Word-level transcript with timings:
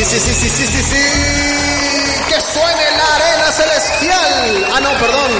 Sí, 0.00 0.06
sí, 0.06 0.18
sí, 0.18 0.34
sí, 0.34 0.48
sí, 0.48 0.66
sí, 0.66 0.82
sí. 0.82 1.04
Que 2.26 2.40
suene 2.40 2.90
la 2.96 3.16
arena 3.16 3.52
celestial. 3.52 4.66
Ah, 4.74 4.80
no, 4.80 4.92
perdón. 4.92 5.30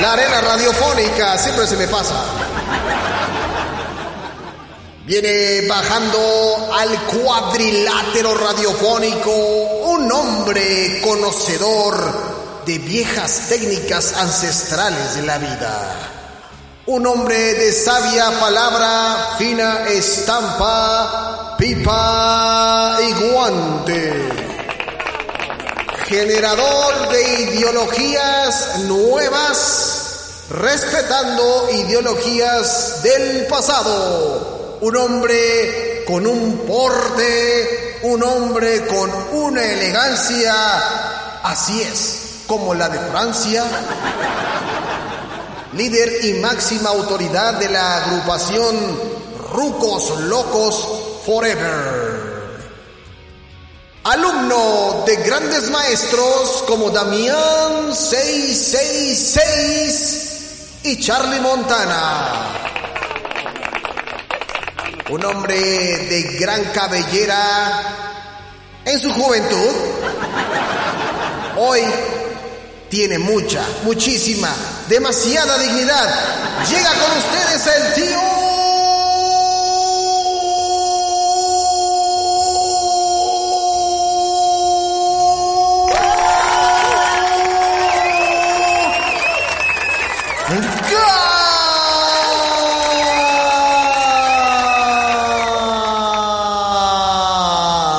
La 0.00 0.14
arena 0.14 0.40
radiofónica. 0.40 1.38
Siempre 1.38 1.68
se 1.68 1.76
me 1.76 1.86
pasa. 1.86 2.16
Viene 5.06 5.68
bajando 5.68 6.68
al 6.74 7.00
cuadrilátero 7.04 8.36
radiofónico 8.36 9.30
un 9.30 10.10
hombre 10.10 11.00
conocedor 11.00 12.64
de 12.66 12.76
viejas 12.78 13.42
técnicas 13.48 14.14
ancestrales 14.14 15.14
de 15.14 15.22
la 15.22 15.38
vida. 15.38 16.17
Un 16.90 17.06
hombre 17.06 17.52
de 17.52 17.70
sabia 17.70 18.40
palabra, 18.40 19.34
fina 19.36 19.86
estampa, 19.90 21.54
pipa 21.58 22.96
y 23.06 23.12
guante. 23.24 24.28
Generador 26.06 27.10
de 27.10 27.40
ideologías 27.42 28.78
nuevas, 28.86 30.46
respetando 30.48 31.68
ideologías 31.70 33.02
del 33.02 33.46
pasado. 33.48 34.78
Un 34.80 34.96
hombre 34.96 36.04
con 36.06 36.26
un 36.26 36.56
porte, 36.66 37.98
un 38.04 38.22
hombre 38.22 38.86
con 38.86 39.10
una 39.32 39.62
elegancia, 39.62 40.54
así 41.42 41.82
es, 41.82 42.44
como 42.46 42.72
la 42.72 42.88
de 42.88 42.98
Francia 43.10 43.66
líder 45.78 46.24
y 46.24 46.34
máxima 46.34 46.90
autoridad 46.90 47.54
de 47.54 47.68
la 47.68 47.98
agrupación 47.98 48.76
Rucos 49.52 50.18
Locos 50.22 51.22
Forever. 51.24 52.08
Alumno 54.02 55.04
de 55.06 55.14
grandes 55.18 55.70
maestros 55.70 56.64
como 56.66 56.90
Damián 56.90 57.94
666 57.94 60.80
y 60.82 61.00
Charlie 61.00 61.38
Montana. 61.38 62.56
Un 65.10 65.24
hombre 65.24 65.56
de 65.56 66.22
gran 66.40 66.64
cabellera 66.72 67.84
en 68.84 68.98
su 68.98 69.12
juventud. 69.12 69.76
Hoy 71.56 71.84
tiene 72.88 73.18
mucha, 73.18 73.64
muchísima, 73.84 74.54
demasiada 74.88 75.58
dignidad. 75.58 76.64
Llega 76.68 76.90
con 76.94 77.18
ustedes 77.18 77.66
el 77.66 77.94
tío. 77.94 78.48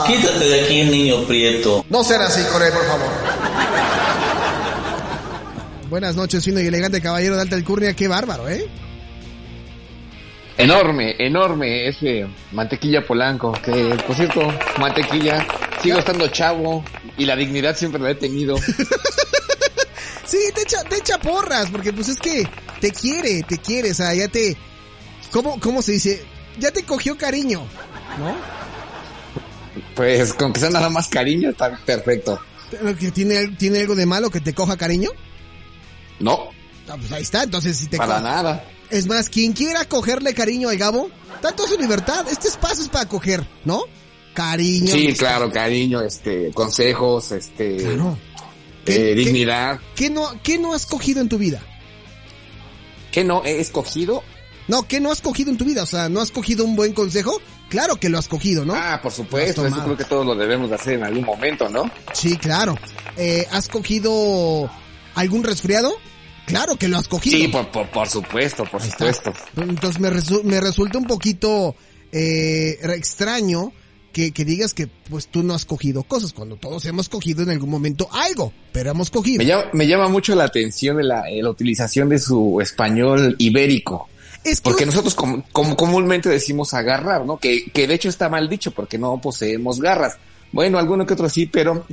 Quítate 0.07 0.45
de 0.45 0.61
aquí, 0.61 0.83
niño 0.83 1.23
prieto. 1.27 1.85
No 1.89 2.03
será 2.03 2.25
así 2.25 2.41
con 2.51 2.63
él, 2.63 2.71
por 2.73 2.85
favor. 2.87 3.18
Buenas 5.89 6.15
noches, 6.15 6.45
fino 6.45 6.59
y 6.59 6.67
elegante 6.67 7.01
caballero 7.01 7.35
de 7.35 7.41
alta 7.41 7.55
alcurnia. 7.55 7.95
Qué 7.95 8.07
bárbaro, 8.07 8.47
¿eh? 8.47 8.67
Enorme, 10.57 11.15
enorme 11.17 11.87
ese 11.87 12.27
mantequilla 12.51 13.05
polanco, 13.05 13.53
que 13.53 13.97
por 14.05 14.15
cierto, 14.15 14.41
mantequilla, 14.77 15.47
sigo 15.81 15.97
estando 15.97 16.27
chavo 16.27 16.83
y 17.17 17.25
la 17.25 17.35
dignidad 17.35 17.75
siempre 17.75 18.01
la 18.01 18.11
he 18.11 18.15
tenido. 18.15 18.55
Sí, 20.25 20.37
te 20.53 20.61
echa, 20.61 20.83
te 20.83 20.97
echa 20.97 21.17
porras, 21.17 21.71
porque 21.71 21.91
pues 21.91 22.07
es 22.09 22.19
que 22.19 22.47
te 22.79 22.91
quiere, 22.91 23.41
te 23.41 23.57
quiere, 23.57 23.89
o 23.89 23.93
sea, 23.95 24.13
ya 24.13 24.27
te... 24.27 24.55
¿Cómo, 25.31 25.59
cómo 25.59 25.81
se 25.81 25.93
dice? 25.93 26.23
Ya 26.59 26.69
te 26.69 26.83
cogió 26.83 27.17
cariño, 27.17 27.65
¿no? 28.19 28.35
Pues 29.95 30.35
con 30.35 30.53
que 30.53 30.59
sea 30.59 30.69
nada 30.69 30.87
más 30.91 31.07
cariño 31.07 31.49
está 31.49 31.75
perfecto. 31.83 32.39
¿Que 32.99 33.09
¿Tiene, 33.09 33.47
¿Tiene 33.57 33.79
algo 33.79 33.95
de 33.95 34.05
malo 34.05 34.29
que 34.29 34.39
te 34.39 34.53
coja 34.53 34.77
cariño? 34.77 35.09
No, 36.19 36.49
Ah, 36.91 36.95
pues 36.97 37.11
ahí 37.11 37.21
está, 37.21 37.43
entonces 37.43 37.77
si 37.77 37.85
te 37.87 37.97
para 37.97 38.19
nada. 38.19 38.65
Es 38.89 39.05
más, 39.05 39.29
quien 39.29 39.53
quiera 39.53 39.85
cogerle 39.85 40.33
cariño 40.33 40.69
al 40.69 40.77
Gabo, 40.77 41.11
tanto 41.39 41.67
su 41.67 41.77
libertad. 41.79 42.25
Este 42.31 42.47
espacio 42.47 42.83
es 42.83 42.89
para 42.89 43.07
coger, 43.07 43.45
¿no? 43.63 43.83
Cariño. 44.33 44.87
Sí, 44.91 45.05
amistad. 45.05 45.27
claro, 45.27 45.51
cariño, 45.51 46.01
este, 46.01 46.49
consejos, 46.51 47.31
este, 47.31 47.77
Claro. 47.77 48.17
eh, 48.17 48.85
¿Qué- 48.85 48.93
qué- 48.95 49.15
dignidad. 49.15 49.79
¿Qué 49.95 50.09
no, 50.09 50.31
¿Qué 50.41 50.57
no 50.57 50.73
has 50.73 50.87
cogido 50.87 51.21
en 51.21 51.29
tu 51.29 51.37
vida? 51.37 51.61
¿Qué 53.11 53.23
no 53.23 53.43
he 53.45 53.59
escogido? 53.59 54.23
No, 54.67 54.83
¿qué 54.87 54.99
no 54.99 55.11
has 55.11 55.21
cogido 55.21 55.51
en 55.51 55.57
tu 55.57 55.65
vida? 55.65 55.83
O 55.83 55.87
sea, 55.87 56.09
¿no 56.09 56.21
has 56.21 56.31
cogido 56.31 56.63
un 56.65 56.75
buen 56.75 56.93
consejo? 56.93 57.39
Claro 57.69 57.97
que 57.97 58.09
lo 58.09 58.17
has 58.17 58.27
cogido, 58.27 58.65
¿no? 58.65 58.73
Ah, 58.75 58.99
por 59.01 59.11
supuesto, 59.11 59.65
eso 59.65 59.83
creo 59.83 59.97
que 59.97 60.05
todos 60.05 60.25
lo 60.25 60.35
debemos 60.35 60.69
de 60.69 60.75
hacer 60.75 60.93
en 60.95 61.03
algún 61.03 61.23
momento, 61.25 61.69
¿no? 61.69 61.83
Sí, 62.13 62.35
claro. 62.37 62.75
Eh, 63.17 63.47
¿Has 63.51 63.67
cogido 63.67 64.69
algún 65.15 65.43
resfriado? 65.43 65.93
Claro 66.49 66.75
que 66.75 66.87
lo 66.87 66.97
has 66.97 67.07
cogido. 67.07 67.37
Sí, 67.37 67.47
por, 67.47 67.71
por, 67.71 67.89
por 67.89 68.07
supuesto, 68.09 68.65
por 68.65 68.81
Ahí 68.81 68.89
está. 68.89 69.13
supuesto. 69.13 69.31
Entonces 69.61 69.99
me, 70.01 70.09
resu- 70.09 70.43
me 70.43 70.59
resulta 70.59 70.97
un 70.97 71.05
poquito 71.07 71.75
eh, 72.11 72.77
extraño 72.95 73.71
que, 74.11 74.31
que 74.31 74.43
digas 74.43 74.73
que 74.73 74.87
pues 74.87 75.27
tú 75.27 75.43
no 75.43 75.53
has 75.53 75.65
cogido 75.65 76.03
cosas 76.03 76.33
cuando 76.33 76.55
todos 76.55 76.83
hemos 76.85 77.09
cogido 77.09 77.43
en 77.43 77.51
algún 77.51 77.69
momento 77.69 78.09
algo, 78.11 78.51
pero 78.71 78.91
hemos 78.91 79.09
cogido. 79.11 79.37
Me 79.37 79.45
llama, 79.45 79.65
me 79.73 79.87
llama 79.87 80.07
mucho 80.09 80.35
la 80.35 80.45
atención 80.45 80.97
de 80.97 81.03
la, 81.03 81.29
eh, 81.29 81.41
la 81.43 81.49
utilización 81.51 82.09
de 82.09 82.19
su 82.19 82.59
español 82.61 83.35
ibérico. 83.37 84.09
Es 84.43 84.61
que 84.61 84.69
Porque 84.69 84.85
nosotros 84.85 85.15
com- 85.15 85.43
com- 85.51 85.75
comúnmente 85.75 86.29
decimos 86.29 86.73
agarrar, 86.73 87.25
¿no? 87.25 87.37
Que, 87.37 87.65
que 87.71 87.87
de 87.87 87.93
hecho 87.93 88.09
está 88.09 88.29
mal 88.29 88.47
dicho 88.49 88.71
porque 88.71 88.97
no 88.97 89.19
poseemos 89.21 89.79
garras. 89.79 90.17
Bueno, 90.51 90.77
alguno 90.79 91.05
que 91.05 91.13
otro 91.13 91.29
sí, 91.29 91.45
pero 91.45 91.85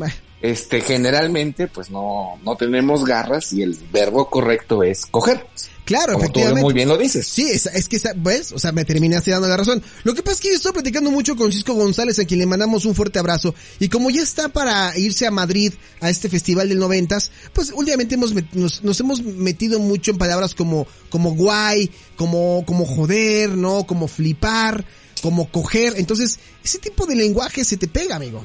este 0.42 0.80
generalmente 0.80 1.66
pues 1.66 1.90
no, 1.90 2.38
no 2.44 2.56
tenemos 2.56 3.04
garras 3.04 3.52
y 3.52 3.62
el 3.62 3.76
verbo 3.92 4.28
correcto 4.30 4.82
es 4.82 5.06
coger. 5.06 5.46
claro, 5.84 6.14
Como 6.14 6.30
tú 6.30 6.40
muy 6.56 6.74
bien 6.74 6.88
lo 6.88 6.96
dices. 6.98 7.26
Sí, 7.26 7.48
es, 7.50 7.66
es 7.66 7.88
que, 7.88 7.96
esa- 7.96 8.12
¿ves? 8.16 8.52
O 8.52 8.58
sea, 8.58 8.72
me 8.72 8.84
terminaste 8.84 9.30
dando 9.30 9.46
la 9.48 9.56
razón. 9.56 9.82
Lo 10.04 10.14
que 10.14 10.22
pasa 10.22 10.34
es 10.36 10.40
que 10.40 10.48
yo 10.48 10.54
estoy 10.56 10.72
platicando 10.72 11.10
mucho 11.10 11.36
con 11.36 11.52
Cisco 11.52 11.74
González, 11.74 12.18
a 12.18 12.24
quien 12.24 12.40
le 12.40 12.46
mandamos 12.46 12.84
un 12.86 12.94
fuerte 12.94 13.18
abrazo. 13.18 13.54
Y 13.78 13.88
como 13.88 14.10
ya 14.10 14.22
está 14.22 14.48
para 14.48 14.96
irse 14.98 15.26
a 15.26 15.30
Madrid 15.30 15.72
a 16.00 16.10
este 16.10 16.28
festival 16.28 16.68
del 16.68 16.78
noventas, 16.78 17.30
pues 17.52 17.72
últimamente 17.72 18.14
hemos 18.16 18.34
met- 18.34 18.52
nos, 18.52 18.82
nos 18.82 18.98
hemos 19.00 19.22
metido 19.22 19.78
mucho 19.80 20.10
en 20.12 20.18
palabras 20.18 20.54
como, 20.54 20.86
como 21.08 21.34
guay, 21.34 21.90
como, 22.16 22.64
como 22.66 22.84
joder, 22.84 23.50
¿no? 23.50 23.86
Como 23.86 24.08
flipar, 24.08 24.84
como 25.22 25.50
coger. 25.50 25.94
Entonces, 25.96 26.38
ese 26.64 26.78
tipo 26.78 27.06
de 27.06 27.16
lenguaje 27.16 27.64
se 27.64 27.76
te 27.76 27.88
pega, 27.88 28.16
amigo. 28.16 28.44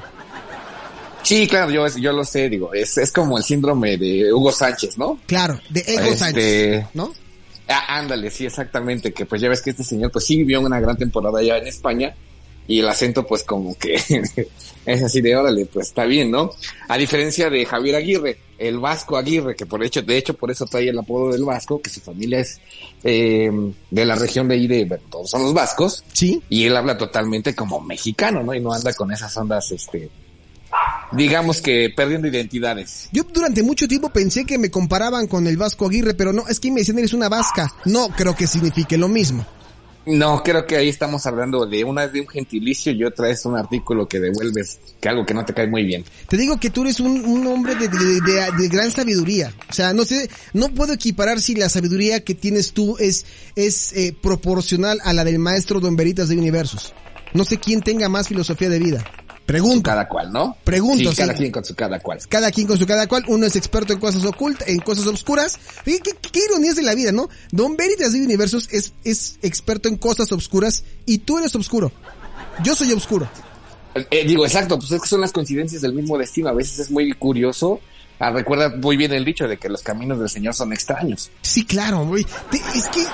Sí, 1.24 1.48
claro, 1.48 1.70
yo, 1.72 1.88
yo 2.00 2.12
lo 2.14 2.24
sé, 2.24 2.50
digo, 2.50 2.74
es, 2.74 2.98
es 2.98 3.12
como 3.12 3.38
el 3.38 3.44
síndrome 3.44 3.98
de 3.98 4.34
Hugo 4.34 4.52
Sánchez, 4.52 4.98
¿no? 4.98 5.20
Claro, 5.28 5.60
de 5.70 5.82
Ego 5.82 6.02
Este- 6.02 6.18
Sánchez, 6.18 6.86
¿no? 6.96 7.14
Ah, 7.68 8.00
ándale, 8.00 8.32
sí, 8.32 8.46
exactamente, 8.48 9.14
que 9.14 9.26
pues 9.26 9.40
ya 9.40 9.48
ves 9.48 9.62
que 9.62 9.70
este 9.70 9.84
señor 9.84 10.12
pues 10.12 10.26
sí 10.26 10.36
vivió 10.38 10.60
una 10.62 10.80
gran 10.80 10.98
temporada 10.98 11.40
allá 11.40 11.58
en 11.58 11.68
España 11.68 12.14
y 12.68 12.80
el 12.80 12.88
acento 12.88 13.26
pues 13.26 13.44
como 13.44 13.78
que 13.78 13.96
es 14.86 15.04
así 15.04 15.22
de 15.22 15.36
órale, 15.36 15.66
pues 15.66 15.88
está 15.88 16.06
bien, 16.06 16.32
¿no? 16.32 16.52
A 16.88 16.98
diferencia 16.98 17.50
de 17.50 17.66
Javier 17.66 17.96
Aguirre, 17.96 18.38
el 18.58 18.80
Vasco 18.80 19.18
Aguirre, 19.18 19.56
que 19.56 19.66
por 19.66 19.84
hecho, 19.84 20.02
de 20.02 20.18
hecho 20.18 20.36
por 20.36 20.52
eso 20.52 20.66
trae 20.66 20.90
el 20.90 20.98
apodo 21.00 21.32
del 21.32 21.44
Vasco, 21.44 21.82
que 21.82 21.90
su 21.90 22.00
familia 22.00 22.40
es 22.40 22.60
eh, 23.04 23.50
de 23.90 24.06
la 24.06 24.16
región 24.16 24.48
de 24.48 24.56
ahí 24.56 24.68
de, 24.68 24.86
bueno, 24.86 25.04
todos 25.10 25.30
son 25.30 25.44
los 25.44 25.54
vascos, 25.54 26.04
Sí. 26.14 26.42
y 26.50 26.66
él 26.66 26.76
habla 26.78 26.98
totalmente 26.98 27.56
como 27.56 27.82
mexicano, 27.82 28.44
¿no? 28.44 28.54
Y 28.54 28.60
no 28.60 28.72
anda 28.74 28.94
con 28.94 29.12
esas 29.12 29.36
ondas, 29.38 29.72
este, 29.72 30.10
digamos 31.12 31.62
que 31.62 31.90
perdiendo 31.96 32.28
identidades. 32.28 33.10
Yo 33.12 33.24
durante 33.24 33.64
mucho 33.64 33.88
tiempo 33.88 34.10
pensé 34.10 34.46
que 34.46 34.58
me 34.58 34.72
comparaban 34.72 35.28
con 35.28 35.48
el 35.48 35.58
Vasco 35.58 35.88
Aguirre, 35.88 36.14
pero 36.14 36.32
no, 36.32 36.48
es 36.48 36.60
que 36.60 36.72
me 36.72 36.80
decían 36.82 37.00
eres 37.00 37.14
una 37.14 37.30
vasca. 37.30 37.70
No 37.86 38.10
creo 38.10 38.36
que 38.36 38.48
signifique 38.48 38.98
lo 38.98 39.08
mismo. 39.10 39.46
No, 40.06 40.42
creo 40.42 40.66
que 40.66 40.78
ahí 40.78 40.90
estamos 40.90 41.28
hablando 41.28 41.68
de 41.68 41.84
una 41.84 42.06
es 42.06 42.14
de 42.14 42.22
un 42.22 42.28
gentilicio 42.28 42.92
y 42.92 43.04
otra 43.04 43.30
es 43.30 43.46
un 43.46 43.56
artículo 43.56 44.08
que 44.08 44.20
devuelves, 44.20 44.80
que 45.00 45.08
algo 45.08 45.26
que 45.26 45.36
no 45.36 45.46
te 45.46 45.54
cae 45.54 45.68
muy 45.68 45.84
bien. 45.84 46.04
Te 46.28 46.38
digo 46.38 46.60
que 46.60 46.72
tú 46.72 46.82
eres 46.82 47.00
un, 47.00 47.24
un 47.24 47.46
hombre 47.46 47.76
de, 47.76 47.88
de, 47.88 48.22
de, 48.22 48.52
de, 48.58 48.68
gran 48.68 48.90
sabiduría. 48.90 49.54
O 49.70 49.74
sea, 49.74 49.94
no 49.94 50.04
sé, 50.04 50.28
no 50.54 50.70
puedo 50.70 50.94
equiparar 50.94 51.40
si 51.40 51.54
la 51.54 51.70
sabiduría 51.70 52.24
que 52.24 52.34
tienes 52.34 52.74
tú 52.74 52.98
es, 53.00 53.26
es 53.56 53.94
eh, 53.94 54.16
proporcional 54.20 55.00
a 55.04 55.14
la 55.14 55.24
del 55.24 55.38
maestro 55.38 55.80
Don 55.80 55.96
Veritas 55.96 56.30
de 56.30 56.38
Universos. 56.38 56.94
No 57.34 57.44
sé 57.44 57.60
quién 57.60 57.82
tenga 57.82 58.10
más 58.10 58.28
filosofía 58.28 58.70
de 58.70 58.80
vida. 58.80 59.06
Pregunto. 59.52 59.90
Cada 59.90 60.08
cual, 60.08 60.32
¿no? 60.32 60.56
Pregunto. 60.64 61.12
Sí, 61.12 61.18
cada 61.18 61.34
quien 61.34 61.52
con 61.52 61.66
su 61.66 61.76
cada 61.76 62.00
cual. 62.00 62.20
Cada 62.30 62.52
quien 62.52 62.68
con 62.68 62.78
su 62.78 62.88
cada 62.88 63.06
cual. 63.08 63.26
Uno 63.28 63.46
es 63.46 63.58
experto 63.58 63.92
en 63.92 64.00
cosas 64.00 64.24
ocultas, 64.24 64.66
en 64.70 64.80
cosas 64.80 65.06
oscuras. 65.08 65.60
¿Qué, 65.84 66.00
qué, 66.00 66.14
qué 66.32 66.40
ironías 66.50 66.78
de 66.78 66.84
la 66.84 66.96
vida, 66.96 67.12
¿no? 67.12 67.28
Don 67.52 67.76
Veritas 67.76 68.14
de 68.14 68.22
Universos 68.22 68.70
es, 68.72 68.94
es 69.04 69.40
experto 69.42 69.90
en 69.90 69.98
cosas 69.98 70.32
oscuras 70.32 70.86
y 71.06 71.18
tú 71.18 71.38
eres 71.38 71.54
oscuro. 71.56 71.92
Yo 72.64 72.76
soy 72.76 72.94
oscuro. 72.94 73.28
Eh, 73.94 74.26
digo, 74.26 74.46
exacto, 74.46 74.80
pues 74.80 74.90
es 74.92 75.02
que 75.02 75.08
son 75.10 75.20
las 75.20 75.34
coincidencias 75.34 75.82
del 75.82 75.94
mismo 75.94 76.18
destino. 76.18 76.48
A 76.48 76.54
veces 76.54 76.80
es 76.80 76.90
muy 76.90 77.12
curioso. 77.12 77.82
Ah, 78.20 78.32
recuerda 78.32 78.70
muy 78.70 78.96
bien 78.96 79.12
el 79.12 79.26
dicho 79.26 79.48
de 79.50 79.58
que 79.58 79.68
los 79.68 79.82
caminos 79.82 80.20
del 80.20 80.30
Señor 80.30 80.54
son 80.54 80.72
extraños. 80.72 81.30
Sí, 81.42 81.66
claro, 81.66 82.06
güey. 82.06 82.26
Es 82.74 82.88
que, 82.88 83.06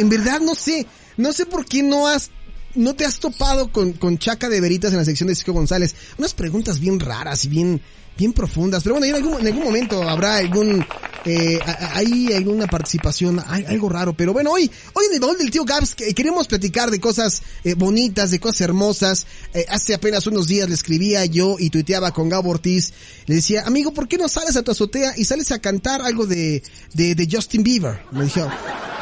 en 0.00 0.08
verdad, 0.10 0.40
no 0.40 0.54
sé. 0.54 0.86
No 1.16 1.32
sé 1.32 1.46
por 1.46 1.64
qué 1.64 1.82
no 1.82 2.08
has 2.08 2.30
¿No 2.74 2.94
te 2.94 3.04
has 3.04 3.18
topado 3.18 3.70
con, 3.70 3.92
con 3.92 4.16
Chaca 4.18 4.48
de 4.48 4.60
Veritas 4.60 4.92
en 4.92 4.98
la 4.98 5.04
sección 5.04 5.28
de 5.28 5.34
Cisco 5.34 5.52
González? 5.52 5.94
Unas 6.16 6.32
preguntas 6.32 6.80
bien 6.80 6.98
raras 7.00 7.44
y 7.44 7.48
bien, 7.48 7.82
bien 8.16 8.32
profundas. 8.32 8.82
Pero 8.82 8.94
bueno, 8.94 9.06
en 9.06 9.14
algún, 9.14 9.40
en 9.40 9.46
algún 9.46 9.64
momento 9.64 10.02
habrá 10.08 10.36
algún, 10.36 10.82
eh, 11.26 11.58
hay 11.66 12.32
alguna 12.32 12.66
participación, 12.66 13.42
hay 13.46 13.66
algo 13.66 13.90
raro. 13.90 14.14
Pero 14.14 14.32
bueno, 14.32 14.52
hoy, 14.52 14.70
hoy 14.94 15.04
en 15.06 15.14
el 15.14 15.20
baúl 15.20 15.36
del 15.36 15.50
tío 15.50 15.66
Gabs 15.66 15.94
queremos 15.94 16.46
platicar 16.46 16.90
de 16.90 16.98
cosas 16.98 17.42
eh, 17.62 17.74
bonitas, 17.74 18.30
de 18.30 18.40
cosas 18.40 18.62
hermosas. 18.62 19.26
Eh, 19.52 19.66
hace 19.68 19.92
apenas 19.92 20.26
unos 20.26 20.46
días 20.46 20.66
le 20.66 20.74
escribía 20.74 21.26
yo 21.26 21.56
y 21.58 21.68
tuiteaba 21.68 22.12
con 22.12 22.30
Gabo 22.30 22.50
Ortiz. 22.50 22.94
Le 23.26 23.34
decía, 23.34 23.64
amigo, 23.66 23.92
¿por 23.92 24.08
qué 24.08 24.16
no 24.16 24.28
sales 24.28 24.56
a 24.56 24.62
tu 24.62 24.70
azotea 24.70 25.12
y 25.16 25.24
sales 25.26 25.52
a 25.52 25.58
cantar 25.58 26.00
algo 26.00 26.26
de, 26.26 26.62
de, 26.94 27.14
de 27.14 27.28
Justin 27.30 27.62
Bieber? 27.62 28.00
Me 28.12 28.24
dijo, 28.24 28.48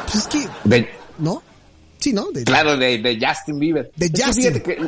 pues 0.06 0.17
es 0.17 0.26
que. 0.26 0.49
¿no? 1.19 1.50
Sí, 2.00 2.12
¿no? 2.12 2.31
De, 2.32 2.44
claro, 2.44 2.76
de, 2.76 2.99
de, 2.99 3.19
Justin 3.20 3.58
Bieber. 3.58 3.91
De 3.97 4.08
Justin. 4.08 4.61
Que, 4.61 4.79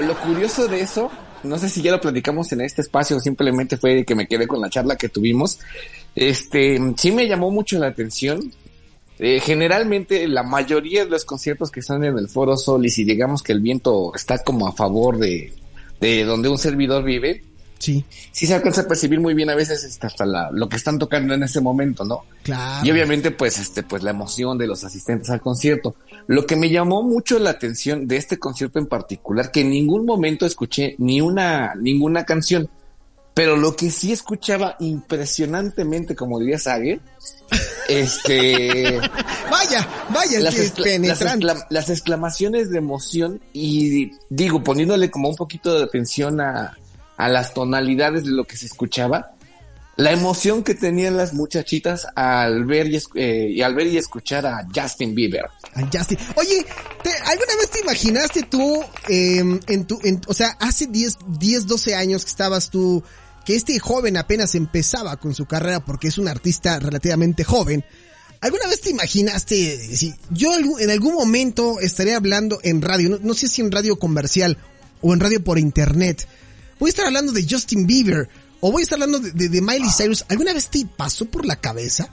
lo 0.00 0.18
curioso 0.20 0.66
de 0.68 0.80
eso, 0.80 1.10
no 1.42 1.58
sé 1.58 1.68
si 1.68 1.82
ya 1.82 1.92
lo 1.92 2.00
platicamos 2.00 2.50
en 2.52 2.62
este 2.62 2.82
espacio 2.82 3.16
o 3.16 3.20
simplemente 3.20 3.76
fue 3.76 4.04
que 4.04 4.14
me 4.14 4.26
quedé 4.26 4.46
con 4.46 4.60
la 4.60 4.70
charla 4.70 4.96
que 4.96 5.08
tuvimos. 5.08 5.58
Este, 6.14 6.80
sí 6.96 7.12
me 7.12 7.28
llamó 7.28 7.50
mucho 7.50 7.78
la 7.78 7.88
atención. 7.88 8.52
Eh, 9.18 9.40
generalmente 9.40 10.26
la 10.26 10.42
mayoría 10.42 11.04
de 11.04 11.10
los 11.10 11.24
conciertos 11.24 11.70
que 11.70 11.80
están 11.80 12.02
en 12.02 12.16
el 12.16 12.28
Foro 12.28 12.56
Sol 12.56 12.84
y 12.84 12.90
si 12.90 13.04
digamos 13.04 13.42
que 13.42 13.52
el 13.52 13.60
viento 13.60 14.12
está 14.14 14.42
como 14.42 14.66
a 14.66 14.72
favor 14.72 15.18
de, 15.18 15.52
de 16.00 16.24
donde 16.24 16.48
un 16.48 16.58
servidor 16.58 17.04
vive, 17.04 17.44
Sí. 17.82 18.04
Sí 18.30 18.46
se 18.46 18.54
alcanza 18.54 18.82
a 18.82 18.86
percibir 18.86 19.18
muy 19.18 19.34
bien 19.34 19.50
a 19.50 19.56
veces 19.56 19.82
este, 19.82 20.06
hasta 20.06 20.24
la, 20.24 20.52
lo 20.52 20.68
que 20.68 20.76
están 20.76 21.00
tocando 21.00 21.34
en 21.34 21.42
ese 21.42 21.60
momento, 21.60 22.04
¿no? 22.04 22.22
Claro. 22.44 22.86
Y 22.86 22.92
obviamente, 22.92 23.32
pues, 23.32 23.58
este, 23.58 23.82
pues 23.82 24.04
la 24.04 24.12
emoción 24.12 24.56
de 24.56 24.68
los 24.68 24.84
asistentes 24.84 25.30
al 25.30 25.40
concierto. 25.40 25.96
Lo 26.28 26.46
que 26.46 26.54
me 26.54 26.70
llamó 26.70 27.02
mucho 27.02 27.40
la 27.40 27.50
atención 27.50 28.06
de 28.06 28.18
este 28.18 28.38
concierto 28.38 28.78
en 28.78 28.86
particular, 28.86 29.50
que 29.50 29.62
en 29.62 29.70
ningún 29.70 30.06
momento 30.06 30.46
escuché 30.46 30.94
ni 30.98 31.20
una, 31.20 31.74
ninguna 31.74 32.24
canción. 32.24 32.70
Pero 33.34 33.56
lo 33.56 33.74
que 33.74 33.90
sí 33.90 34.12
escuchaba 34.12 34.76
impresionantemente, 34.78 36.14
como 36.14 36.38
diría 36.38 36.60
Sage, 36.60 37.00
este... 37.88 39.00
vaya, 39.50 39.88
vaya, 40.14 40.38
las, 40.38 40.56
excla 40.56 41.66
las 41.68 41.90
exclamaciones 41.90 42.70
de 42.70 42.78
emoción 42.78 43.40
y 43.52 44.12
digo, 44.30 44.62
poniéndole 44.62 45.10
como 45.10 45.30
un 45.30 45.34
poquito 45.34 45.76
de 45.76 45.82
atención 45.82 46.40
a, 46.40 46.76
a 47.16 47.28
las 47.28 47.54
tonalidades 47.54 48.24
de 48.24 48.32
lo 48.32 48.44
que 48.44 48.56
se 48.56 48.66
escuchaba, 48.66 49.32
la 49.96 50.10
emoción 50.10 50.62
que 50.62 50.74
tenían 50.74 51.16
las 51.16 51.34
muchachitas 51.34 52.06
al 52.14 52.64
ver 52.64 52.88
y, 52.88 52.98
eh, 53.14 53.48
y 53.50 53.60
al 53.60 53.74
ver 53.74 53.88
y 53.88 53.98
escuchar 53.98 54.46
a 54.46 54.66
Justin 54.74 55.14
Bieber. 55.14 55.44
A 55.74 55.82
Justin. 55.92 56.18
Oye, 56.36 56.64
¿te, 57.02 57.10
¿alguna 57.10 57.56
vez 57.58 57.70
te 57.70 57.80
imaginaste 57.80 58.42
tú, 58.44 58.82
eh, 59.08 59.60
en 59.66 59.84
tu, 59.84 60.00
en, 60.02 60.20
o 60.26 60.34
sea, 60.34 60.56
hace 60.60 60.86
10, 60.86 61.18
10, 61.38 61.66
12 61.66 61.94
años 61.94 62.24
que 62.24 62.30
estabas 62.30 62.70
tú, 62.70 63.02
que 63.44 63.54
este 63.54 63.78
joven 63.78 64.16
apenas 64.16 64.54
empezaba 64.54 65.16
con 65.18 65.34
su 65.34 65.44
carrera 65.44 65.84
porque 65.84 66.08
es 66.08 66.16
un 66.16 66.28
artista 66.28 66.78
relativamente 66.78 67.44
joven? 67.44 67.84
¿Alguna 68.40 68.66
vez 68.66 68.80
te 68.80 68.90
imaginaste, 68.90 69.96
si 69.96 70.14
yo 70.30 70.50
en 70.80 70.90
algún 70.90 71.14
momento 71.14 71.78
estaré 71.78 72.14
hablando 72.14 72.58
en 72.64 72.82
radio, 72.82 73.10
no, 73.10 73.18
no 73.20 73.34
sé 73.34 73.46
si 73.46 73.60
en 73.60 73.70
radio 73.70 73.96
comercial 73.96 74.58
o 75.00 75.12
en 75.12 75.20
radio 75.20 75.44
por 75.44 75.60
internet, 75.60 76.26
voy 76.82 76.88
a 76.88 76.90
estar 76.90 77.06
hablando 77.06 77.30
de 77.30 77.46
Justin 77.48 77.86
Bieber 77.86 78.28
o 78.58 78.72
voy 78.72 78.82
a 78.82 78.84
estar 78.84 78.96
hablando 78.96 79.20
de, 79.20 79.30
de, 79.30 79.48
de, 79.48 79.62
Miley 79.62 79.88
Cyrus, 79.96 80.24
¿alguna 80.28 80.52
vez 80.52 80.68
te 80.68 80.84
pasó 80.84 81.26
por 81.26 81.46
la 81.46 81.54
cabeza? 81.54 82.08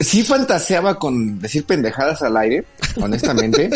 Sí 0.00 0.22
fantaseaba 0.22 0.98
con 0.98 1.38
decir 1.38 1.64
pendejadas 1.64 2.22
al 2.22 2.38
aire, 2.38 2.64
honestamente, 2.96 3.68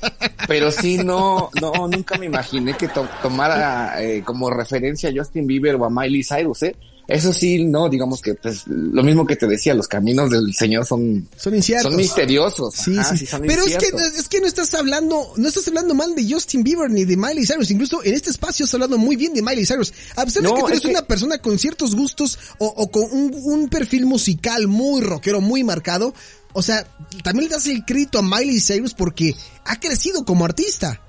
pero 0.46 0.70
sí 0.70 0.98
no, 0.98 1.48
no, 1.62 1.88
nunca 1.88 2.18
me 2.18 2.26
imaginé 2.26 2.76
que 2.76 2.88
to 2.88 3.08
tomara 3.22 4.02
eh, 4.02 4.22
como 4.22 4.50
referencia 4.50 5.08
a 5.08 5.12
Justin 5.16 5.46
Bieber 5.46 5.76
o 5.76 5.86
a 5.86 5.90
Miley 5.90 6.22
Cyrus, 6.22 6.64
¿eh? 6.64 6.76
Eso 7.08 7.32
sí, 7.32 7.64
no, 7.64 7.88
digamos 7.88 8.22
que 8.22 8.34
pues 8.34 8.62
lo 8.66 9.02
mismo 9.02 9.26
que 9.26 9.34
te 9.34 9.46
decía, 9.46 9.74
los 9.74 9.88
caminos 9.88 10.30
del 10.30 10.54
Señor 10.54 10.86
son 10.86 11.28
son 11.36 11.54
inciertos. 11.54 11.90
Son 11.90 11.96
misteriosos. 11.96 12.74
Sí, 12.74 12.96
Ajá, 12.96 13.10
sí. 13.10 13.18
sí 13.18 13.26
son 13.26 13.42
Pero 13.42 13.64
inciertos. 13.64 14.00
es 14.00 14.12
que 14.12 14.18
es 14.20 14.28
que 14.28 14.40
no 14.40 14.46
estás 14.46 14.72
hablando, 14.74 15.32
no 15.36 15.48
estás 15.48 15.66
hablando 15.66 15.94
mal 15.94 16.14
de 16.14 16.32
Justin 16.32 16.62
Bieber 16.62 16.90
ni 16.90 17.04
de 17.04 17.16
Miley 17.16 17.44
Cyrus, 17.44 17.70
incluso 17.70 18.04
en 18.04 18.14
este 18.14 18.30
espacio 18.30 18.64
estás 18.64 18.74
hablando 18.74 18.98
muy 18.98 19.16
bien 19.16 19.34
de 19.34 19.42
Miley 19.42 19.66
Cyrus. 19.66 19.92
A 20.16 20.24
pesar 20.24 20.42
no, 20.44 20.50
de 20.50 20.54
que 20.54 20.60
tú 20.62 20.68
eres 20.68 20.78
es 20.78 20.84
una 20.84 21.02
persona 21.02 21.38
con 21.38 21.58
ciertos 21.58 21.96
gustos 21.96 22.38
o, 22.58 22.66
o 22.66 22.90
con 22.90 23.04
un, 23.10 23.34
un 23.34 23.68
perfil 23.68 24.06
musical 24.06 24.68
muy 24.68 25.00
rockero, 25.00 25.40
muy 25.40 25.64
marcado, 25.64 26.14
o 26.52 26.62
sea, 26.62 26.86
también 27.24 27.48
le 27.48 27.54
das 27.56 27.66
el 27.66 27.84
crédito 27.84 28.18
a 28.18 28.22
Miley 28.22 28.60
Cyrus 28.60 28.94
porque 28.94 29.34
ha 29.64 29.80
crecido 29.80 30.24
como 30.24 30.44
artista. 30.44 31.00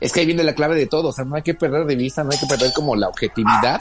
Es 0.00 0.12
que 0.12 0.20
ahí 0.20 0.26
viene 0.26 0.42
la 0.42 0.54
clave 0.54 0.76
de 0.76 0.86
todo, 0.86 1.08
o 1.08 1.12
sea, 1.12 1.24
no 1.24 1.36
hay 1.36 1.42
que 1.42 1.54
perder 1.54 1.86
de 1.86 1.94
vista, 1.96 2.24
no 2.24 2.30
hay 2.32 2.38
que 2.38 2.46
perder 2.46 2.72
como 2.74 2.96
la 2.96 3.08
objetividad 3.08 3.80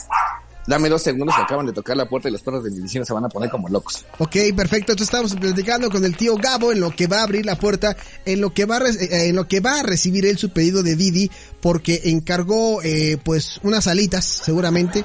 dame 0.70 0.88
dos 0.88 1.02
segundos 1.02 1.36
que 1.36 1.42
acaban 1.42 1.66
de 1.66 1.74
tocar 1.74 1.98
la 1.98 2.08
puerta 2.08 2.30
y 2.30 2.32
los 2.32 2.44
perros 2.44 2.64
de 2.64 2.70
mi 2.70 2.82
vecino 2.82 3.04
se 3.04 3.12
van 3.12 3.26
a 3.26 3.30
poner 3.30 3.50
como 3.50 3.68
locos. 3.68 4.06
Ok, 4.20 4.36
perfecto. 4.56 4.92
Entonces 4.92 5.08
estamos 5.08 5.36
platicando 5.36 5.90
con 5.90 6.06
el 6.06 6.16
tío 6.16 6.38
Gabo 6.38 6.72
en 6.72 6.80
lo 6.80 6.92
que 6.92 7.08
va 7.08 7.20
a 7.20 7.24
abrir 7.24 7.46
la 7.46 7.58
puerta, 7.58 7.98
en 8.24 8.40
lo 8.40 8.54
que 8.54 8.66
va 8.66 8.78
a, 8.78 8.82
en 9.10 9.36
lo 9.36 9.48
que 9.48 9.60
va 9.60 9.80
a 9.80 9.84
recibir 9.84 10.28
él 10.28 10.38
su 10.38 10.52
pedido 10.52 10.84
de 10.84 10.96
Didi, 10.96 11.32
porque 11.60 12.02
encargó, 12.06 12.82
eh, 12.84 13.18
pues, 13.22 13.60
unas 13.64 13.88
alitas, 13.88 14.24
seguramente. 14.24 15.04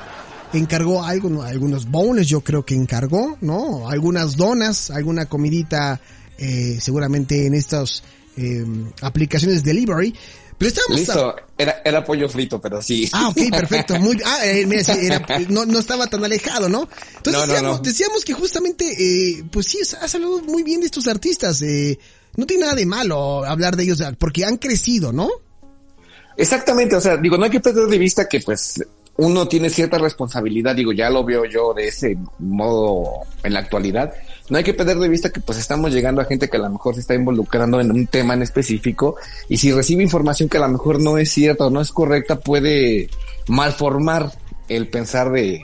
Encargó 0.52 1.02
algo, 1.02 1.42
algunos 1.42 1.90
bones, 1.90 2.28
yo 2.28 2.42
creo 2.42 2.64
que 2.64 2.74
encargó, 2.74 3.36
¿no? 3.40 3.88
Algunas 3.88 4.36
donas, 4.36 4.90
alguna 4.90 5.26
comidita, 5.26 6.00
eh, 6.38 6.78
seguramente 6.80 7.46
en 7.46 7.54
estas 7.54 8.04
eh, 8.36 8.64
aplicaciones 9.00 9.64
delivery. 9.64 10.14
Pero 10.58 10.68
estábamos 10.68 10.99
Listo, 10.99 11.37
era, 11.58 11.82
era 11.84 12.04
pollo 12.04 12.28
frito, 12.28 12.61
pero 12.61 12.80
sí. 12.80 13.08
Ah, 13.12 13.28
ok, 13.28 13.38
perfecto. 13.50 13.99
Muy, 13.99 14.18
ah, 14.25 14.38
eh, 14.44 14.66
mira, 14.66 14.84
sí, 14.84 14.92
era, 15.02 15.25
no, 15.49 15.66
no 15.66 15.78
estaba 15.78 16.06
tan 16.06 16.25
alejado, 16.25 16.68
¿no? 16.68 16.88
Entonces 17.16 17.32
No, 17.32 17.46
no, 17.46 17.52
decíamos, 17.52 17.76
no. 17.78 17.82
decíamos 17.82 18.25
que 18.25 18.34
justamente, 18.34 18.84
eh, 18.84 19.44
pues 19.50 19.66
sí, 19.66 19.78
has 19.80 20.14
hablado 20.14 20.40
muy 20.42 20.62
bien 20.62 20.80
de 20.80 20.87
estos 20.87 21.06
artistas. 21.08 21.61
Eh, 21.62 21.99
no 22.37 22.46
tiene 22.46 22.62
nada 22.64 22.75
de 22.75 22.87
malo 22.87 23.44
hablar 23.44 23.76
de 23.76 23.84
ellos, 23.84 24.02
porque 24.18 24.44
han 24.44 24.56
crecido, 24.56 25.12
¿no? 25.12 25.28
Exactamente, 26.37 26.96
o 26.96 27.00
sea, 27.00 27.16
digo, 27.16 27.37
no 27.37 27.44
hay 27.44 27.50
que 27.50 27.61
perder 27.61 27.87
de 27.87 27.99
vista 27.99 28.28
que 28.28 28.40
pues 28.40 28.82
uno 29.16 29.46
tiene 29.46 29.70
cierta 29.70 29.99
responsabilidad, 29.99 30.75
digo, 30.75 30.92
ya 30.92 31.08
lo 31.11 31.25
veo 31.25 31.44
yo 31.44 31.73
de 31.73 31.88
ese 31.88 32.16
modo 32.38 33.20
en 33.42 33.52
la 33.54 33.61
actualidad. 33.61 34.12
No 34.50 34.58
hay 34.58 34.64
que 34.64 34.74
perder 34.74 34.98
de 34.98 35.08
vista 35.08 35.30
que 35.30 35.40
pues 35.40 35.58
estamos 35.58 35.92
llegando 35.92 36.20
a 36.20 36.26
gente 36.26 36.50
que 36.50 36.56
a 36.58 36.60
lo 36.60 36.70
mejor 36.70 36.94
se 36.94 37.00
está 37.00 37.14
involucrando 37.14 37.80
en 37.80 37.90
un 37.90 38.06
tema 38.06 38.34
en 38.34 38.42
específico 38.42 39.16
y 39.48 39.56
si 39.56 39.72
recibe 39.72 40.02
información 40.02 40.48
que 40.48 40.58
a 40.58 40.60
lo 40.60 40.68
mejor 40.68 41.00
no 41.00 41.16
es 41.16 41.30
cierta 41.30 41.66
o 41.66 41.70
no 41.70 41.80
es 41.80 41.92
correcta 41.92 42.38
puede 42.38 43.08
malformar 43.48 44.32
el 44.68 44.88
pensar 44.88 45.30
de 45.32 45.62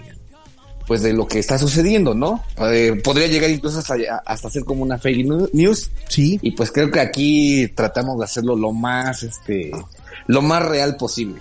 pues 0.87 1.03
de 1.03 1.13
lo 1.13 1.29
que 1.29 1.39
está 1.39 1.57
sucediendo, 1.57 2.15
¿no? 2.15 2.43
Eh, 2.59 3.01
podría 3.05 3.29
llegar 3.29 3.49
incluso 3.49 3.79
hasta, 3.79 3.95
hasta 4.27 4.51
ser 4.51 4.65
como 4.65 4.83
una 4.83 4.99
fake 4.99 5.25
news. 5.53 5.89
Sí. 6.09 6.41
Y 6.43 6.51
pues 6.51 6.73
creo 6.73 6.91
que 6.91 6.99
aquí 6.99 7.69
tratamos 7.77 8.19
de 8.19 8.25
hacerlo 8.25 8.57
lo 8.57 8.73
más, 8.73 9.23
este, 9.23 9.71
lo 10.27 10.43
más 10.43 10.67
real 10.67 10.97
posible. 10.97 11.41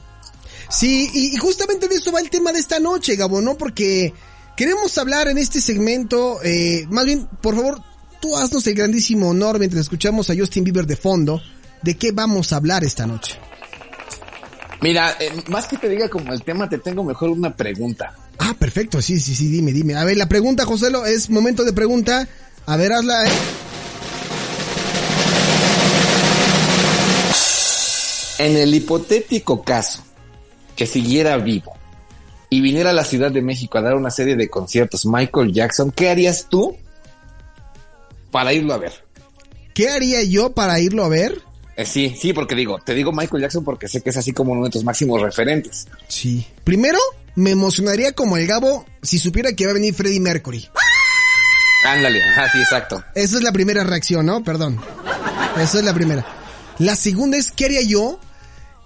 Sí, 0.70 1.10
y 1.16 1.36
justamente 1.38 1.88
de 1.88 1.96
eso 1.96 2.12
va 2.12 2.20
el 2.20 2.30
tema 2.30 2.52
de 2.52 2.60
esta 2.60 2.80
noche, 2.80 3.16
Gabo, 3.16 3.42
¿no? 3.42 3.58
Porque 3.58 4.14
queremos 4.60 4.98
hablar 4.98 5.30
en 5.30 5.38
este 5.38 5.62
segmento, 5.62 6.44
eh, 6.44 6.86
más 6.90 7.06
bien, 7.06 7.30
por 7.42 7.56
favor, 7.56 7.82
tú 8.20 8.36
haznos 8.36 8.68
el 8.68 8.74
grandísimo 8.76 9.30
honor 9.30 9.58
mientras 9.58 9.84
escuchamos 9.84 10.30
a 10.30 10.36
Justin 10.36 10.66
Bieber 10.66 10.86
de 10.86 10.98
fondo, 10.98 11.42
de 11.82 11.96
qué 11.96 12.12
vamos 12.12 12.52
a 12.52 12.58
hablar 12.58 12.84
esta 12.84 13.08
noche. 13.08 13.40
Mira, 14.82 15.16
eh, 15.18 15.32
más 15.48 15.66
que 15.66 15.78
te 15.78 15.88
diga 15.88 16.10
como 16.10 16.34
el 16.34 16.44
tema, 16.44 16.68
te 16.68 16.78
tengo 16.78 17.06
mejor 17.06 17.30
una 17.30 17.56
pregunta. 17.56 18.14
Ah, 18.38 18.54
perfecto, 18.60 19.02
sí, 19.02 19.18
sí, 19.22 19.34
sí, 19.34 19.48
dime, 19.48 19.72
dime. 19.72 19.96
A 19.96 20.04
ver, 20.04 20.18
la 20.18 20.28
pregunta, 20.28 20.66
Joselo, 20.66 21.06
es 21.06 21.30
momento 21.30 21.64
de 21.64 21.72
pregunta. 21.72 22.28
A 22.66 22.76
ver, 22.76 22.92
hazla, 22.92 23.28
eh. 23.28 23.32
En 28.40 28.58
el 28.58 28.76
hipotético 28.76 29.64
caso 29.64 30.04
que 30.76 30.86
siguiera 30.86 31.38
vivo 31.38 31.79
y 32.50 32.62
viniera 32.62 32.90
a 32.90 32.94
la 32.94 33.04
Ciudad 33.04 33.32
de 33.32 33.42
México 33.42 33.78
a 33.78 33.82
dar 33.82 33.96
una 33.96 34.12
serie 34.12 34.36
de 34.36 34.50
conciertos 34.50 35.06
Michael 35.06 35.54
Jackson, 35.54 35.92
¿qué 35.92 36.10
harías 36.10 36.48
tú 36.50 36.76
para 38.32 38.54
irlo 38.54 38.74
a 38.74 38.78
ver? 38.78 38.94
¿Qué 39.74 39.90
haría 39.90 40.24
yo 40.24 40.52
para 40.52 40.80
irlo 40.80 41.04
a 41.06 41.10
ver? 41.10 41.42
Eh, 41.78 41.86
sí, 41.86 42.16
sí, 42.20 42.34
porque 42.34 42.56
digo, 42.56 42.78
te 42.84 42.94
digo 42.94 43.12
Michael 43.12 43.44
Jackson 43.44 43.64
porque 43.64 43.88
sé 43.88 44.02
que 44.02 44.10
es 44.10 44.18
así 44.18 44.34
como 44.34 44.52
uno 44.52 44.66
de 44.66 44.72
tus 44.72 44.84
máximos 44.84 45.22
referentes. 45.22 45.88
Sí. 46.08 46.46
Primero, 46.64 47.00
me 47.36 47.52
emocionaría 47.52 48.12
como 48.14 48.36
el 48.36 48.48
Gabo 48.48 48.86
si 49.02 49.18
supiera 49.18 49.54
que 49.54 49.66
va 49.66 49.72
a 49.72 49.76
venir 49.76 49.94
Freddie 49.94 50.20
Mercury. 50.20 50.68
Ándale, 51.86 52.22
ajá, 52.22 52.52
sí, 52.52 52.60
exacto. 52.60 53.02
Esa 53.16 53.38
es 53.38 53.44
la 53.44 53.54
primera 53.54 53.84
reacción, 53.84 54.26
¿no? 54.26 54.44
Perdón. 54.44 54.82
Esa 55.58 55.80
es 55.80 55.86
la 55.86 55.94
primera. 55.94 56.26
La 56.80 56.96
segunda 56.96 57.38
es, 57.38 57.52
¿qué 57.52 57.66
haría 57.66 57.82
yo? 57.82 58.20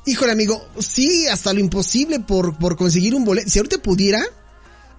Híjole, 0.05 0.31
amigo, 0.33 0.67
sí, 0.79 1.27
hasta 1.27 1.53
lo 1.53 1.59
imposible 1.59 2.19
por, 2.19 2.57
por 2.57 2.75
conseguir 2.75 3.15
un 3.15 3.23
boleto. 3.23 3.49
Si 3.49 3.59
ahorita 3.59 3.77
pudiera, 3.77 4.23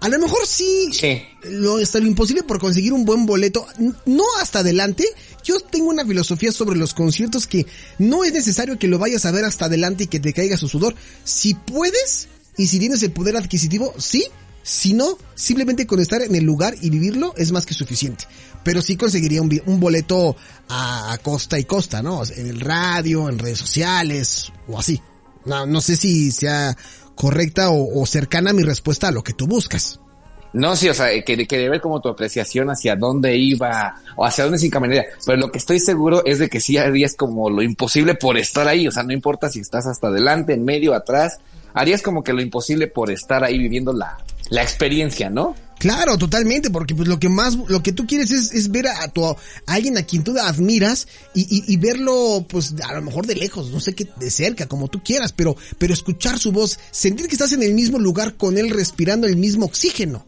a 0.00 0.08
lo 0.08 0.18
mejor 0.18 0.46
sí, 0.46 0.90
Sí. 0.92 1.22
Lo, 1.44 1.78
hasta 1.78 1.98
lo 2.00 2.06
imposible 2.06 2.42
por 2.42 2.58
conseguir 2.58 2.92
un 2.92 3.04
buen 3.04 3.26
boleto. 3.26 3.66
No 4.06 4.24
hasta 4.40 4.60
adelante. 4.60 5.04
Yo 5.42 5.60
tengo 5.60 5.88
una 5.88 6.06
filosofía 6.06 6.52
sobre 6.52 6.78
los 6.78 6.94
conciertos 6.94 7.46
que 7.46 7.66
no 7.98 8.24
es 8.24 8.32
necesario 8.32 8.78
que 8.78 8.88
lo 8.88 8.98
vayas 8.98 9.24
a 9.26 9.30
ver 9.30 9.44
hasta 9.44 9.66
adelante 9.66 10.04
y 10.04 10.06
que 10.06 10.20
te 10.20 10.32
caiga 10.32 10.56
su 10.56 10.68
sudor. 10.68 10.94
Si 11.24 11.54
puedes 11.54 12.28
y 12.56 12.66
si 12.66 12.78
tienes 12.78 13.02
el 13.02 13.12
poder 13.12 13.36
adquisitivo, 13.36 13.94
sí. 13.98 14.26
Si 14.64 14.94
no, 14.94 15.18
simplemente 15.34 15.86
con 15.86 16.00
estar 16.00 16.22
en 16.22 16.34
el 16.34 16.42
lugar 16.42 16.74
y 16.80 16.88
vivirlo 16.88 17.34
es 17.36 17.52
más 17.52 17.66
que 17.66 17.74
suficiente. 17.74 18.24
Pero 18.64 18.80
sí 18.80 18.96
conseguiría 18.96 19.42
un, 19.42 19.78
boleto 19.78 20.36
a, 20.70 21.18
costa 21.22 21.58
y 21.58 21.64
costa, 21.64 22.02
¿no? 22.02 22.22
En 22.34 22.46
el 22.46 22.60
radio, 22.60 23.28
en 23.28 23.38
redes 23.38 23.58
sociales 23.58 24.50
o 24.66 24.78
así. 24.78 25.02
No, 25.44 25.80
sé 25.82 25.96
si 25.96 26.32
sea 26.32 26.74
correcta 27.14 27.68
o, 27.68 28.06
cercana 28.06 28.54
mi 28.54 28.62
respuesta 28.62 29.08
a 29.08 29.10
lo 29.10 29.22
que 29.22 29.34
tú 29.34 29.46
buscas. 29.46 30.00
No, 30.54 30.76
sí, 30.76 30.88
o 30.88 30.94
sea, 30.94 31.08
que, 31.22 31.46
que 31.46 31.58
de 31.58 31.68
ver 31.68 31.82
como 31.82 32.00
tu 32.00 32.08
apreciación 32.08 32.70
hacia 32.70 32.96
dónde 32.96 33.36
iba 33.36 33.96
o 34.16 34.24
hacia 34.24 34.44
dónde 34.44 34.58
se 34.58 34.66
encaminaría. 34.66 35.04
Pero 35.26 35.36
lo 35.36 35.52
que 35.52 35.58
estoy 35.58 35.78
seguro 35.78 36.24
es 36.24 36.38
de 36.38 36.48
que 36.48 36.60
sí 36.60 36.78
harías 36.78 37.14
como 37.16 37.50
lo 37.50 37.60
imposible 37.60 38.14
por 38.14 38.38
estar 38.38 38.66
ahí. 38.66 38.88
O 38.88 38.90
sea, 38.90 39.02
no 39.02 39.12
importa 39.12 39.50
si 39.50 39.60
estás 39.60 39.84
hasta 39.86 40.06
adelante, 40.06 40.54
en 40.54 40.64
medio, 40.64 40.94
atrás. 40.94 41.38
Harías 41.74 42.00
como 42.00 42.24
que 42.24 42.32
lo 42.32 42.40
imposible 42.40 42.86
por 42.86 43.10
estar 43.10 43.44
ahí 43.44 43.58
viviendo 43.58 43.92
la, 43.92 44.23
la 44.50 44.62
experiencia, 44.62 45.30
¿no? 45.30 45.54
Claro, 45.78 46.16
totalmente, 46.16 46.70
porque 46.70 46.94
pues 46.94 47.08
lo 47.08 47.18
que 47.18 47.28
más, 47.28 47.56
lo 47.68 47.82
que 47.82 47.92
tú 47.92 48.06
quieres 48.06 48.30
es, 48.30 48.52
es 48.52 48.70
ver 48.70 48.86
a, 48.88 49.08
tu, 49.08 49.24
a 49.26 49.36
alguien 49.66 49.98
a 49.98 50.02
quien 50.04 50.22
tú 50.24 50.34
admiras 50.38 51.06
y, 51.34 51.42
y, 51.42 51.64
y 51.72 51.76
verlo, 51.76 52.46
pues 52.48 52.74
a 52.82 52.94
lo 52.94 53.02
mejor 53.02 53.26
de 53.26 53.34
lejos, 53.34 53.70
no 53.70 53.80
sé 53.80 53.94
qué, 53.94 54.08
de 54.16 54.30
cerca, 54.30 54.66
como 54.66 54.88
tú 54.88 55.02
quieras, 55.02 55.32
pero, 55.32 55.56
pero 55.78 55.92
escuchar 55.92 56.38
su 56.38 56.52
voz, 56.52 56.78
sentir 56.90 57.26
que 57.26 57.34
estás 57.34 57.52
en 57.52 57.62
el 57.62 57.74
mismo 57.74 57.98
lugar 57.98 58.34
con 58.36 58.56
él 58.56 58.70
respirando 58.70 59.26
el 59.26 59.36
mismo 59.36 59.66
oxígeno. 59.66 60.24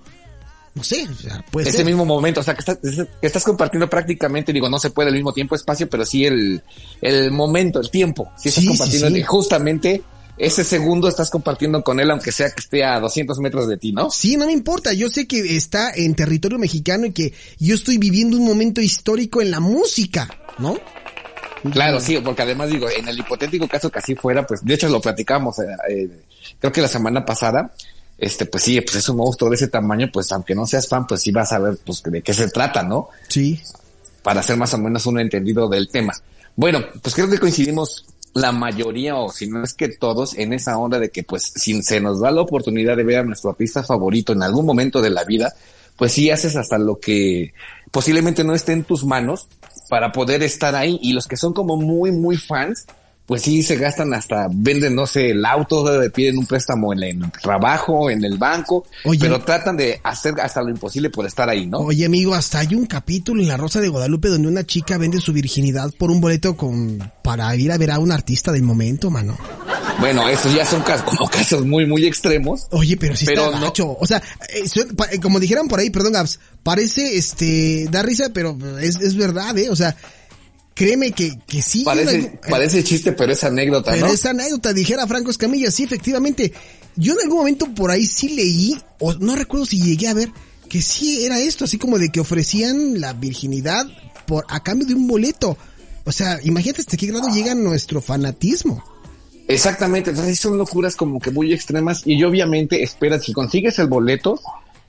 No 0.75 0.85
sé, 0.85 1.08
o 1.08 1.14
sea, 1.14 1.42
puede 1.50 1.68
Ese 1.70 1.78
ser. 1.78 1.87
mismo 1.87 2.04
momento, 2.04 2.40
o 2.40 2.42
sea, 2.42 2.52
que 2.52 2.61
estás, 2.61 2.76
que 2.82 3.26
estás 3.26 3.44
compartiendo 3.44 3.88
prácticamente, 3.88 4.52
digo, 4.52 4.68
no 4.68 4.78
se 4.78 4.90
puede 4.90 5.08
al 5.08 5.14
mismo 5.14 5.32
tiempo, 5.32 5.54
espacio, 5.54 5.88
pero 5.88 6.04
sí 6.04 6.26
el, 6.26 6.62
el 7.00 7.30
momento, 7.30 7.80
el 7.80 7.88
tiempo. 7.90 8.30
Sí 8.37 8.50
estás 8.50 8.62
Sí, 8.62 8.68
compartiendo 8.68 9.08
sí. 9.08 9.23
justamente 9.23 10.02
ese 10.38 10.64
segundo 10.64 11.09
estás 11.09 11.31
compartiendo 11.31 11.83
con 11.83 11.99
él, 11.99 12.11
aunque 12.11 12.33
sea 12.33 12.50
que 12.50 12.61
esté 12.61 12.85
a 12.85 13.00
200 13.00 13.38
metros 13.38 13.69
de 13.69 13.78
ti, 13.78 13.93
¿no? 13.93 14.11
Sí, 14.11 14.37
no 14.37 14.47
me 14.47 14.52
importa, 14.52 14.93
yo 14.93 15.09
sé 15.09 15.26
que 15.26 15.57
está 15.57 15.93
en 15.95 16.14
territorio 16.14 16.59
mexicano 16.59 17.07
y 17.07 17.12
que 17.12 17.33
yo 17.59 17.75
estoy 17.75 17.99
viviendo 17.99 18.37
un 18.37 18.45
momento 18.45 18.81
histórico 18.81 19.40
en 19.40 19.50
la 19.50 19.61
música, 19.61 20.28
¿no? 20.59 20.78
Claro, 21.73 22.00
sí, 22.00 22.19
porque 22.19 22.43
además 22.43 22.71
digo, 22.71 22.88
en 22.88 23.09
el 23.09 23.19
hipotético 23.19 23.66
caso 23.66 23.90
que 23.90 23.99
así 23.99 24.14
fuera, 24.14 24.47
pues 24.47 24.64
de 24.64 24.75
hecho 24.75 24.88
lo 24.88 25.00
platicamos, 25.00 25.59
eh, 25.59 25.66
eh, 25.88 26.09
creo 26.61 26.73
que 26.73 26.83
la 26.83 26.88
semana 26.88 27.25
pasada, 27.25 27.73
este, 28.19 28.47
pues 28.47 28.62
sí, 28.62 28.81
pues 28.83 28.97
es 28.97 29.09
un 29.09 29.16
monstruo 29.16 29.50
de 29.50 29.57
ese 29.57 29.69
tamaño, 29.69 30.09
pues 30.12 30.31
aunque 30.33 30.55
no 30.55 30.66
seas 30.66 30.87
fan, 30.87 31.07
pues 31.07 31.23
sí 31.23 31.33
vas 31.33 31.52
a 31.52 31.59
ver, 31.59 31.78
pues 31.85 32.02
de 32.02 32.23
qué 32.23 32.35
se 32.35 32.49
trata, 32.49 32.83
¿no? 32.83 33.09
Sí. 33.28 33.61
Para 34.23 34.40
hacer 34.40 34.57
más 34.57 34.73
o 34.75 34.78
menos 34.78 35.07
un 35.07 35.19
entendido 35.19 35.69
del 35.69 35.88
tema. 35.88 36.12
Bueno, 36.55 36.85
pues 37.02 37.14
creo 37.14 37.28
que 37.28 37.38
coincidimos 37.38 38.05
la 38.37 38.52
mayoría, 38.52 39.16
o 39.16 39.31
si 39.31 39.49
no 39.49 39.64
es 39.64 39.73
que 39.73 39.88
todos, 39.88 40.37
en 40.37 40.52
esa 40.52 40.76
onda 40.76 40.99
de 40.99 41.09
que 41.09 41.23
pues 41.23 41.55
si 41.55 41.83
se 41.83 42.02
nos 42.02 42.21
da 42.21 42.31
la 42.31 42.43
oportunidad 42.43 42.95
de 42.95 43.02
ver 43.02 43.21
a 43.21 43.25
nuestro 43.25 43.49
artista 43.49 43.83
favorito 43.83 44.35
en 44.35 44.43
algún 44.43 44.66
momento 44.66 45.00
de 45.00 45.09
la 45.09 45.25
vida, 45.25 45.55
pues 45.97 46.12
sí 46.12 46.31
haces 46.31 46.55
hasta 46.55 46.76
lo 46.76 47.00
que 47.00 47.55
posiblemente 47.90 48.45
no 48.45 48.55
esté 48.55 48.73
en 48.73 48.85
tus 48.85 49.07
manos 49.07 49.49
para 49.88 50.12
poder 50.12 50.43
estar 50.43 50.75
ahí. 50.75 50.99
Y 51.00 51.14
los 51.14 51.26
que 51.26 51.38
son 51.38 51.55
como 51.55 51.78
muy, 51.78 52.12
muy 52.12 52.37
fans, 52.37 52.85
pues 53.26 53.42
sí 53.42 53.62
se 53.64 53.75
gastan 53.76 54.14
hasta, 54.14 54.47
venden, 54.52 54.95
no 54.95 55.04
sé, 55.06 55.30
el 55.30 55.45
auto, 55.45 56.00
eh, 56.02 56.11
piden 56.11 56.38
un 56.38 56.47
préstamo 56.47 56.92
en 56.92 57.02
el 57.02 57.33
trabajo, 57.42 58.09
en 58.09 58.25
el 58.25 58.38
banco, 58.38 58.87
Oye. 59.04 59.18
pero 59.21 59.40
tratan 59.40 59.76
de 59.76 60.00
hacer 60.04 60.35
hasta 60.40 60.62
lo 60.62 60.71
imposible 60.71 61.11
por 61.11 61.26
estar 61.26 61.49
ahí, 61.49 61.66
¿no? 61.66 61.78
Oye, 61.78 62.06
amigo, 62.06 62.35
hasta 62.35 62.61
hay 62.61 62.75
un 62.76 62.87
capítulo 62.87 63.42
en 63.42 63.49
La 63.49 63.56
Rosa 63.56 63.80
de 63.80 63.88
Guadalupe 63.88 64.28
donde 64.28 64.47
una 64.49 64.64
chica 64.64 64.97
vende 64.97 65.21
su 65.21 65.33
virginidad 65.33 65.92
por 65.99 66.11
un 66.12 66.21
boleto 66.21 66.56
con 66.56 67.12
para 67.23 67.54
ir 67.56 67.73
a 67.73 67.78
ver 67.78 67.90
a 67.90 67.99
un 67.99 68.12
artista 68.12 68.52
del 68.52 68.62
momento, 68.62 69.11
mano. 69.11 69.37
Bueno, 69.99 70.28
esos 70.28 70.54
ya 70.54 70.64
son 70.66 70.83
casos, 70.83 71.04
como 71.16 71.28
casos 71.30 71.64
muy, 71.64 71.87
muy 71.87 72.04
extremos. 72.06 72.66
Oye, 72.71 72.97
pero 72.97 73.16
sí 73.16 73.25
Pero 73.26 73.47
está 73.47 73.59
no- 73.59 73.66
gacho. 73.66 73.97
O 73.99 74.06
sea, 74.06 74.18
eh, 74.54 74.62
eh, 75.11 75.21
como 75.21 75.40
dijeran 75.40 75.68
por 75.68 75.80
ahí, 75.80 75.90
perdón, 75.90 76.12
Gabs, 76.12 76.38
parece, 76.62 77.16
este, 77.16 77.88
da 77.90 78.02
risa, 78.02 78.26
pero 78.33 78.56
es, 78.78 78.97
es 79.00 79.16
verdad, 79.16 79.56
¿eh? 79.59 79.71
O 79.71 79.75
sea, 79.76 79.97
créeme 80.76 81.11
que, 81.11 81.37
que 81.49 81.61
sí. 81.62 81.83
Parece, 81.83 82.14
algún- 82.16 82.38
parece 82.49 82.85
chiste, 82.85 83.11
pero 83.12 83.33
es 83.33 83.42
anécdota, 83.42 83.90
Pero 83.90 84.06
¿no? 84.06 84.12
esa 84.12 84.30
anécdota, 84.30 84.73
dijera 84.73 85.06
Franco 85.09 85.30
Escamilla, 85.33 85.71
sí, 85.73 85.83
efectivamente. 85.83 86.52
Yo 86.95 87.14
en 87.14 87.21
algún 87.21 87.38
momento 87.38 87.66
por 87.75 87.90
ahí 87.90 88.06
sí 88.06 88.28
leí, 88.28 88.76
o 89.00 89.14
no 89.14 89.35
recuerdo 89.35 89.66
si 89.66 89.83
llegué 89.83 90.06
a 90.09 90.14
ver, 90.14 90.30
que 90.68 90.80
sí 90.83 91.25
era 91.25 91.40
esto, 91.40 91.64
así 91.64 91.78
como 91.78 91.99
de 91.99 92.11
que 92.11 92.21
ofrecían 92.21 93.00
la 93.00 93.12
virginidad 93.14 93.87
por 94.26 94.45
a 94.49 94.62
cambio 94.62 94.87
de 94.87 94.95
un 94.95 95.09
boleto. 95.09 95.56
O 96.04 96.12
sea, 96.12 96.38
imagínate 96.45 96.83
hasta 96.83 96.97
qué 96.97 97.06
grado 97.06 97.28
llega 97.35 97.54
nuestro 97.54 98.00
fanatismo. 98.00 98.85
Exactamente, 99.49 100.11
entonces 100.11 100.38
son 100.40 100.59
locuras 100.59 100.97
como 100.97 101.21
que 101.21 101.30
muy 101.30 101.52
extremas 101.52 102.02
y 102.04 102.23
obviamente 102.25 102.83
esperas, 102.83 103.25
si 103.25 103.33
consigues 103.33 103.78
el 103.78 103.87
boleto, 103.87 104.40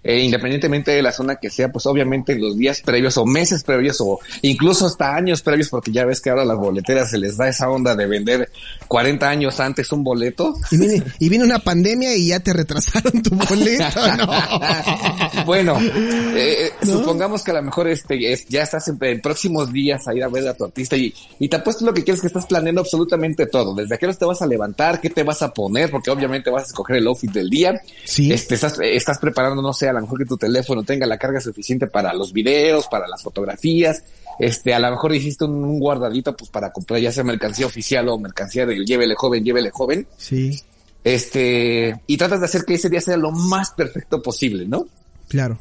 eh, 0.03 0.19
independientemente 0.21 0.91
de 0.91 1.01
la 1.01 1.11
zona 1.11 1.35
que 1.37 1.49
sea, 1.49 1.71
pues 1.71 1.85
obviamente 1.85 2.37
los 2.37 2.57
días 2.57 2.81
previos 2.81 3.17
o 3.17 3.25
meses 3.25 3.63
previos 3.63 3.97
o 3.99 4.19
incluso 4.41 4.85
hasta 4.85 5.15
años 5.15 5.41
previos, 5.41 5.69
porque 5.69 5.91
ya 5.91 6.05
ves 6.05 6.21
que 6.21 6.29
ahora 6.29 6.43
a 6.43 6.45
las 6.45 6.57
boleteras 6.57 7.09
se 7.09 7.17
les 7.17 7.35
da 7.37 7.47
esa 7.49 7.69
onda 7.69 7.95
de 7.95 8.05
vender 8.07 8.49
40 8.87 9.27
años 9.29 9.59
antes 9.59 9.91
un 9.91 10.03
boleto. 10.03 10.53
Y 10.71 10.77
viene, 10.77 11.03
y 11.19 11.29
viene 11.29 11.45
una 11.45 11.59
pandemia 11.59 12.15
y 12.15 12.27
ya 12.27 12.39
te 12.39 12.53
retrasaron 12.53 13.21
tu 13.21 13.31
boleto, 13.35 13.83
¿no? 14.17 14.27
bueno, 15.45 15.77
eh, 15.81 16.71
supongamos 16.83 17.43
que 17.43 17.51
a 17.51 17.55
lo 17.55 17.63
mejor 17.63 17.87
este 17.87 18.31
es- 18.31 18.47
ya 18.47 18.63
estás 18.63 18.87
en, 18.87 18.97
en 19.01 19.21
próximos 19.21 19.71
días 19.71 20.07
a 20.07 20.13
ir 20.15 20.23
a 20.23 20.27
ver 20.27 20.47
a 20.47 20.53
tu 20.53 20.65
artista 20.65 20.95
y, 20.95 21.13
y 21.39 21.47
te 21.49 21.55
apuesto 21.57 21.85
lo 21.85 21.93
que 21.93 22.03
quieres 22.03 22.21
que 22.21 22.27
estás 22.27 22.45
planeando 22.45 22.81
absolutamente 22.81 23.45
todo. 23.47 23.75
Desde 23.75 23.95
a 23.95 23.97
qué 23.97 24.05
horas 24.05 24.17
te 24.19 24.25
vas 24.25 24.41
a 24.41 24.47
levantar, 24.47 25.01
qué 25.01 25.09
te 25.09 25.23
vas 25.23 25.41
a 25.41 25.53
poner, 25.53 25.89
porque 25.91 26.11
obviamente 26.11 26.49
vas 26.49 26.63
a 26.63 26.67
escoger 26.67 26.97
el 26.97 27.07
outfit 27.07 27.31
del 27.31 27.49
día. 27.49 27.79
Sí. 28.05 28.31
Este, 28.31 28.55
estás, 28.55 28.79
eh, 28.79 28.95
estás 28.95 29.19
preparando, 29.19 29.61
no 29.61 29.73
sé, 29.73 29.86
a 29.89 29.93
lo 29.93 30.01
mejor 30.01 30.19
que 30.19 30.25
tu 30.25 30.37
teléfono 30.37 30.83
tenga 30.83 31.05
la 31.05 31.17
carga 31.17 31.39
suficiente 31.39 31.87
para 31.87 32.13
los 32.13 32.33
videos, 32.33 32.87
para 32.87 33.07
las 33.07 33.21
fotografías. 33.21 34.03
Este, 34.39 34.73
a 34.73 34.79
lo 34.79 34.91
mejor 34.91 35.15
hiciste 35.15 35.45
un, 35.45 35.63
un 35.63 35.79
guardadito 35.79 36.35
pues 36.35 36.49
para 36.49 36.71
comprar 36.71 36.99
ya 36.99 37.11
sea 37.11 37.23
mercancía 37.23 37.65
oficial 37.65 38.07
o 38.09 38.19
mercancía 38.19 38.65
del 38.65 38.85
llévele 38.85 39.15
joven, 39.15 39.43
llévele 39.43 39.71
joven. 39.71 40.07
Sí, 40.17 40.59
Este, 41.03 42.01
y 42.05 42.17
tratas 42.17 42.39
de 42.39 42.45
hacer 42.45 42.63
que 42.65 42.75
ese 42.75 42.89
día 42.89 43.01
sea 43.01 43.17
lo 43.17 43.31
más 43.31 43.71
perfecto 43.71 44.21
posible, 44.21 44.65
¿no? 44.65 44.87
claro. 45.27 45.59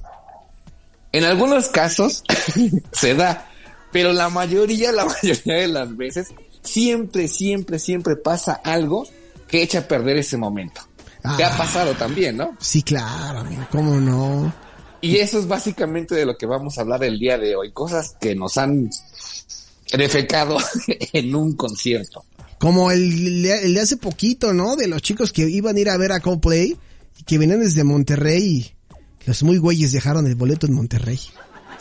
En 1.12 1.25
algunos 1.25 1.68
casos 1.68 2.25
se 2.92 3.14
da, 3.14 3.49
pero 3.90 4.12
la 4.12 4.28
mayoría, 4.28 4.92
la 4.92 5.04
mayoría 5.23 5.54
de 5.54 5.68
las 5.68 5.97
veces, 5.97 6.28
siempre, 6.62 7.28
siempre, 7.28 7.78
siempre 7.78 8.16
pasa 8.16 8.61
algo 8.62 9.06
que 9.49 9.62
echa 9.62 9.78
a 9.78 9.88
perder 9.88 10.18
ese 10.18 10.37
momento. 10.37 10.83
Te 11.37 11.45
ha 11.45 11.56
pasado 11.56 11.95
también, 11.95 12.37
¿no? 12.37 12.56
Sí, 12.61 12.83
claro, 12.83 13.40
amigo, 13.40 13.66
¿cómo 13.71 14.00
no? 14.00 14.52
Y 15.00 15.16
eso 15.16 15.38
es 15.38 15.47
básicamente 15.47 16.14
de 16.14 16.26
lo 16.26 16.37
que 16.37 16.47
vamos 16.47 16.78
a 16.78 16.80
hablar 16.83 17.04
el 17.04 17.18
día 17.18 17.38
de 17.38 17.54
hoy. 17.56 17.71
Cosas 17.73 18.16
que 18.21 18.35
nos 18.35 18.56
han 18.59 18.90
defecado 19.97 20.59
en 21.12 21.35
un 21.35 21.54
concierto. 21.56 22.25
Como 22.59 22.90
el, 22.90 23.42
de- 23.42 23.64
el 23.66 23.75
de 23.75 23.80
hace 23.80 23.97
poquito, 23.97 24.52
¿no? 24.54 24.76
De 24.76 24.88
los 24.88 25.02
chicos 25.02 25.33
que 25.33 25.49
iban 25.49 25.76
a 25.76 25.80
ir 25.80 25.90
a 25.90 25.97
ver 25.97 26.12
a 26.12 26.21
Coldplay 26.21 26.76
y 27.18 27.23
que 27.25 27.38
venían 27.38 27.61
desde 27.61 27.85
Monterrey 27.85 28.73
los 29.26 29.42
muy 29.42 29.59
güeyes 29.59 29.92
dejaron 29.92 30.26
el 30.26 30.37
boleto 30.37 30.66
en 30.66 30.73
Monterrey. 30.75 31.18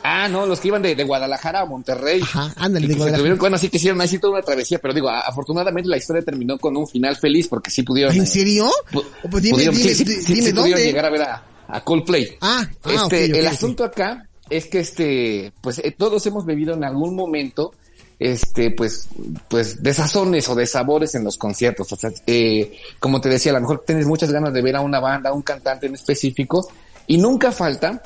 Ah, 0.07 0.27
no, 0.27 0.45
los 0.45 0.59
que 0.59 0.67
iban 0.67 0.81
de, 0.81 0.93
de 0.95 1.03
Guadalajara 1.03 1.61
a 1.61 1.65
Monterrey. 1.65 2.21
Ajá, 2.21 2.53
ándale, 2.57 2.87
de 2.87 2.93
Guadalajara. 2.93 3.21
tuvieron- 3.23 3.39
bueno, 3.39 3.57
sí 3.57 3.69
que 3.69 3.77
hicieron 3.77 3.99
así 4.01 4.19
toda 4.19 4.33
una 4.33 4.41
travesía, 4.43 4.77
pero 4.79 4.93
digo, 4.93 5.09
afortunadamente 5.09 5.89
la 5.89 5.97
historia 5.97 6.21
terminó 6.21 6.57
con 6.59 6.77
un 6.77 6.87
final 6.87 7.15
feliz 7.15 7.47
porque 7.47 7.71
sí 7.71 7.83
pudieron. 7.83 8.15
¿En 8.15 8.23
eh, 8.23 8.25
serio? 8.27 8.69
pu- 8.91 9.03
Pues 9.31 9.43
dime, 9.43 9.55
pudieron- 9.55 9.75
dime, 9.75 9.89
sí, 9.89 9.95
sí, 9.95 10.03
di- 10.03 10.21
sí, 10.21 10.33
dime 10.35 10.47
sí 10.47 10.53
pudieron 10.53 10.69
dónde. 10.71 10.85
llegar 10.85 11.05
a 11.05 11.09
ver 11.09 11.21
a, 11.23 11.43
a 11.67 11.81
Coldplay. 11.83 12.37
Ah, 12.41 12.67
ah, 12.83 12.91
este, 12.93 13.25
ok, 13.25 13.29
ok, 13.31 13.35
el 13.37 13.47
asunto 13.47 13.83
acá 13.83 14.27
es 14.49 14.67
que 14.67 14.79
este, 14.79 15.53
pues 15.61 15.79
eh, 15.79 15.95
todos 15.97 16.23
hemos 16.27 16.45
vivido 16.45 16.73
en 16.75 16.83
algún 16.83 17.15
momento 17.15 17.71
este, 18.19 18.71
pues, 18.71 19.09
pues, 19.49 19.83
desazones 19.83 20.47
o 20.47 20.55
desabores 20.55 21.15
en 21.15 21.23
los 21.25 21.35
conciertos. 21.37 21.91
O 21.91 21.95
sea, 21.97 22.11
eh, 22.27 22.71
como 22.99 23.19
te 23.19 23.27
decía, 23.27 23.51
a 23.51 23.55
lo 23.55 23.61
mejor 23.61 23.83
tienes 23.85 24.05
muchas 24.05 24.31
ganas 24.31 24.53
de 24.53 24.61
ver 24.61 24.75
a 24.77 24.81
una 24.81 24.99
banda, 25.01 25.31
a 25.31 25.33
un 25.33 25.41
cantante 25.41 25.87
en 25.87 25.95
específico, 25.95 26.65
y 27.07 27.17
nunca 27.17 27.51
falta, 27.51 28.01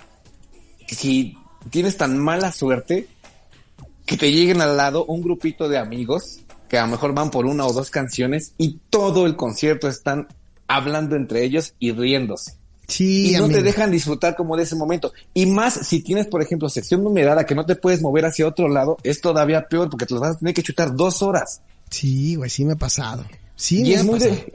si 0.87 1.37
tienes 1.69 1.97
tan 1.97 2.17
mala 2.17 2.51
suerte, 2.51 3.07
que 4.05 4.17
te 4.17 4.31
lleguen 4.31 4.61
al 4.61 4.75
lado 4.77 5.05
un 5.05 5.21
grupito 5.21 5.69
de 5.69 5.77
amigos 5.77 6.39
que 6.67 6.77
a 6.77 6.81
lo 6.85 6.91
mejor 6.91 7.13
van 7.13 7.31
por 7.31 7.45
una 7.45 7.65
o 7.65 7.73
dos 7.73 7.89
canciones 7.89 8.53
y 8.57 8.79
todo 8.89 9.25
el 9.25 9.35
concierto 9.35 9.87
están 9.87 10.27
hablando 10.67 11.15
entre 11.15 11.43
ellos 11.43 11.73
y 11.79 11.91
riéndose. 11.91 12.53
Sí, 12.87 13.29
y 13.29 13.37
no 13.37 13.45
amigo. 13.45 13.59
te 13.59 13.63
dejan 13.63 13.91
disfrutar 13.91 14.35
como 14.35 14.57
de 14.57 14.63
ese 14.63 14.75
momento. 14.75 15.11
Y 15.33 15.45
más 15.45 15.73
si 15.87 16.01
tienes, 16.01 16.25
por 16.27 16.41
ejemplo, 16.41 16.69
sección 16.69 17.03
numerada 17.03 17.45
que 17.45 17.53
no 17.55 17.65
te 17.65 17.75
puedes 17.75 18.01
mover 18.01 18.25
hacia 18.25 18.47
otro 18.47 18.67
lado, 18.67 18.97
es 19.03 19.21
todavía 19.21 19.67
peor 19.67 19.89
porque 19.89 20.05
te 20.07 20.13
los 20.15 20.21
vas 20.21 20.35
a 20.35 20.39
tener 20.39 20.53
que 20.55 20.63
chutar 20.63 20.95
dos 20.95 21.21
horas. 21.21 21.61
Sí, 21.91 22.35
güey, 22.35 22.49
sí 22.49 22.65
me 22.65 22.73
ha 22.73 22.77
pasado. 22.77 23.25
Sí, 23.55 23.79
Y 23.81 23.83
me 23.89 23.93
es 23.93 24.01
ha 24.01 24.03
muy 24.05 24.13
pasado. 24.19 24.35
de, 24.35 24.53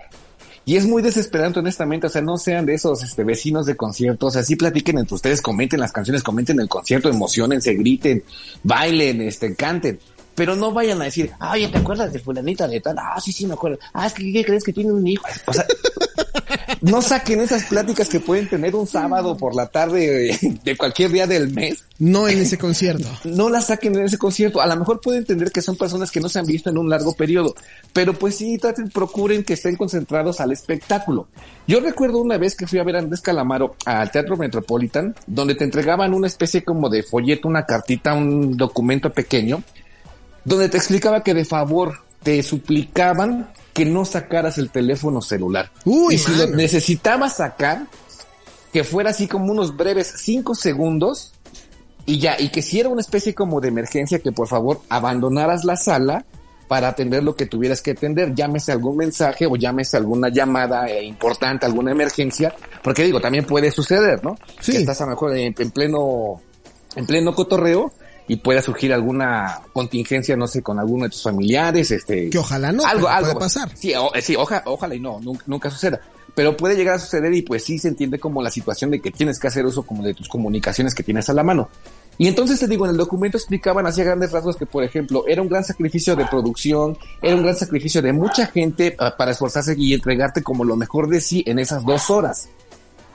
y 0.65 0.77
es 0.77 0.87
muy 0.87 1.03
desesperante, 1.03 1.59
honestamente. 1.59 2.07
O 2.07 2.11
sea, 2.11 2.23
no 2.23 2.39
sean 2.39 2.65
de 2.67 2.75
esos 2.75 3.03
este, 3.03 3.25
vecinos 3.25 3.67
de 3.67 3.77
conciertos. 3.77 4.29
O 4.29 4.31
sea, 4.31 4.43
sí 4.43 4.57
platiquen 4.57 4.99
entre 4.99 5.15
ustedes, 5.15 5.43
comenten 5.43 5.81
las 5.81 5.93
canciones, 5.93 6.23
comenten 6.23 6.59
el 6.61 6.69
concierto, 6.69 7.09
emocionense, 7.09 7.75
griten, 7.75 8.25
bailen, 8.63 9.21
este, 9.21 9.55
canten. 9.55 9.99
Pero 10.35 10.57
no 10.57 10.73
vayan 10.73 11.01
a 11.01 11.05
decir, 11.05 11.31
"Ah, 11.39 11.53
oye, 11.53 11.69
¿te 11.69 11.79
acuerdas 11.79 12.13
de 12.13 12.19
fulanita 12.19 12.67
de 12.67 12.81
tal? 12.81 12.97
Ah, 12.99 13.21
sí, 13.21 13.31
sí, 13.31 13.47
me 13.47 13.55
acuerdo. 13.55 13.79
Ah, 13.93 14.07
es 14.07 14.15
que 14.15 14.33
¿qué 14.33 14.45
crees 14.45 14.65
que 14.65 14.73
tiene 14.73 14.91
un 14.93 15.07
hijo? 15.07 15.25
O 15.47 15.53
sea, 15.53 15.65
no 16.81 17.03
saquen 17.03 17.41
esas 17.41 17.65
pláticas 17.65 18.09
que 18.09 18.21
pueden 18.21 18.49
tener 18.49 18.75
un 18.75 18.87
sábado 18.87 19.37
por 19.37 19.55
la 19.55 19.67
tarde 19.67 20.31
eh, 20.31 20.39
de 20.63 20.77
cualquier 20.77 21.11
día 21.11 21.27
del 21.27 21.53
mes 21.53 21.85
No 21.99 22.29
en 22.29 22.39
ese 22.39 22.59
concierto. 22.59 23.09
no 23.25 23.49
la 23.51 23.61
saquen 23.61 23.95
en 23.97 24.05
ese 24.05 24.19
concierto. 24.19 24.61
A 24.61 24.67
lo 24.67 24.77
mejor 24.77 25.01
pueden 25.01 25.21
entender 25.21 25.51
que 25.51 25.63
son 25.63 25.77
personas 25.77 26.11
que 26.11 26.21
no 26.21 26.29
se 26.29 26.39
han 26.39 26.47
visto 26.47 26.71
en 26.71 26.79
un 26.79 26.89
largo 26.89 27.15
periodo, 27.15 27.55
pero 27.93 28.13
pues 28.15 28.37
sí, 28.37 28.59
traten, 28.59 28.89
procuren 28.91 29.45
que 29.45 29.55
estén 29.55 29.77
concentrados 29.77 30.41
al 30.41 30.53
espectáculo. 30.53 31.29
Yo 31.67 31.81
recuerdo 31.81 32.19
una 32.19 32.37
vez 32.39 32.57
que 32.57 32.67
fui 32.67 32.79
a 32.79 32.85
ver 32.85 32.97
a 32.97 32.99
Andrés 32.99 33.21
Calamaro 33.21 33.77
al 33.87 34.11
Teatro 34.11 34.37
Metropolitan, 34.37 35.15
donde 35.27 35.55
te 35.55 35.65
entregaban 35.65 36.13
una 36.15 36.27
especie 36.27 36.63
como 36.65 36.89
de 36.89 37.03
folleto, 37.03 37.49
una 37.49 37.65
cartita, 37.65 38.15
un 38.15 38.57
documento 38.57 39.11
pequeño, 39.11 39.63
donde 40.45 40.69
te 40.69 40.77
explicaba 40.77 41.23
que 41.23 41.33
de 41.35 41.45
favor 41.45 42.01
te 42.25 42.43
suplicaban 42.43 43.53
que 43.73 43.85
no 43.85 44.05
sacaras 44.05 44.59
el 44.59 44.71
teléfono 44.71 45.21
celular. 45.21 45.71
Uy, 45.85 46.15
y 46.15 46.19
si 46.19 46.35
lo 46.35 46.47
necesitabas 46.49 47.37
sacar, 47.37 47.87
que 48.73 48.83
fuera 48.83 49.11
así 49.11 49.29
como 49.29 49.53
unos 49.53 49.77
breves 49.77 50.15
cinco 50.17 50.55
segundos 50.55 51.35
y 52.07 52.19
ya, 52.19 52.37
y 52.41 52.49
que 52.49 52.63
si 52.63 52.81
era 52.81 52.89
una 52.89 53.03
especie 53.03 53.35
como 53.35 53.61
de 53.61 53.69
emergencia, 53.69 54.19
que 54.19 54.33
por 54.33 54.49
favor 54.49 54.81
abandonaras 54.89 55.65
la 55.65 55.77
sala 55.77 56.25
para 56.67 56.89
atender 56.89 57.23
lo 57.23 57.37
que 57.37 57.47
tuvieras 57.47 57.83
que 57.83 57.91
atender, 57.91 58.35
llámese 58.35 58.73
algún 58.73 58.97
mensaje 58.97 59.47
o 59.47 59.57
llámese 59.57 59.99
alguna 59.99 60.31
llamada 60.31 60.89
eh, 60.89 61.05
importante, 61.05 61.67
alguna 61.67 61.93
emergencia, 61.93 62.55
porque 62.83 63.05
digo, 63.05 63.21
también 63.21 63.45
puede 63.45 63.71
suceder, 63.71 64.25
¿no? 64.25 64.37
Sí. 64.61 64.73
Que 64.73 64.79
estás 64.79 65.01
a 65.03 65.05
lo 65.05 65.11
mejor 65.11 65.37
en, 65.37 65.55
en 65.59 65.71
pleno, 65.71 66.41
en 66.97 67.07
pleno 67.07 67.35
cotorreo 67.35 67.93
y 68.29 68.37
pueda 68.37 68.63
surgir 68.63 68.93
alguna 68.93 69.61
contingencia, 69.73 70.37
no 70.37 70.47
sé, 70.47 70.63
con 70.63 70.79
alguno 70.79 71.05
de 71.05 71.11
tus 71.11 71.23
familiares, 71.23 71.91
este. 71.91 72.31
Que 72.31 72.39
ojalá 72.39 72.73
no, 72.73 72.85
algo, 72.85 73.09
algo 73.09 73.31
puede 73.33 73.41
pasar. 73.41 73.71
Sí, 73.77 73.93
o- 73.95 74.15
eh, 74.15 74.23
sí, 74.23 74.35
oja- 74.37 74.63
ojalá 74.67 74.95
y 74.95 75.01
no, 75.01 75.21
nunca, 75.21 75.45
nunca 75.47 75.71
suceda. 75.71 76.01
Pero 76.35 76.57
puede 76.57 76.75
llegar 76.75 76.97
a 76.97 76.99
suceder 76.99 77.33
y 77.33 77.43
pues 77.43 77.63
sí 77.63 77.79
se 77.79 77.87
entiende 77.89 78.19
como 78.19 78.43
la 78.43 78.51
situación 78.51 78.91
de 78.91 79.01
que 79.01 79.13
tienes 79.13 79.39
que 79.39 79.47
hacer 79.47 79.65
uso 79.67 79.85
como 79.85 80.03
de 80.03 80.15
tus 80.15 80.29
comunicaciones 80.29 80.93
que 80.95 81.05
tienes 81.05 81.29
a 81.29 81.33
la 81.33 81.45
mano. 81.45 81.69
Y 82.19 82.27
entonces 82.27 82.59
te 82.59 82.67
digo, 82.67 82.87
en 82.87 82.93
el 82.93 82.97
documento 82.97 83.37
explicaban 83.37 83.87
así 83.87 84.01
a 84.01 84.05
grandes 84.05 84.33
rasgos 84.33 84.57
que, 84.57 84.67
por 84.67 84.83
ejemplo, 84.83 85.25
era 85.29 85.43
un 85.43 85.49
gran 85.49 85.63
sacrificio 85.65 86.17
de 86.17 86.25
producción, 86.27 86.97
era 87.23 87.37
un 87.37 87.43
gran 87.43 87.55
sacrificio 87.57 88.03
de 88.03 88.13
mucha 88.13 88.47
gente 88.47 88.97
ah, 88.99 89.15
para 89.17 89.31
esforzarse 89.33 89.75
y 89.79 89.95
entregarte 89.95 90.43
como 90.43 90.65
lo 90.65 90.77
mejor 90.77 91.09
de 91.09 91.21
sí 91.21 91.45
en 91.47 91.59
esas 91.61 91.85
dos 91.85 92.11
horas. 92.11 92.49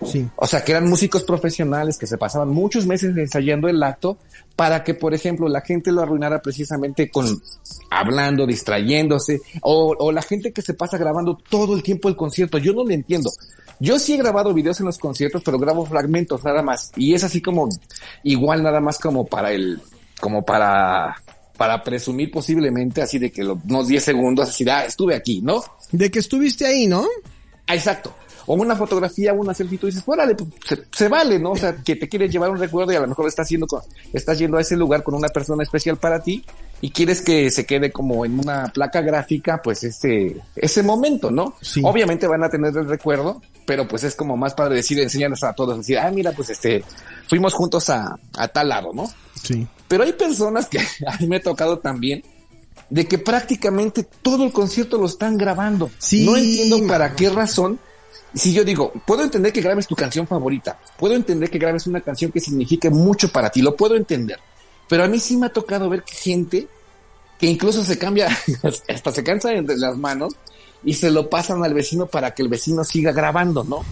Sí. 0.05 0.27
O 0.37 0.47
sea, 0.47 0.63
que 0.63 0.71
eran 0.71 0.87
músicos 0.89 1.23
profesionales 1.23 1.97
que 1.97 2.07
se 2.07 2.17
pasaban 2.17 2.49
muchos 2.49 2.85
meses 2.85 3.15
ensayando 3.17 3.67
el 3.67 3.81
acto 3.83 4.17
para 4.55 4.83
que, 4.83 4.93
por 4.93 5.13
ejemplo, 5.13 5.49
la 5.49 5.61
gente 5.61 5.91
lo 5.91 6.01
arruinara 6.01 6.41
precisamente 6.41 7.09
con 7.09 7.41
hablando, 7.89 8.45
distrayéndose, 8.47 9.41
o, 9.61 9.95
o 9.99 10.11
la 10.11 10.21
gente 10.21 10.51
que 10.53 10.61
se 10.61 10.73
pasa 10.73 10.97
grabando 10.97 11.37
todo 11.49 11.75
el 11.75 11.83
tiempo 11.83 12.07
el 12.09 12.15
concierto. 12.15 12.57
Yo 12.57 12.73
no 12.73 12.83
lo 12.83 12.91
entiendo. 12.91 13.29
Yo 13.79 13.97
sí 13.99 14.13
he 14.13 14.17
grabado 14.17 14.53
videos 14.53 14.79
en 14.79 14.85
los 14.85 14.97
conciertos, 14.97 15.41
pero 15.43 15.57
grabo 15.57 15.85
fragmentos 15.85 16.43
nada 16.43 16.61
más. 16.61 16.91
Y 16.95 17.13
es 17.13 17.23
así 17.23 17.41
como, 17.41 17.67
igual 18.23 18.61
nada 18.63 18.79
más 18.81 18.99
como 18.99 19.25
para 19.25 19.51
el, 19.53 19.81
como 20.19 20.43
para, 20.43 21.15
para 21.57 21.81
presumir 21.83 22.29
posiblemente 22.31 23.01
así 23.01 23.19
de 23.19 23.31
que 23.31 23.43
lo- 23.43 23.59
unos 23.67 23.87
10 23.87 24.03
segundos, 24.03 24.49
así 24.49 24.63
de, 24.63 24.71
ah, 24.71 24.85
estuve 24.85 25.15
aquí, 25.15 25.41
¿no? 25.41 25.61
De 25.91 26.09
que 26.11 26.19
estuviste 26.19 26.65
ahí, 26.65 26.87
¿no? 26.87 27.05
Ah, 27.67 27.75
exacto. 27.75 28.13
O 28.51 28.55
una 28.55 28.75
fotografía, 28.75 29.31
una 29.31 29.53
selfie, 29.53 29.77
tú 29.77 29.85
dices, 29.85 30.01
órale, 30.07 30.33
pues, 30.33 30.49
se, 30.65 30.81
se 30.91 31.07
vale, 31.07 31.37
¿no? 31.37 31.51
O 31.51 31.55
sea, 31.55 31.75
que 31.75 31.95
te 31.95 32.09
quieres 32.09 32.31
llevar 32.31 32.49
un 32.49 32.57
recuerdo 32.57 32.91
y 32.91 32.95
a 32.95 32.99
lo 32.99 33.07
mejor 33.07 33.27
estás 33.27 33.47
yendo, 33.47 33.67
con- 33.67 33.83
estás 34.11 34.39
yendo 34.39 34.57
a 34.57 34.61
ese 34.61 34.75
lugar 34.75 35.03
con 35.03 35.13
una 35.13 35.27
persona 35.29 35.61
especial 35.61 35.97
para 35.97 36.19
ti 36.23 36.43
y 36.81 36.89
quieres 36.89 37.21
que 37.21 37.51
se 37.51 37.67
quede 37.67 37.91
como 37.91 38.25
en 38.25 38.39
una 38.39 38.65
placa 38.73 39.01
gráfica, 39.01 39.61
pues 39.63 39.83
ese, 39.83 40.41
ese 40.55 40.81
momento, 40.81 41.29
¿no? 41.29 41.53
Sí. 41.61 41.81
Obviamente 41.83 42.25
van 42.25 42.43
a 42.43 42.49
tener 42.49 42.75
el 42.75 42.89
recuerdo, 42.89 43.39
pero 43.67 43.87
pues 43.87 44.03
es 44.03 44.15
como 44.15 44.35
más 44.35 44.55
padre 44.55 44.77
decir, 44.77 44.99
enseñarles 44.99 45.43
a 45.43 45.53
todos, 45.53 45.77
decir, 45.77 45.99
ah, 45.99 46.09
mira, 46.09 46.31
pues 46.31 46.49
este, 46.49 46.83
fuimos 47.27 47.53
juntos 47.53 47.87
a, 47.91 48.15
a 48.35 48.47
tal 48.47 48.69
lado, 48.69 48.89
¿no? 48.95 49.07
Sí. 49.35 49.67
Pero 49.87 50.03
hay 50.05 50.13
personas 50.13 50.65
que 50.67 50.79
a 51.07 51.17
mí 51.19 51.27
me 51.27 51.35
ha 51.35 51.41
tocado 51.43 51.77
también 51.77 52.23
de 52.89 53.05
que 53.05 53.19
prácticamente 53.19 54.07
todo 54.23 54.43
el 54.43 54.51
concierto 54.51 54.97
lo 54.97 55.05
están 55.05 55.37
grabando. 55.37 55.91
Sí, 55.99 56.25
no 56.25 56.35
entiendo 56.35 56.79
para 56.87 57.15
qué 57.15 57.29
razón. 57.29 57.79
Si 58.33 58.53
yo 58.53 58.63
digo, 58.63 58.91
puedo 59.05 59.23
entender 59.23 59.51
que 59.51 59.61
grabes 59.61 59.87
tu 59.87 59.95
canción 59.95 60.27
favorita, 60.27 60.79
puedo 60.97 61.15
entender 61.15 61.49
que 61.49 61.57
grabes 61.57 61.87
una 61.87 62.01
canción 62.01 62.31
que 62.31 62.39
signifique 62.39 62.89
mucho 62.89 63.31
para 63.31 63.49
ti, 63.49 63.61
lo 63.61 63.75
puedo 63.75 63.95
entender. 63.95 64.39
Pero 64.87 65.03
a 65.03 65.07
mí 65.07 65.19
sí 65.19 65.37
me 65.37 65.47
ha 65.47 65.53
tocado 65.53 65.89
ver 65.89 66.03
que 66.03 66.13
gente 66.15 66.67
que 67.39 67.47
incluso 67.47 67.83
se 67.83 67.97
cambia, 67.97 68.27
hasta 68.89 69.11
se 69.11 69.23
cansa 69.23 69.53
entre 69.53 69.77
las 69.77 69.97
manos 69.97 70.35
y 70.83 70.93
se 70.93 71.09
lo 71.11 71.29
pasan 71.29 71.63
al 71.63 71.73
vecino 71.73 72.05
para 72.05 72.33
que 72.33 72.41
el 72.41 72.49
vecino 72.49 72.83
siga 72.83 73.11
grabando, 73.11 73.63
¿no? 73.63 73.83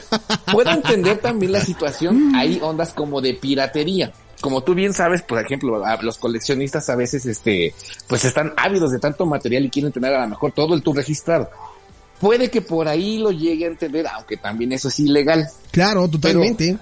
Puedo 0.52 0.70
entender 0.70 1.18
también 1.18 1.52
la 1.52 1.64
situación, 1.64 2.34
hay 2.34 2.58
ondas 2.62 2.92
como 2.92 3.20
de 3.20 3.34
piratería. 3.34 4.12
Como 4.40 4.62
tú 4.62 4.74
bien 4.74 4.94
sabes, 4.94 5.20
por 5.22 5.38
ejemplo, 5.38 5.84
a- 5.84 6.00
los 6.02 6.16
coleccionistas 6.16 6.88
a 6.88 6.96
veces, 6.96 7.26
este, 7.26 7.74
pues 8.08 8.24
están 8.24 8.52
ávidos 8.56 8.90
de 8.90 8.98
tanto 8.98 9.26
material 9.26 9.66
y 9.66 9.70
quieren 9.70 9.92
tener 9.92 10.14
a 10.14 10.22
lo 10.22 10.28
mejor 10.28 10.52
todo 10.52 10.74
el 10.74 10.82
tour 10.82 10.96
registrado. 10.96 11.50
Puede 12.20 12.50
que 12.50 12.60
por 12.60 12.86
ahí 12.86 13.18
lo 13.18 13.30
llegue 13.30 13.64
a 13.64 13.68
entender, 13.68 14.06
aunque 14.06 14.36
también 14.36 14.72
eso 14.72 14.88
es 14.88 15.00
ilegal. 15.00 15.48
Claro, 15.70 16.06
totalmente. 16.06 16.78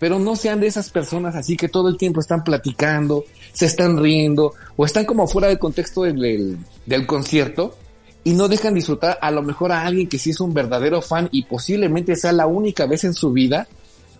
Pero 0.00 0.18
no 0.18 0.34
sean 0.34 0.60
de 0.60 0.66
esas 0.66 0.90
personas 0.90 1.36
así 1.36 1.56
que 1.56 1.68
todo 1.68 1.88
el 1.88 1.96
tiempo 1.96 2.20
están 2.20 2.42
platicando, 2.42 3.24
se 3.52 3.66
están 3.66 3.96
riendo 3.96 4.52
o 4.76 4.84
están 4.84 5.04
como 5.04 5.28
fuera 5.28 5.48
del 5.48 5.58
contexto 5.58 6.02
del, 6.02 6.18
del, 6.18 6.58
del 6.84 7.06
concierto 7.06 7.76
y 8.24 8.32
no 8.32 8.48
dejan 8.48 8.74
disfrutar 8.74 9.18
a 9.22 9.30
lo 9.30 9.42
mejor 9.42 9.70
a 9.70 9.84
alguien 9.84 10.08
que 10.08 10.18
sí 10.18 10.30
es 10.30 10.40
un 10.40 10.52
verdadero 10.52 11.00
fan 11.00 11.28
y 11.30 11.44
posiblemente 11.44 12.16
sea 12.16 12.32
la 12.32 12.46
única 12.46 12.86
vez 12.86 13.04
en 13.04 13.14
su 13.14 13.32
vida 13.32 13.68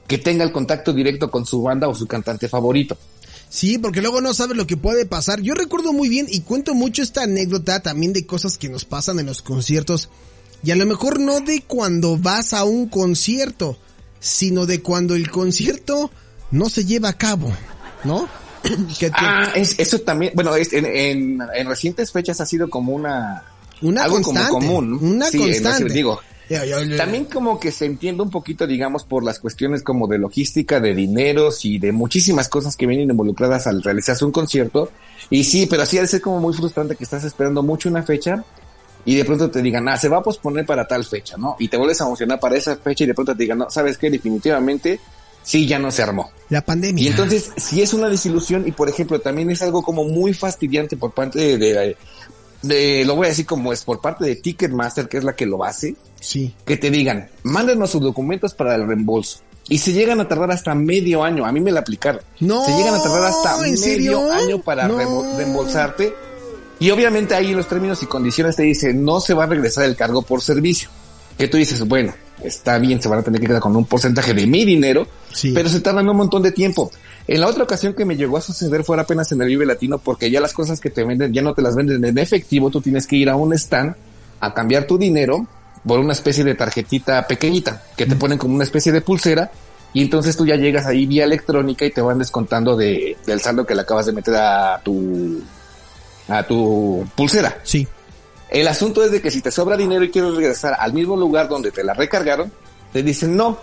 que 0.07 0.19
tenga 0.19 0.45
el 0.45 0.53
contacto 0.53 0.93
directo 0.93 1.31
con 1.31 1.47
su 1.47 1.63
banda 1.63 1.89
o 1.89 1.95
su 1.95 2.07
cantante 2.07 2.49
favorito. 2.49 2.97
Sí, 3.49 3.79
porque 3.79 4.03
luego 4.03 4.21
no 4.21 4.35
sabes 4.35 4.57
lo 4.57 4.67
que 4.67 4.77
puede 4.77 5.07
pasar. 5.07 5.41
Yo 5.41 5.55
recuerdo 5.55 5.93
muy 5.93 6.09
bien 6.09 6.27
y 6.29 6.41
cuento 6.41 6.75
mucho 6.75 7.03
esta 7.03 7.23
anécdota 7.23 7.81
también 7.81 8.13
de 8.13 8.27
cosas 8.27 8.59
que 8.59 8.69
nos 8.69 8.85
pasan 8.85 9.19
en 9.19 9.27
los 9.27 9.43
conciertos. 9.43 10.11
Y 10.65 10.71
a 10.71 10.77
lo 10.77 10.87
mejor 10.87 11.21
no 11.21 11.41
de 11.41 11.63
cuando 11.63 12.17
vas 12.17 12.53
a 12.55 12.65
un 12.65 12.89
concierto, 12.89 13.77
sino 14.21 14.67
de 14.67 14.81
cuando 14.81 15.15
el 15.15 15.31
concierto 15.31 16.11
no 16.51 16.69
se 16.71 16.85
lleva 16.85 17.11
a 17.11 17.19
cabo, 17.19 17.53
¿no? 18.05 18.29
que 18.99 19.11
te- 19.11 19.17
Ah, 19.19 19.53
es, 19.55 19.79
eso 19.79 19.99
también, 20.01 20.33
bueno, 20.35 20.55
es- 20.57 20.73
en, 20.73 20.87
en, 20.87 21.39
en 21.55 21.67
recientes 21.69 22.11
fechas 22.13 22.41
ha 22.41 22.47
sido 22.47 22.71
como 22.71 22.93
una... 22.95 23.45
una 23.83 24.05
algo 24.05 24.23
constante, 24.23 24.49
como 24.51 24.67
común. 24.77 24.99
una 25.03 25.27
Sí, 25.27 25.39
constante. 25.39 25.93
digo. 25.93 26.21
También 26.99 27.25
como 27.25 27.59
que 27.59 27.73
se 27.73 27.87
entiende 27.87 28.23
un 28.23 28.29
poquito, 28.31 28.67
digamos, 28.67 29.05
por 29.05 29.25
las 29.25 29.39
cuestiones 29.39 29.83
como 29.83 30.07
de 30.07 30.19
logística, 30.19 30.79
de 30.79 30.95
dineros 30.95 31.65
y 31.65 31.79
de 31.79 31.91
muchísimas 31.91 32.49
cosas 32.51 32.77
que 32.77 32.87
vienen 32.87 33.09
involucradas 33.11 33.67
al 33.67 33.83
realizarse 33.83 34.27
un 34.27 34.33
concierto. 34.33 34.91
Y 35.31 35.45
sí, 35.45 35.65
pero 35.67 35.87
sí 35.87 35.97
ha 35.99 36.03
de 36.03 36.07
ser 36.07 36.21
como 36.21 36.41
muy 36.41 36.53
frustrante 36.53 36.97
que 36.97 37.05
estás 37.05 37.25
esperando 37.25 37.63
mucho 37.63 37.89
una 37.89 38.03
fecha 38.03 38.45
y 39.05 39.17
de 39.17 39.25
pronto 39.25 39.51
te 39.51 39.61
digan, 39.63 39.89
ah, 39.89 39.97
se 39.99 40.09
va 40.09 40.19
a 40.19 40.23
posponer 40.23 40.65
para 40.67 40.87
tal 40.87 41.05
fecha, 41.05 41.37
¿no? 41.37 41.57
Y 41.59 41.69
te 41.69 41.77
vuelves 41.77 42.01
a 42.01 42.05
emocionar 42.05 42.41
para 42.41 42.57
esa 42.57 42.77
fecha 42.77 43.05
y 43.05 43.07
de 43.07 43.15
pronto 43.15 43.35
te 43.37 43.43
digan, 43.43 43.59
no, 43.59 43.71
¿sabes 43.71 43.99
qué? 43.99 44.11
Definitivamente, 44.11 44.99
sí, 45.43 45.67
ya 45.67 45.79
no 45.79 45.91
se 45.91 46.03
armó. 46.03 46.31
La 46.49 46.63
pandemia. 46.63 47.05
Y 47.05 47.09
entonces, 47.09 47.51
si 47.57 47.83
es 47.83 47.93
una 47.95 48.09
desilusión 48.09 48.67
y 48.67 48.73
por 48.73 48.89
ejemplo, 48.89 49.21
también 49.21 49.51
es 49.51 49.61
algo 49.63 49.83
como 49.83 50.05
muy 50.05 50.33
fastidiante 50.35 50.97
por 50.97 51.13
parte 51.13 51.39
de, 51.39 51.59
de- 51.59 51.97
de- 52.63 53.05
lo 53.05 53.15
voy 53.17 53.27
a 53.27 53.29
decir 53.29 53.45
como 53.45 53.73
es, 53.73 53.85
por 53.85 54.01
parte 54.01 54.25
de 54.25 54.37
Ticketmaster, 54.37 55.07
que 55.09 55.19
es 55.19 55.25
la 55.25 55.37
que 55.37 55.45
lo 55.45 55.65
hace, 55.65 55.97
Sí. 56.21 56.55
que 56.65 56.79
te 56.79 56.91
digan, 56.91 57.29
mándenos 57.43 57.91
sus 57.91 58.01
documentos 58.01 58.55
para 58.55 58.75
el 58.75 58.87
reembolso. 58.87 59.41
y 59.67 59.79
se 59.79 59.95
llegan 59.95 60.21
a 60.21 60.29
tardar 60.29 60.51
hasta 60.51 60.75
medio 60.75 61.25
año. 61.25 61.47
A 61.47 61.51
mí 61.53 61.59
me 61.59 61.73
la 61.73 61.81
aplicaron. 61.81 62.21
No, 62.41 62.67
Se 62.67 62.73
llegan 62.77 62.95
a 62.97 63.03
tardar 63.03 63.25
hasta 63.25 63.55
¿en 63.57 63.63
medio 63.63 63.77
serio? 63.79 64.31
año 64.31 64.59
para 64.61 64.87
No. 64.89 64.99
reembolsarte. 65.39 66.13
Y 66.81 66.91
obviamente 66.91 67.35
ahí 67.35 67.55
los 67.55 67.69
términos 67.69 68.03
y 68.03 68.07
condiciones 68.07 68.57
te 68.57 68.63
dicen, 68.65 69.05
no 69.05 69.21
se 69.21 69.35
va 69.35 69.45
a 69.45 69.47
regresar 69.47 69.85
el 69.85 69.97
cargo 69.97 70.23
por 70.23 70.41
servicio. 70.43 70.89
Que 71.39 71.49
tú 71.49 71.57
dices, 71.57 71.81
bueno, 71.87 72.13
está 72.43 72.79
bien, 72.79 73.01
se 73.01 73.09
van 73.09 73.21
a 73.21 73.23
tener 73.23 73.41
que 73.41 73.47
quedar 73.47 73.61
con 73.61 73.75
un 73.77 73.85
porcentaje 73.87 74.35
de 74.35 74.47
mi 74.47 74.65
dinero, 74.65 75.07
Sí. 75.33 75.53
pero 75.53 75.69
se 75.69 75.81
tardan 75.81 76.09
un 76.09 76.17
montón 76.17 76.43
de 76.43 76.53
tiempo. 76.53 76.91
En 77.27 77.41
la 77.41 77.49
otra 77.49 77.65
ocasión 77.65 77.95
que 77.95 78.05
me 78.05 78.17
llegó 78.17 78.37
a 78.37 78.41
suceder 78.41 78.85
fue 78.85 79.01
apenas 79.01 79.33
en 79.33 79.41
el 79.41 79.49
Vive 79.49 79.67
Latino, 79.67 79.99
porque 79.99 80.31
ya 80.31 80.41
las 80.41 80.53
cosas 80.53 80.81
que 80.81 80.91
te 80.91 81.05
venden 81.05 81.33
ya 81.33 81.43
no 81.43 81.55
te 81.55 81.63
las 81.63 81.75
venden 81.75 82.05
en 82.05 82.19
efectivo, 82.19 82.71
tú 82.71 82.81
tienes 82.81 83.07
que 83.07 83.17
ir 83.17 83.31
a 83.31 83.37
un 83.37 83.53
stand 83.55 83.95
a 84.41 84.53
cambiar 84.53 84.87
tu 84.87 84.99
dinero 84.99 85.47
por 85.87 85.99
una 86.01 86.13
especie 86.13 86.45
de 86.45 86.55
tarjetita 86.55 87.27
pequeñita 87.27 87.83
que 87.97 88.07
te 88.07 88.15
ponen 88.17 88.37
como 88.39 88.55
una 88.55 88.65
especie 88.65 88.93
de 88.93 89.01
pulsera 89.01 89.51
y 89.93 90.03
entonces 90.03 90.37
tú 90.37 90.45
ya 90.47 90.57
llegas 90.57 90.87
ahí 90.87 91.07
vía 91.07 91.25
electrónica 91.25 91.85
y 91.85 91.91
te 91.91 92.01
van 92.01 92.19
descontando 92.19 92.77
de, 92.77 93.17
del 93.27 93.41
saldo 93.41 93.65
que 93.67 93.75
le 93.75 93.83
acabas 93.83 94.07
de 94.07 94.13
meter 94.13 94.35
a 94.37 94.81
tu 94.85 95.41
a 96.29 96.43
tu 96.47 97.07
pulsera. 97.15 97.59
Sí. 97.63 97.87
El 98.51 98.69
asunto 98.69 99.03
es 99.05 99.11
de 99.11 99.21
que 99.21 99.31
si 99.31 99.41
te 99.41 99.51
sobra 99.51 99.77
dinero 99.77 100.05
y 100.05 100.11
quieres 100.11 100.35
regresar 100.35 100.77
al 100.79 100.93
mismo 100.93 101.17
lugar 101.17 101.49
donde 101.49 101.71
te 101.73 101.83
la 101.83 101.95
recargaron, 101.95 102.53
te 102.93 103.03
dicen 103.03 103.37
no, 103.37 103.59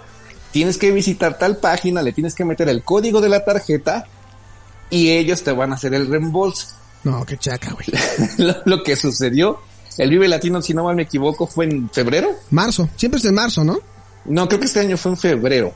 tienes 0.52 0.78
que 0.78 0.92
visitar 0.92 1.38
tal 1.38 1.58
página, 1.58 2.02
le 2.02 2.12
tienes 2.12 2.36
que 2.36 2.44
meter 2.46 2.68
el 2.70 2.84
código 2.84 3.22
de 3.22 3.30
la 3.30 3.46
tarjeta 3.46 4.06
y 4.90 5.12
ellos 5.12 5.44
te 5.44 5.52
van 5.54 5.72
a 5.72 5.76
hacer 5.76 5.94
el 5.94 6.08
reembolso. 6.08 6.68
No, 7.04 7.26
qué 7.26 7.38
chaca, 7.38 7.72
güey. 7.72 7.86
lo, 8.38 8.56
lo 8.66 8.84
que 8.84 8.96
sucedió, 8.96 9.60
el 9.98 10.10
Vive 10.10 10.28
Latino, 10.28 10.62
si 10.62 10.74
no 10.74 10.84
mal 10.84 10.96
me 10.96 11.04
equivoco, 11.04 11.48
fue 11.48 11.66
en 11.66 11.90
febrero. 11.90 12.30
Marzo. 12.50 12.90
Siempre 12.98 13.20
es 13.20 13.26
en 13.26 13.36
marzo, 13.36 13.64
¿no? 13.64 13.80
No, 14.26 14.48
creo 14.48 14.60
que 14.60 14.66
este 14.68 14.82
año 14.82 14.98
fue 14.98 15.12
en 15.12 15.18
febrero, 15.18 15.74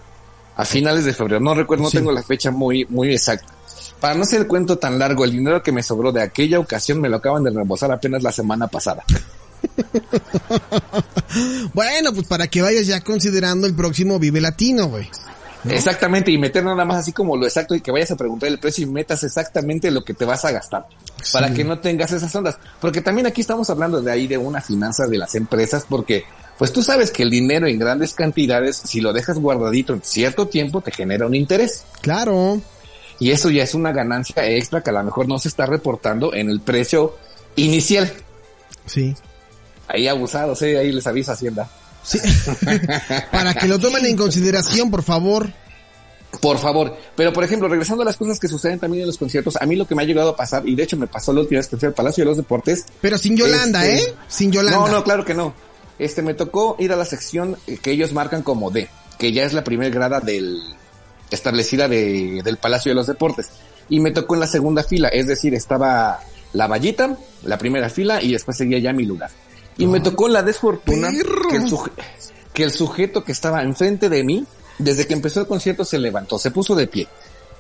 a 0.58 0.66
finales 0.66 1.06
de 1.06 1.14
febrero. 1.14 1.40
No 1.40 1.56
recuerdo, 1.56 1.86
no 1.86 1.90
Sí. 1.90 1.98
tengo 1.98 2.12
la 2.12 2.22
fecha 2.22 2.52
muy, 2.52 2.86
muy 2.90 3.12
exacta. 3.14 3.48
Para 4.00 4.16
no 4.16 4.24
el 4.32 4.48
cuento 4.48 4.78
tan 4.78 5.00
largo, 5.00 5.26
el 5.26 5.32
dinero 5.32 5.64
que 5.64 5.72
me 5.72 5.82
sobró 5.82 6.12
de 6.12 6.22
aquella 6.22 6.60
ocasión 6.60 7.02
me 7.02 7.10
lo 7.10 7.18
acaban 7.18 7.44
de 7.44 7.52
reembolsar 7.52 7.92
apenas 7.92 8.24
la 8.24 8.32
semana 8.32 8.68
pasada. 8.68 9.04
Bueno, 11.74 12.14
pues 12.14 12.28
para 12.28 12.48
que 12.48 12.62
vayas 12.62 12.88
ya 12.88 13.02
considerando 13.02 13.68
el 13.68 13.76
próximo 13.76 14.20
Vive 14.20 14.40
Latino, 14.40 14.88
güey. 14.88 15.10
Exactamente, 15.68 16.32
y 16.32 16.38
meter 16.38 16.64
nada 16.64 16.86
más 16.86 16.98
así 16.98 17.12
como 17.12 17.36
lo 17.36 17.46
exacto 17.46 17.76
y 17.76 17.82
que 17.82 17.92
vayas 17.92 18.12
a 18.12 18.16
preguntar 18.16 18.50
el 18.50 18.60
precio 18.60 18.84
y 18.84 18.88
metas 18.88 19.24
exactamente 19.24 19.90
lo 19.90 20.04
que 20.04 20.14
te 20.14 20.26
vas 20.26 20.46
a 20.46 20.52
gastar. 20.52 20.86
Para 21.34 21.52
que 21.52 21.64
no 21.64 21.80
tengas 21.80 22.12
esas 22.12 22.34
ondas. 22.36 22.58
Porque 22.80 23.02
también 23.02 23.26
aquí 23.26 23.42
estamos 23.42 23.70
hablando 23.70 24.02
de 24.02 24.12
ahí 24.12 24.28
de 24.28 24.38
una 24.38 24.62
finanza 24.62 25.08
de 25.08 25.18
las 25.18 25.34
empresas, 25.36 25.86
porque 25.90 26.24
pues 26.58 26.72
tú 26.72 26.84
sabes 26.84 27.12
que 27.12 27.24
el 27.24 27.32
dinero 27.32 27.68
en 27.68 27.80
grandes 27.80 28.14
cantidades, 28.14 28.78
si 28.78 29.02
lo 29.02 29.12
dejas 29.12 29.40
guardadito 29.40 29.94
en 29.94 30.02
cierto 30.04 30.48
tiempo, 30.48 30.82
te 30.82 30.92
genera 30.92 31.26
un 31.26 31.36
interés. 31.36 31.84
Claro. 32.02 32.62
Y 33.20 33.32
eso 33.32 33.50
ya 33.50 33.64
es 33.64 33.74
una 33.74 33.92
ganancia 33.92 34.48
extra 34.48 34.82
que 34.82 34.90
a 34.90 34.94
lo 34.94 35.04
mejor 35.04 35.28
no 35.28 35.40
se 35.40 35.48
está 35.48 35.66
reportando 35.66 36.34
en 36.34 36.50
el 36.50 36.60
precio 36.62 37.16
inicial. 37.56 38.12
Sí. 38.86 39.16
Ahí 39.88 40.08
abusados, 40.08 40.62
¿eh? 40.62 40.78
ahí 40.78 40.92
les 40.92 41.08
avisa 41.08 41.34
Hacienda. 41.34 41.70
Sí. 42.04 42.20
para 43.32 43.54
que 43.54 43.68
lo 43.68 43.80
tomen 43.80 44.06
en 44.06 44.18
consideración, 44.18 44.92
por 44.92 45.04
favor. 45.04 45.52
Por 46.42 46.58
favor. 46.58 46.96
Pero, 47.16 47.32
por 47.32 47.44
ejemplo, 47.44 47.68
regresando 47.68 48.04
a 48.04 48.06
las 48.06 48.18
cosas 48.18 48.40
que 48.40 48.48
suceden 48.48 48.80
también 48.80 49.02
en 49.02 49.08
los 49.08 49.18
conciertos, 49.18 49.56
a 49.60 49.66
mí 49.66 49.76
lo 49.76 49.88
que 49.88 49.96
me 49.96 50.04
ha 50.04 50.06
llegado 50.06 50.32
a 50.32 50.36
pasar, 50.36 50.68
y 50.68 50.76
de 50.76 50.84
hecho 50.84 50.98
me 50.98 51.08
pasó 51.08 51.32
la 51.32 51.42
última 51.42 51.60
vez 51.60 51.68
que 51.68 51.78
fui 51.78 51.88
al 51.88 51.94
Palacio 51.94 52.24
de 52.24 52.30
los 52.30 52.38
Deportes. 52.38 52.86
Pero 53.02 53.18
sin 53.18 53.38
Yolanda, 53.38 53.86
Este, 53.86 54.10
¿eh? 54.10 54.16
Sin 54.28 54.52
Yolanda. 54.52 54.80
No, 54.80 54.88
no, 54.90 55.04
claro 55.04 55.24
que 55.24 55.34
no. 55.34 55.54
Este, 55.98 56.22
me 56.22 56.34
tocó 56.34 56.76
ir 56.78 56.92
a 56.92 56.98
la 56.98 57.06
sección 57.06 57.58
que 57.82 57.92
ellos 57.92 58.12
marcan 58.12 58.44
como 58.44 58.70
D, 58.70 58.90
que 59.18 59.32
ya 59.32 59.46
es 59.46 59.54
la 59.54 59.64
primera 59.64 59.94
grada 59.94 60.20
del, 60.20 60.62
establecida 61.32 61.88
de, 61.88 62.42
del 62.44 62.58
Palacio 62.58 62.92
de 62.92 62.96
los 62.96 63.08
Deportes. 63.08 63.48
Y 63.90 64.00
me 64.00 64.12
tocó 64.12 64.34
en 64.34 64.40
la 64.42 64.48
segunda 64.48 64.84
fila, 64.84 65.10
es 65.10 65.28
decir, 65.28 65.54
estaba 65.54 66.20
la 66.54 66.68
vallita, 66.68 67.18
la 67.44 67.58
primera 67.58 67.90
fila, 67.90 68.22
y 68.22 68.32
después 68.32 68.58
seguía 68.58 68.80
ya 68.80 68.94
mi 68.94 69.06
lugar. 69.06 69.30
Y 69.78 69.88
me 69.88 70.00
tocó 70.00 70.28
la 70.28 70.42
desfortuna 70.42 71.10
que 71.12 71.58
el, 71.58 71.66
que 72.54 72.64
el 72.64 72.72
sujeto 72.72 73.24
que 73.24 73.32
estaba 73.34 73.62
enfrente 73.62 74.10
de 74.10 74.24
mí, 74.24 74.46
desde 74.80 75.06
que 75.06 75.14
empezó 75.14 75.42
el 75.42 75.48
concierto, 75.48 75.84
se 75.84 76.00
levantó, 76.00 76.40
se 76.40 76.52
puso 76.52 76.76
de 76.76 76.88
pie. 76.88 77.08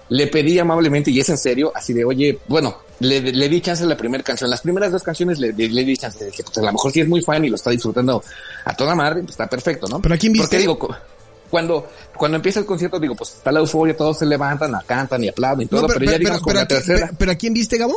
Le 0.08 0.28
pedí 0.28 0.58
amablemente, 0.60 1.12
y 1.12 1.20
es 1.20 1.30
en 1.30 1.38
serio, 1.38 1.72
así 1.76 1.92
de, 1.92 2.06
oye, 2.06 2.40
bueno, 2.48 2.78
le, 3.00 3.22
le 3.22 3.50
di 3.50 3.60
chance 3.60 3.84
a 3.84 3.88
la 3.88 3.98
primera 3.98 4.24
canción. 4.24 4.50
Las 4.50 4.62
primeras 4.62 4.92
dos 4.92 5.04
canciones 5.04 5.40
le, 5.40 5.52
le, 5.52 5.68
le 5.68 5.84
di 5.84 5.98
chance. 5.98 6.20
Le 6.20 6.28
dije, 6.28 6.44
pues 6.44 6.58
a 6.58 6.62
lo 6.62 6.72
mejor 6.72 6.92
sí 6.92 7.02
es 7.02 7.08
muy 7.08 7.22
fan 7.22 7.44
y 7.44 7.50
lo 7.50 7.56
está 7.56 7.72
disfrutando 7.72 8.24
a 8.64 8.74
toda 8.76 8.96
madre, 8.96 9.22
pues 9.22 9.32
está 9.32 9.48
perfecto, 9.48 9.88
¿no? 9.88 10.02
¿Pero 10.02 10.16
a 10.16 10.18
quién 10.18 10.32
viste? 10.32 10.46
Porque 10.46 10.60
digo, 10.60 10.80
cuando, 11.50 11.88
cuando 12.18 12.36
empieza 12.38 12.60
el 12.60 12.66
concierto, 12.66 13.00
digo, 13.00 13.16
pues 13.16 13.32
está 13.36 13.52
la 13.52 13.60
euforia, 13.60 13.96
todos 13.96 14.20
se 14.20 14.26
levantan, 14.26 14.72
la 14.72 14.82
cantan 14.86 15.24
y 15.24 15.30
aplauden 15.30 15.66
y 15.66 15.70
todo, 15.70 15.82
No, 15.84 15.88
pero, 15.88 16.06
ya 16.12 16.18
digamos 16.18 16.42
con 16.42 16.52
pero 16.52 16.60
la 16.62 16.68
tercera. 16.68 17.00
pero- 17.08 17.18
pero 17.18 17.32
¿a 17.32 17.36
quién 17.36 17.54
viste, 17.54 17.78
Gabo? 17.78 17.96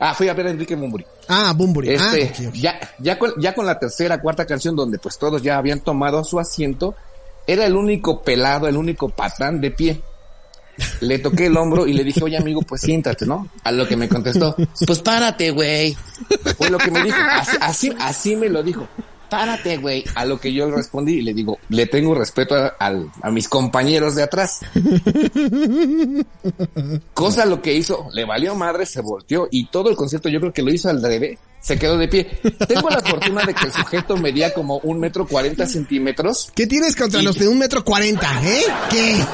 Ah, 0.00 0.12
fui 0.14 0.28
a 0.28 0.34
ver 0.34 0.48
a 0.48 0.50
Enrique 0.50 0.74
Mumburi. 0.76 1.06
Ah, 1.28 1.52
Bumburi. 1.56 1.90
ah, 1.90 2.12
Este, 2.16 2.24
ok, 2.44 2.48
ok. 2.48 2.54
ya, 2.54 2.80
ya 2.98 3.18
con, 3.18 3.32
ya 3.40 3.54
con 3.54 3.64
la 3.64 3.78
tercera, 3.78 4.20
cuarta 4.20 4.44
canción 4.44 4.74
donde 4.76 4.98
pues 4.98 5.16
todos 5.18 5.40
ya 5.42 5.56
habían 5.56 5.80
tomado 5.80 6.22
su 6.24 6.38
asiento, 6.40 6.94
era 7.46 7.64
el 7.66 7.76
único 7.76 8.22
pelado, 8.22 8.66
el 8.68 8.76
único 8.76 9.08
patán 9.08 9.60
de 9.60 9.70
pie. 9.70 10.00
Le 11.00 11.20
toqué 11.20 11.46
el 11.46 11.56
hombro 11.56 11.86
y 11.86 11.92
le 11.92 12.02
dije, 12.02 12.22
oye 12.24 12.36
amigo, 12.36 12.60
pues 12.62 12.80
siéntate, 12.80 13.24
¿no? 13.24 13.48
A 13.62 13.70
lo 13.70 13.86
que 13.86 13.96
me 13.96 14.08
contestó, 14.08 14.56
pues 14.84 14.98
párate, 14.98 15.52
güey. 15.52 15.96
Fue 16.58 16.68
lo 16.68 16.78
que 16.78 16.90
me 16.90 17.00
dijo, 17.04 17.16
así, 17.30 17.56
así, 17.60 17.92
así 18.00 18.36
me 18.36 18.48
lo 18.48 18.60
dijo. 18.64 18.88
Párate, 19.36 19.78
güey. 19.78 20.04
A 20.14 20.24
lo 20.24 20.38
que 20.38 20.52
yo 20.52 20.68
le 20.68 20.76
respondí 20.76 21.14
y 21.14 21.22
le 21.22 21.34
digo, 21.34 21.58
le 21.68 21.86
tengo 21.86 22.14
respeto 22.14 22.54
a, 22.54 22.76
a 22.78 23.30
mis 23.30 23.48
compañeros 23.48 24.14
de 24.14 24.22
atrás. 24.22 24.60
Cosa 27.14 27.44
lo 27.44 27.60
que 27.60 27.74
hizo, 27.74 28.08
le 28.12 28.24
valió 28.24 28.54
madre, 28.54 28.86
se 28.86 29.00
volteó 29.00 29.48
y 29.50 29.66
todo 29.66 29.90
el 29.90 29.96
concierto 29.96 30.28
yo 30.28 30.38
creo 30.38 30.52
que 30.52 30.62
lo 30.62 30.72
hizo 30.72 30.88
al 30.88 31.02
revés, 31.02 31.40
se 31.64 31.78
quedó 31.78 31.96
de 31.96 32.08
pie. 32.08 32.26
Tengo 32.68 32.90
la 32.90 33.00
fortuna 33.00 33.42
de 33.46 33.54
que 33.54 33.64
el 33.64 33.72
sujeto 33.72 34.18
medía 34.18 34.52
como 34.52 34.78
un 34.80 35.00
metro 35.00 35.26
cuarenta 35.26 35.66
centímetros. 35.66 36.52
¿Qué 36.54 36.66
tienes 36.66 36.94
contra 36.94 37.22
los 37.22 37.38
de 37.38 37.48
un 37.48 37.58
metro 37.58 37.82
cuarenta, 37.82 38.28
eh? 38.44 38.64
¿Qué? 38.90 39.24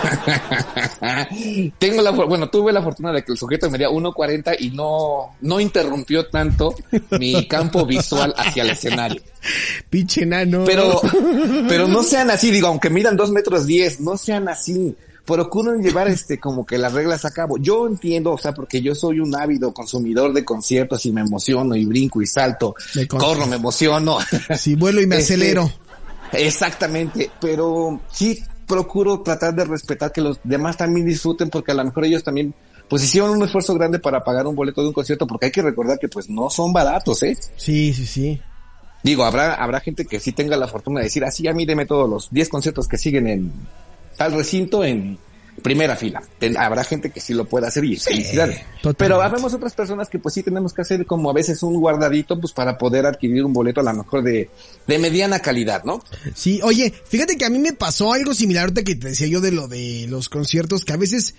Tengo 1.80 2.02
la, 2.02 2.12
bueno, 2.12 2.48
tuve 2.48 2.72
la 2.72 2.82
fortuna 2.82 3.12
de 3.12 3.24
que 3.24 3.32
el 3.32 3.38
sujeto 3.38 3.68
medía 3.68 3.88
1.40 3.88 4.56
y 4.60 4.70
no, 4.70 5.34
no 5.40 5.58
interrumpió 5.58 6.28
tanto 6.28 6.72
mi 7.18 7.48
campo 7.48 7.84
visual 7.84 8.32
hacia 8.36 8.62
el 8.62 8.70
escenario. 8.70 9.20
Pinche 9.90 10.24
nano. 10.24 10.62
Pero, 10.64 11.00
pero 11.68 11.88
no 11.88 12.04
sean 12.04 12.30
así, 12.30 12.52
digo, 12.52 12.68
aunque 12.68 12.90
midan 12.90 13.16
dos 13.16 13.32
metros 13.32 13.66
diez, 13.66 13.98
no 13.98 14.16
sean 14.16 14.48
así. 14.48 14.94
Procuren 15.30 15.82
llevar 15.82 16.08
este 16.08 16.38
como 16.38 16.66
que 16.66 16.76
las 16.76 16.92
reglas 16.92 17.24
a 17.24 17.30
cabo. 17.30 17.56
Yo 17.58 17.86
entiendo, 17.86 18.32
o 18.32 18.38
sea, 18.38 18.52
porque 18.52 18.82
yo 18.82 18.94
soy 18.94 19.20
un 19.20 19.34
ávido 19.34 19.72
consumidor 19.72 20.32
de 20.32 20.44
conciertos 20.44 21.06
y 21.06 21.12
me 21.12 21.20
emociono 21.20 21.76
y 21.76 21.84
brinco 21.84 22.20
y 22.20 22.26
salto, 22.26 22.74
Me 22.94 23.06
corro, 23.06 23.46
me 23.46 23.56
emociono. 23.56 24.18
Si 24.56 24.74
vuelo 24.74 25.00
y 25.00 25.06
me 25.06 25.16
Este, 25.20 25.34
acelero. 25.34 25.70
Exactamente, 26.32 27.30
pero 27.40 28.00
sí 28.10 28.42
procuro 28.66 29.20
tratar 29.20 29.54
de 29.54 29.64
respetar 29.64 30.12
que 30.12 30.20
los 30.20 30.38
demás 30.44 30.76
también 30.76 31.06
disfruten 31.06 31.50
porque 31.50 31.72
a 31.72 31.74
lo 31.74 31.84
mejor 31.84 32.04
ellos 32.04 32.22
también 32.22 32.54
pues 32.88 33.04
hicieron 33.04 33.30
un 33.30 33.42
esfuerzo 33.42 33.74
grande 33.74 33.98
para 33.98 34.22
pagar 34.22 34.46
un 34.46 34.54
boleto 34.54 34.80
de 34.80 34.88
un 34.88 34.92
concierto 34.92 35.26
porque 35.26 35.46
hay 35.46 35.52
que 35.52 35.62
recordar 35.62 35.98
que 35.98 36.08
pues 36.08 36.28
no 36.28 36.50
son 36.50 36.72
baratos, 36.72 37.22
¿eh? 37.22 37.36
Sí, 37.56 37.92
sí, 37.92 38.06
sí. 38.06 38.40
Digo, 39.02 39.24
habrá, 39.24 39.54
habrá 39.54 39.80
gente 39.80 40.04
que 40.04 40.20
sí 40.20 40.32
tenga 40.32 40.56
la 40.56 40.68
fortuna 40.68 41.00
de 41.00 41.04
decir, 41.04 41.24
así 41.24 41.48
a 41.48 41.52
mí 41.52 41.66
deme 41.66 41.86
todos 41.86 42.08
los 42.08 42.30
10 42.30 42.48
conciertos 42.48 42.86
que 42.86 42.98
siguen 42.98 43.26
en 43.26 43.52
tal 44.20 44.35
recinto 44.35 44.85
en 44.85 45.16
primera 45.62 45.96
fila. 45.96 46.20
Habrá 46.59 46.85
gente 46.85 47.09
que 47.09 47.22
sí 47.22 47.33
lo 47.33 47.46
pueda 47.46 47.68
hacer 47.68 47.87
y 47.87 47.96
felicidades. 47.96 48.59
totalmente. 48.83 48.98
Pero 48.98 49.22
habemos 49.22 49.54
otras 49.54 49.72
personas 49.72 50.11
que 50.11 50.18
pues 50.18 50.35
sí 50.35 50.42
tenemos 50.42 50.74
que 50.74 50.83
hacer 50.83 51.06
como 51.06 51.30
a 51.30 51.33
veces 51.33 51.62
un 51.62 51.80
guardadito 51.80 52.38
pues 52.38 52.52
para 52.52 52.76
poder 52.76 53.06
adquirir 53.06 53.42
un 53.46 53.54
boleto 53.54 53.80
a 53.80 53.85
lo 53.85 53.94
mejor 53.94 54.22
de, 54.22 54.50
de 54.87 54.98
mediana 54.98 55.38
calidad, 55.38 55.85
¿no? 55.85 56.04
Sí, 56.35 56.61
oye, 56.62 56.92
fíjate 57.06 57.38
que 57.38 57.46
a 57.46 57.48
mí 57.48 57.59
me 57.59 57.72
pasó 57.72 58.12
algo 58.12 58.35
similar 58.35 58.64
ahorita 58.64 58.83
que 58.83 58.94
te 58.94 59.09
decía 59.09 59.26
yo 59.26 59.40
de 59.40 59.52
lo 59.52 59.68
de 59.68 60.04
los 60.11 60.28
conciertos, 60.28 60.85
que 60.85 60.92
a 60.92 60.98
veces 60.98 61.35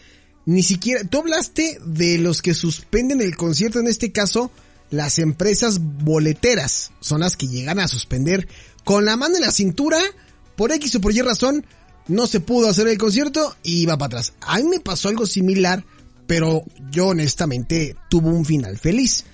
ni 0.48 0.63
siquiera, 0.63 1.04
tú 1.04 1.20
hablaste 1.20 1.78
de 1.86 2.17
los 2.17 2.41
que 2.41 2.56
suspenden 2.56 3.22
el 3.22 3.38
concierto, 3.38 3.80
en 3.80 3.88
este 3.88 4.12
caso, 4.12 4.50
las 4.89 5.20
empresas 5.20 5.78
boleteras 5.80 6.94
son 7.00 7.20
las 7.20 7.38
que 7.38 7.48
llegan 7.48 7.78
a 7.78 7.88
suspender 7.88 8.48
con 8.84 9.06
la 9.06 9.17
mano 9.17 9.36
en 9.36 9.41
la 9.41 9.52
cintura, 9.52 10.00
por 10.56 10.72
X 10.72 10.96
o 10.96 11.02
por 11.02 11.13
Y 11.13 11.22
razón, 11.22 11.63
no 12.08 12.28
se 12.28 12.40
pudo 12.40 12.70
hacer 12.70 12.88
el 12.88 12.98
concierto 12.98 13.56
y 13.64 13.86
va 13.86 13.98
para 13.98 14.08
atrás. 14.20 14.34
A 14.42 14.58
mí 14.58 14.64
me 14.66 14.80
pasó 14.80 15.10
algo 15.10 15.26
similar, 15.26 15.84
pero 16.28 16.64
yo 16.92 17.08
honestamente 17.08 17.96
tuvo 18.10 18.30
un 18.30 18.46
final 18.46 18.78
feliz. 18.78 19.26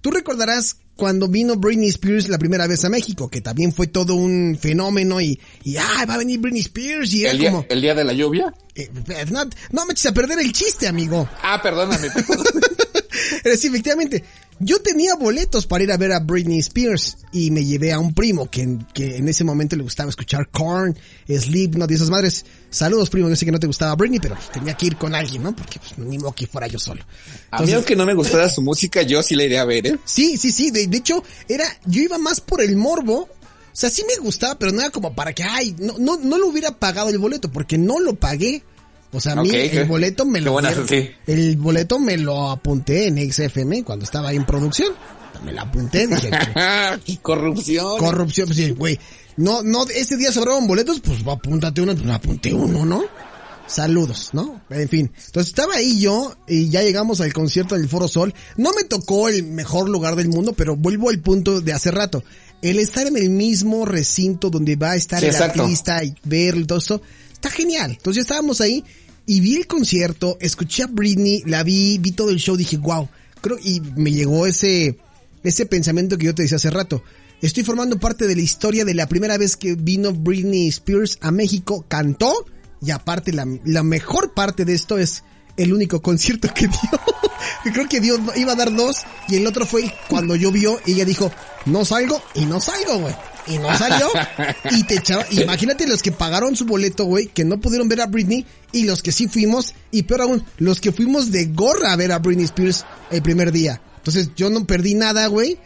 Tú 0.00 0.10
recordarás 0.10 0.76
cuando 0.96 1.28
vino 1.28 1.56
Britney 1.56 1.88
Spears 1.88 2.28
la 2.28 2.38
primera 2.38 2.66
vez 2.66 2.84
a 2.84 2.90
México, 2.90 3.28
que 3.30 3.40
también 3.40 3.72
fue 3.72 3.86
todo 3.86 4.14
un 4.14 4.58
fenómeno 4.60 5.20
y, 5.20 5.40
y 5.64 5.76
ah, 5.78 6.04
va 6.08 6.14
a 6.14 6.18
venir 6.18 6.40
Britney 6.40 6.60
Spears 6.60 7.14
y 7.14 7.24
El 7.24 7.38
día, 7.38 7.50
como, 7.50 7.64
el 7.68 7.80
día 7.80 7.94
de 7.94 8.04
la 8.04 8.12
lluvia. 8.12 8.52
eh, 8.74 8.90
no, 9.30 9.44
no 9.72 9.86
me 9.86 9.92
eches 9.92 10.06
a 10.06 10.12
perder 10.12 10.38
el 10.40 10.52
chiste, 10.52 10.86
amigo. 10.86 11.26
Ah, 11.42 11.60
perdóname. 11.62 12.08
efectivamente, 13.44 14.24
Yo 14.62 14.82
tenía 14.82 15.14
boletos 15.14 15.66
para 15.66 15.84
ir 15.84 15.90
a 15.90 15.96
ver 15.96 16.12
a 16.12 16.20
Britney 16.20 16.58
Spears 16.58 17.16
y 17.32 17.50
me 17.50 17.64
llevé 17.64 17.92
a 17.92 17.98
un 17.98 18.12
primo 18.12 18.50
que, 18.50 18.76
que 18.92 19.16
en 19.16 19.26
ese 19.26 19.42
momento 19.42 19.74
le 19.74 19.82
gustaba 19.82 20.10
escuchar 20.10 20.50
Korn, 20.50 20.94
Slipknot 21.26 21.90
y 21.90 21.94
esas 21.94 22.10
madres. 22.10 22.44
Saludos 22.68 23.08
primo, 23.08 23.30
yo 23.30 23.36
sé 23.36 23.46
que 23.46 23.52
no 23.52 23.58
te 23.58 23.66
gustaba 23.66 23.94
Britney, 23.94 24.20
pero 24.20 24.36
tenía 24.52 24.74
que 24.74 24.86
ir 24.86 24.96
con 24.96 25.14
alguien, 25.14 25.44
¿no? 25.44 25.56
Porque 25.56 25.78
pues, 25.78 25.96
ni 25.96 26.18
modo 26.18 26.32
que 26.32 26.46
fuera 26.46 26.66
yo 26.66 26.78
solo. 26.78 27.02
a 27.50 27.62
mí 27.62 27.72
aunque 27.72 27.96
no 27.96 28.04
me 28.04 28.12
gustara 28.12 28.50
su 28.50 28.60
música, 28.60 29.00
yo 29.00 29.22
sí 29.22 29.34
la 29.34 29.44
iría 29.44 29.62
a 29.62 29.64
ver, 29.64 29.86
¿eh? 29.86 29.98
Sí, 30.04 30.36
sí, 30.36 30.52
sí, 30.52 30.70
de, 30.70 30.86
de 30.86 30.96
hecho 30.98 31.24
era, 31.48 31.64
yo 31.86 32.02
iba 32.02 32.18
más 32.18 32.42
por 32.42 32.60
el 32.60 32.76
morbo. 32.76 33.30
O 33.72 33.76
sea, 33.80 33.88
sí 33.88 34.04
me 34.06 34.16
gustaba, 34.22 34.58
pero 34.58 34.72
no 34.72 34.80
era 34.80 34.90
como 34.90 35.14
para 35.14 35.32
que, 35.32 35.42
ay, 35.44 35.74
no, 35.78 35.96
no, 35.96 36.18
no 36.18 36.36
lo 36.36 36.48
hubiera 36.48 36.72
pagado 36.72 37.08
el 37.08 37.18
boleto, 37.18 37.50
porque 37.50 37.78
no 37.78 37.98
lo 37.98 38.14
pagué. 38.14 38.62
O 39.12 39.20
sea, 39.20 39.32
a 39.32 39.42
mí 39.42 39.50
el 39.52 39.86
boleto 39.86 40.24
me 40.24 40.40
lo 40.40 40.52
buena- 40.52 40.72
sí. 40.88 41.10
el 41.26 41.56
boleto 41.56 41.98
me 41.98 42.16
lo 42.16 42.50
apunté 42.50 43.08
en 43.08 43.18
XFM 43.32 43.82
cuando 43.84 44.04
estaba 44.04 44.28
ahí 44.28 44.36
en 44.36 44.46
producción. 44.46 44.92
Me 45.44 45.52
lo 45.52 45.62
apunté, 45.62 46.06
dije, 46.06 46.30
Corrupción. 47.22 47.98
corrupción, 47.98 48.46
pues 48.46 48.58
sí, 48.58 48.70
güey. 48.70 48.98
No, 49.36 49.62
no, 49.62 49.86
ese 49.88 50.16
día 50.16 50.32
sobraron 50.32 50.66
boletos, 50.66 51.00
pues 51.00 51.20
apúntate 51.26 51.80
uno, 51.80 51.94
pues 51.96 52.08
apunté 52.10 52.52
uno, 52.52 52.84
¿no? 52.84 53.02
Saludos, 53.66 54.30
¿no? 54.32 54.60
En 54.70 54.88
fin. 54.88 55.12
Entonces 55.26 55.50
estaba 55.50 55.76
ahí 55.76 56.00
yo 56.00 56.34
y 56.48 56.68
ya 56.70 56.82
llegamos 56.82 57.20
al 57.20 57.32
concierto 57.32 57.76
del 57.76 57.88
Foro 57.88 58.08
Sol. 58.08 58.34
No 58.56 58.72
me 58.72 58.82
tocó 58.84 59.28
el 59.28 59.44
mejor 59.44 59.88
lugar 59.88 60.16
del 60.16 60.28
mundo, 60.28 60.52
pero 60.54 60.76
vuelvo 60.76 61.08
al 61.08 61.20
punto 61.20 61.60
de 61.60 61.72
hace 61.72 61.90
rato. 61.92 62.24
El 62.62 62.80
estar 62.80 63.06
en 63.06 63.16
el 63.16 63.30
mismo 63.30 63.86
recinto 63.86 64.50
donde 64.50 64.74
va 64.76 64.90
a 64.92 64.96
estar 64.96 65.20
Sí, 65.20 65.26
el 65.26 65.32
exacto. 65.32 65.62
artista 65.62 66.02
y 66.02 66.12
verlo 66.24 66.62
y 66.62 66.66
todo 66.66 66.78
esto, 66.78 67.00
está 67.40 67.50
genial. 67.50 67.92
Entonces 67.92 68.22
estábamos 68.22 68.60
ahí 68.60 68.84
y 69.26 69.40
vi 69.40 69.56
el 69.56 69.66
concierto, 69.66 70.36
escuché 70.40 70.82
a 70.82 70.86
Britney, 70.86 71.42
la 71.46 71.62
vi, 71.62 71.98
vi 71.98 72.12
todo 72.12 72.30
el 72.30 72.36
show, 72.36 72.56
dije, 72.56 72.76
wow. 72.76 73.08
Creo, 73.40 73.58
y 73.62 73.80
me 73.96 74.12
llegó 74.12 74.46
ese, 74.46 74.98
ese 75.42 75.64
pensamiento 75.64 76.18
que 76.18 76.26
yo 76.26 76.34
te 76.34 76.42
decía 76.42 76.56
hace 76.56 76.70
rato. 76.70 77.02
Estoy 77.40 77.64
formando 77.64 77.98
parte 77.98 78.26
de 78.26 78.36
la 78.36 78.42
historia 78.42 78.84
de 78.84 78.92
la 78.92 79.08
primera 79.08 79.38
vez 79.38 79.56
que 79.56 79.74
vino 79.74 80.12
Britney 80.12 80.68
Spears 80.68 81.16
a 81.22 81.30
México, 81.30 81.86
cantó, 81.88 82.44
y 82.82 82.90
aparte 82.90 83.32
la, 83.32 83.46
la 83.64 83.82
mejor 83.82 84.34
parte 84.34 84.66
de 84.66 84.74
esto 84.74 84.98
es 84.98 85.24
el 85.56 85.72
único 85.72 86.02
concierto 86.02 86.52
que 86.52 86.66
dio. 86.66 87.00
Creo 87.72 87.88
que 87.88 88.00
dio, 88.00 88.18
iba 88.36 88.52
a 88.52 88.56
dar 88.56 88.74
dos, 88.74 88.98
y 89.28 89.36
el 89.36 89.46
otro 89.46 89.64
fue 89.64 89.90
cuando 90.08 90.36
llovió, 90.36 90.78
y 90.84 90.92
ella 90.92 91.06
dijo, 91.06 91.32
no 91.64 91.86
salgo, 91.86 92.22
y 92.34 92.44
no 92.44 92.60
salgo, 92.60 92.98
güey. 92.98 93.14
Y 93.46 93.58
no 93.58 93.76
salió, 93.76 94.08
y 94.70 94.84
te 94.84 94.96
echaba, 94.96 95.24
imagínate 95.30 95.86
los 95.86 96.02
que 96.02 96.12
pagaron 96.12 96.56
su 96.56 96.66
boleto, 96.66 97.04
güey, 97.04 97.26
que 97.26 97.44
no 97.44 97.60
pudieron 97.60 97.88
ver 97.88 98.00
a 98.00 98.06
Britney, 98.06 98.44
y 98.72 98.84
los 98.84 99.02
que 99.02 99.12
sí 99.12 99.28
fuimos, 99.28 99.74
y 99.90 100.02
peor 100.04 100.22
aún, 100.22 100.44
los 100.58 100.80
que 100.80 100.92
fuimos 100.92 101.30
de 101.30 101.46
gorra 101.46 101.92
a 101.92 101.96
ver 101.96 102.12
a 102.12 102.18
Britney 102.18 102.44
Spears 102.44 102.84
el 103.10 103.22
primer 103.22 103.52
día. 103.52 103.80
Entonces 103.96 104.30
yo 104.36 104.50
no 104.50 104.66
perdí 104.66 104.94
nada, 104.94 105.26
güey, 105.26 105.58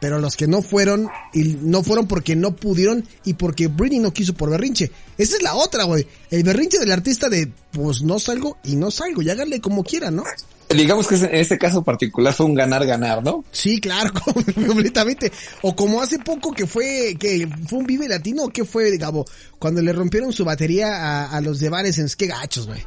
pero 0.00 0.18
los 0.18 0.36
que 0.36 0.46
no 0.46 0.62
fueron, 0.62 1.08
y 1.32 1.58
no 1.62 1.82
fueron 1.82 2.08
porque 2.08 2.34
no 2.34 2.56
pudieron 2.56 3.06
y 3.24 3.34
porque 3.34 3.68
Britney 3.68 3.98
no 3.98 4.12
quiso 4.12 4.34
por 4.34 4.50
berrinche. 4.50 4.90
Esa 5.18 5.36
es 5.36 5.42
la 5.42 5.54
otra, 5.54 5.84
güey. 5.84 6.06
El 6.30 6.42
berrinche 6.42 6.78
del 6.78 6.90
artista 6.90 7.28
de, 7.28 7.52
pues 7.72 8.02
no 8.02 8.18
salgo 8.18 8.56
y 8.64 8.76
no 8.76 8.90
salgo, 8.90 9.22
y 9.22 9.30
háganle 9.30 9.60
como 9.60 9.84
quieran, 9.84 10.16
¿no? 10.16 10.24
Digamos 10.70 11.08
que 11.08 11.16
en 11.16 11.34
este 11.34 11.58
caso 11.58 11.82
particular 11.82 12.32
fue 12.32 12.46
un 12.46 12.54
ganar-ganar, 12.54 13.24
¿no? 13.24 13.44
Sí, 13.50 13.80
claro, 13.80 14.12
completamente. 14.66 15.32
O 15.62 15.74
como 15.74 16.00
hace 16.00 16.18
poco 16.20 16.52
que 16.52 16.66
fue, 16.66 17.16
que 17.18 17.48
fue 17.68 17.80
un 17.80 17.86
Vive 17.86 18.06
Latino, 18.08 18.48
¿qué 18.48 18.64
fue, 18.64 18.96
Gabo? 18.96 19.24
Cuando 19.58 19.82
le 19.82 19.92
rompieron 19.92 20.32
su 20.32 20.44
batería 20.44 20.94
a, 20.94 21.36
a 21.36 21.40
los 21.40 21.58
de 21.58 21.68
Vanesens, 21.70 22.14
qué 22.14 22.26
gachos, 22.28 22.68
güey. 22.68 22.84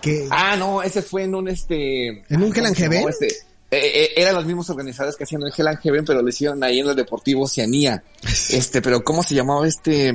Que, 0.00 0.28
Ah, 0.30 0.56
no, 0.56 0.82
ese 0.82 1.02
fue 1.02 1.24
en 1.24 1.34
un 1.34 1.48
este... 1.48 2.24
¿En 2.32 2.42
un 2.42 2.56
Hell 2.56 2.66
and 2.66 2.74
¿cómo 2.74 2.74
se 2.74 2.82
llamó 2.82 2.92
Heaven? 2.94 3.08
Este, 3.08 3.36
eh, 3.70 3.80
eh, 3.80 4.10
eran 4.16 4.34
los 4.34 4.46
mismos 4.46 4.70
organizadores 4.70 5.14
que 5.16 5.24
hacían 5.24 5.42
el 5.42 5.52
Hell 5.56 5.68
and 5.68 5.78
Heaven, 5.80 6.04
pero 6.04 6.22
lo 6.22 6.28
hicieron 6.28 6.62
ahí 6.64 6.80
en 6.80 6.88
el 6.88 6.96
Deportivo 6.96 7.42
Oceanía. 7.44 8.02
Este, 8.50 8.80
pero 8.80 9.04
¿cómo 9.04 9.22
se 9.22 9.34
llamaba 9.34 9.66
este? 9.68 10.14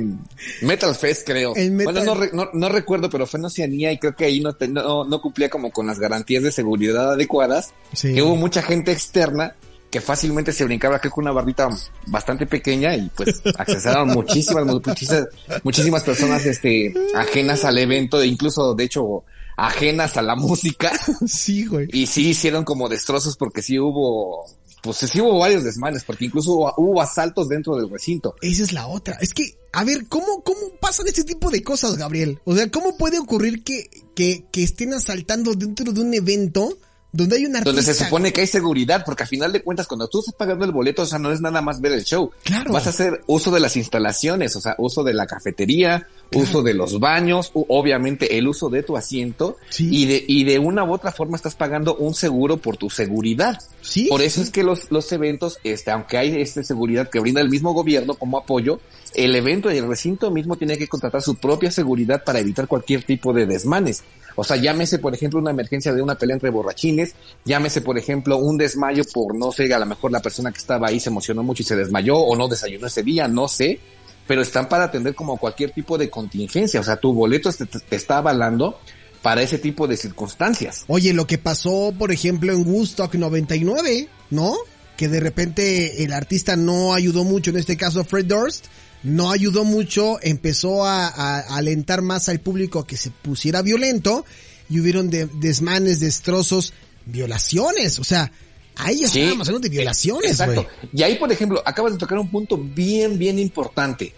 Metal 0.62 0.94
Fest, 0.94 1.26
creo. 1.26 1.54
Metal- 1.54 1.84
Bueno, 1.84 2.04
no, 2.04 2.14
re- 2.14 2.30
no, 2.32 2.48
no 2.52 2.68
recuerdo, 2.68 3.08
pero 3.08 3.26
fue 3.26 3.38
en 3.38 3.46
Oceanía 3.46 3.92
y 3.92 3.98
creo 3.98 4.14
que 4.16 4.24
ahí 4.24 4.40
no, 4.40 4.52
te- 4.54 4.68
no, 4.68 5.04
no 5.04 5.20
cumplía 5.20 5.48
como 5.48 5.70
con 5.70 5.86
las 5.86 5.98
garantías 6.00 6.42
de 6.42 6.50
seguridad 6.52 7.12
adecuadas. 7.12 7.72
Sí. 7.92 8.12
Que 8.14 8.22
hubo 8.22 8.34
mucha 8.36 8.60
gente 8.62 8.90
externa 8.92 9.54
que 9.90 10.00
fácilmente 10.00 10.52
se 10.52 10.64
brincaba, 10.64 10.98
creo 10.98 11.12
que 11.14 11.20
una 11.20 11.30
bardita 11.30 11.68
bastante 12.08 12.46
pequeña 12.46 12.96
y 12.96 13.08
pues 13.14 13.40
accesaron 13.58 14.08
muchísimas, 14.08 14.66
muchísimas, 14.66 15.28
muchísimas 15.62 16.02
personas, 16.02 16.44
este, 16.46 16.92
ajenas 17.14 17.64
al 17.64 17.78
evento, 17.78 18.20
e 18.20 18.26
incluso, 18.26 18.74
de 18.74 18.82
hecho, 18.82 19.22
ajenas 19.56 20.16
a 20.16 20.22
la 20.22 20.36
música. 20.36 20.92
sí, 21.26 21.66
güey. 21.66 21.88
Y 21.92 22.06
sí 22.06 22.28
hicieron 22.28 22.64
como 22.64 22.88
destrozos 22.88 23.36
porque 23.36 23.62
sí 23.62 23.78
hubo, 23.78 24.44
pues 24.82 24.98
sí 24.98 25.20
hubo 25.20 25.38
varios 25.38 25.64
desmanes, 25.64 26.04
porque 26.04 26.26
incluso 26.26 26.52
hubo, 26.52 26.74
hubo 26.76 27.02
asaltos 27.02 27.48
dentro 27.48 27.76
del 27.76 27.90
recinto. 27.90 28.34
Esa 28.42 28.62
es 28.62 28.72
la 28.72 28.86
otra. 28.86 29.14
Es 29.20 29.32
que, 29.34 29.56
a 29.72 29.84
ver, 29.84 30.06
¿cómo, 30.08 30.42
cómo 30.42 30.60
pasan 30.80 31.06
este 31.06 31.24
tipo 31.24 31.50
de 31.50 31.62
cosas, 31.62 31.96
Gabriel? 31.96 32.40
O 32.44 32.54
sea, 32.54 32.70
¿cómo 32.70 32.96
puede 32.96 33.18
ocurrir 33.18 33.62
que, 33.62 33.88
que, 34.14 34.44
que 34.52 34.62
estén 34.62 34.92
asaltando 34.94 35.54
dentro 35.54 35.92
de 35.92 36.00
un 36.00 36.14
evento 36.14 36.76
donde 37.16 37.36
hay 37.36 37.46
un 37.46 37.56
artista? 37.56 37.70
Donde 37.70 37.82
se 37.82 37.94
supone 37.94 38.32
que 38.32 38.40
hay 38.42 38.46
seguridad, 38.46 39.04
porque 39.04 39.22
a 39.22 39.26
final 39.26 39.52
de 39.52 39.62
cuentas, 39.62 39.86
cuando 39.86 40.08
tú 40.08 40.18
estás 40.18 40.34
pagando 40.34 40.64
el 40.64 40.72
boleto, 40.72 41.02
o 41.02 41.06
sea, 41.06 41.18
no 41.18 41.30
es 41.30 41.40
nada 41.40 41.62
más 41.62 41.80
ver 41.80 41.92
el 41.92 42.04
show. 42.04 42.30
Claro. 42.42 42.72
Vas 42.72 42.86
a 42.86 42.90
hacer 42.90 43.22
uso 43.26 43.50
de 43.50 43.60
las 43.60 43.76
instalaciones, 43.76 44.56
o 44.56 44.60
sea, 44.60 44.74
uso 44.78 45.04
de 45.04 45.14
la 45.14 45.26
cafetería, 45.26 46.08
uso 46.32 46.62
de 46.62 46.74
los 46.74 46.98
baños, 46.98 47.52
obviamente 47.54 48.36
el 48.36 48.48
uso 48.48 48.68
de 48.68 48.82
tu 48.82 48.96
asiento, 48.96 49.56
Sí. 49.70 49.88
y 49.90 50.06
de, 50.06 50.24
y 50.26 50.44
de 50.44 50.58
una 50.58 50.84
u 50.84 50.92
otra 50.92 51.12
forma 51.12 51.36
estás 51.36 51.54
pagando 51.54 51.94
un 51.96 52.14
seguro 52.14 52.56
por 52.56 52.76
tu 52.76 52.90
seguridad. 52.90 53.58
Sí, 53.80 54.06
Por 54.08 54.20
eso 54.22 54.36
sí. 54.40 54.46
es 54.46 54.50
que 54.50 54.64
los, 54.64 54.90
los 54.90 55.10
eventos, 55.12 55.58
este, 55.62 55.90
aunque 55.92 56.18
hay 56.18 56.40
este 56.40 56.64
seguridad 56.64 57.08
que 57.10 57.20
brinda 57.20 57.40
el 57.40 57.48
mismo 57.48 57.72
gobierno 57.72 58.14
como 58.14 58.38
apoyo, 58.38 58.80
el 59.14 59.34
evento 59.36 59.70
y 59.72 59.78
el 59.78 59.88
recinto 59.88 60.30
mismo 60.30 60.56
tiene 60.56 60.76
que 60.76 60.88
contratar 60.88 61.22
su 61.22 61.36
propia 61.36 61.70
seguridad 61.70 62.22
para 62.24 62.40
evitar 62.40 62.66
cualquier 62.66 63.04
tipo 63.04 63.32
de 63.32 63.46
desmanes. 63.46 64.02
O 64.36 64.44
sea, 64.44 64.56
llámese, 64.56 64.98
por 64.98 65.14
ejemplo, 65.14 65.38
una 65.40 65.50
emergencia 65.50 65.92
de 65.92 66.02
una 66.02 66.16
pelea 66.16 66.34
entre 66.34 66.50
borrachines, 66.50 67.14
llámese, 67.44 67.80
por 67.80 67.96
ejemplo, 67.98 68.36
un 68.38 68.58
desmayo 68.58 69.04
por, 69.12 69.36
no 69.36 69.52
sé, 69.52 69.72
a 69.72 69.78
lo 69.78 69.86
mejor 69.86 70.10
la 70.10 70.20
persona 70.20 70.50
que 70.50 70.58
estaba 70.58 70.88
ahí 70.88 70.98
se 70.98 71.10
emocionó 71.10 71.42
mucho 71.42 71.62
y 71.62 71.66
se 71.66 71.76
desmayó 71.76 72.16
o 72.16 72.36
no 72.36 72.48
desayunó 72.48 72.86
ese 72.86 73.02
día, 73.02 73.28
no 73.28 73.46
sé, 73.46 73.78
pero 74.26 74.42
están 74.42 74.68
para 74.68 74.84
atender 74.84 75.14
como 75.14 75.36
cualquier 75.36 75.70
tipo 75.70 75.96
de 75.98 76.10
contingencia. 76.10 76.80
O 76.80 76.84
sea, 76.84 76.96
tu 76.96 77.12
boleto 77.12 77.52
te, 77.52 77.66
te 77.66 77.96
está 77.96 78.18
avalando 78.18 78.78
para 79.22 79.42
ese 79.42 79.58
tipo 79.58 79.86
de 79.86 79.96
circunstancias. 79.96 80.84
Oye, 80.88 81.14
lo 81.14 81.26
que 81.26 81.38
pasó, 81.38 81.94
por 81.98 82.12
ejemplo, 82.12 82.52
en 82.52 82.66
Woodstock 82.66 83.14
99, 83.14 84.08
¿no? 84.30 84.54
Que 84.96 85.08
de 85.08 85.20
repente 85.20 86.04
el 86.04 86.12
artista 86.12 86.56
no 86.56 86.92
ayudó 86.92 87.24
mucho, 87.24 87.50
en 87.50 87.56
este 87.56 87.76
caso 87.76 88.04
Fred 88.04 88.26
Durst, 88.26 88.66
no 89.04 89.30
ayudó 89.30 89.64
mucho, 89.64 90.18
empezó 90.22 90.84
a, 90.84 91.06
a- 91.06 91.40
a 91.40 91.56
alentar 91.56 92.02
más 92.02 92.28
al 92.28 92.40
público 92.40 92.80
a 92.80 92.86
que 92.86 92.96
se 92.96 93.10
pusiera 93.10 93.62
violento 93.62 94.24
y 94.68 94.80
hubieron 94.80 95.10
de- 95.10 95.26
desmanes, 95.26 96.00
destrozos, 96.00 96.72
violaciones, 97.06 97.98
o 97.98 98.04
sea, 98.04 98.32
ahí 98.76 98.98
Sí, 99.06 99.20
estábamos 99.20 99.48
hablando 99.48 99.68
de 99.68 99.74
violaciones, 99.76 100.36
güey. 100.38 100.50
Exacto. 100.58 100.86
Y 100.92 101.02
ahí, 101.02 101.16
por 101.16 101.30
ejemplo, 101.30 101.62
acabas 101.64 101.92
de 101.92 101.98
tocar 101.98 102.18
un 102.18 102.28
punto 102.30 102.56
bien, 102.58 103.18
bien 103.18 103.38
importante. 103.38 104.14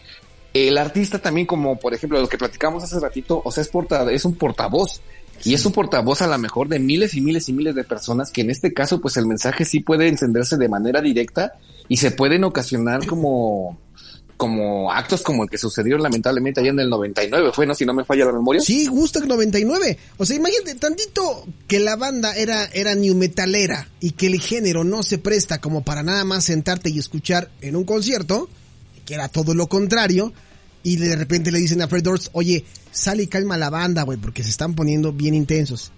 El 0.55 0.79
artista 0.79 1.19
también, 1.21 1.47
como 1.47 1.79
por 1.79 1.93
ejemplo 1.93 2.19
lo 2.21 2.29
que 2.29 2.39
platicamos 2.39 2.83
hace 2.83 2.99
ratito, 2.99 3.43
o 3.45 3.53
sea, 3.53 3.63
es, 3.63 3.69
porta, 3.69 4.11
es 4.11 4.25
un 4.25 4.35
portavoz. 4.37 5.01
Y 5.45 5.53
es 5.53 5.67
un 5.67 5.73
portavoz 5.73 6.23
a 6.23 6.27
lo 6.27 6.39
mejor 6.39 6.67
de 6.69 6.79
miles 6.79 7.13
y 7.13 7.21
miles 7.21 7.47
y 7.51 7.53
miles 7.53 7.75
de 7.75 7.85
personas 7.85 8.31
que 8.31 8.41
en 8.41 8.49
este 8.49 8.73
caso, 8.73 9.03
pues 9.03 9.19
el 9.19 9.27
mensaje 9.27 9.67
sí 9.67 9.81
puede 9.81 10.09
encenderse 10.09 10.57
de 10.57 10.67
manera 10.67 11.03
directa 11.03 11.53
y 11.89 11.99
se 11.99 12.11
pueden 12.11 12.43
ocasionar 12.45 13.05
como, 13.07 13.79
como 14.37 14.93
actos 14.93 15.23
como 15.23 15.45
el 15.45 15.51
que 15.51 15.59
sucedió 15.59 15.97
lamentablemente 15.99 16.61
allá 16.61 16.71
en 16.71 16.81
el 16.81 16.91
99, 16.91 17.51
fue, 17.53 17.67
¿no? 17.67 17.75
Si 17.75 17.87
no 17.87 17.95
me 17.95 18.05
falla 18.05 18.27
la 18.27 18.33
memoria. 18.33 18.61
Sí, 18.61 18.89
Woodstock 18.89 19.25
99. 19.25 19.99
O 20.19 20.27
sea, 20.27 20.37
imagínate 20.37 20.75
tantito 20.75 21.47
que 21.67 21.81
la 21.81 21.97
banda 21.97 22.35
era, 22.37 22.67
era 22.67 22.95
new 22.95 23.15
metalera 23.15 23.89
y 24.01 24.13
que 24.13 24.27
el 24.27 24.41
género 24.41 24.85
no 24.85 25.03
se 25.03 25.19
presta 25.19 25.61
como 25.61 25.83
para 25.83 26.03
nada 26.03 26.25
más 26.25 26.45
sentarte 26.45 26.91
y 26.91 26.99
escuchar 26.99 27.51
en 27.61 27.77
un 27.77 27.85
concierto, 27.85 28.49
que 29.05 29.15
era 29.15 29.29
todo 29.29 29.55
lo 29.55 29.69
contrario, 29.69 30.33
y 30.83 30.97
de 30.97 31.17
repente 31.17 31.51
le 31.51 31.59
dicen 31.59 31.83
a 31.83 31.89
Fred 31.89 32.03
Durst, 32.03 32.29
oye, 32.33 32.65
sale 32.93 33.25
y 33.25 33.27
calma 33.27 33.57
la 33.57 33.71
banda, 33.71 34.03
güey, 34.03 34.19
porque 34.19 34.43
se 34.43 34.51
están 34.51 34.75
poniendo 34.75 35.13
bien 35.13 35.35
intensos. 35.35 35.93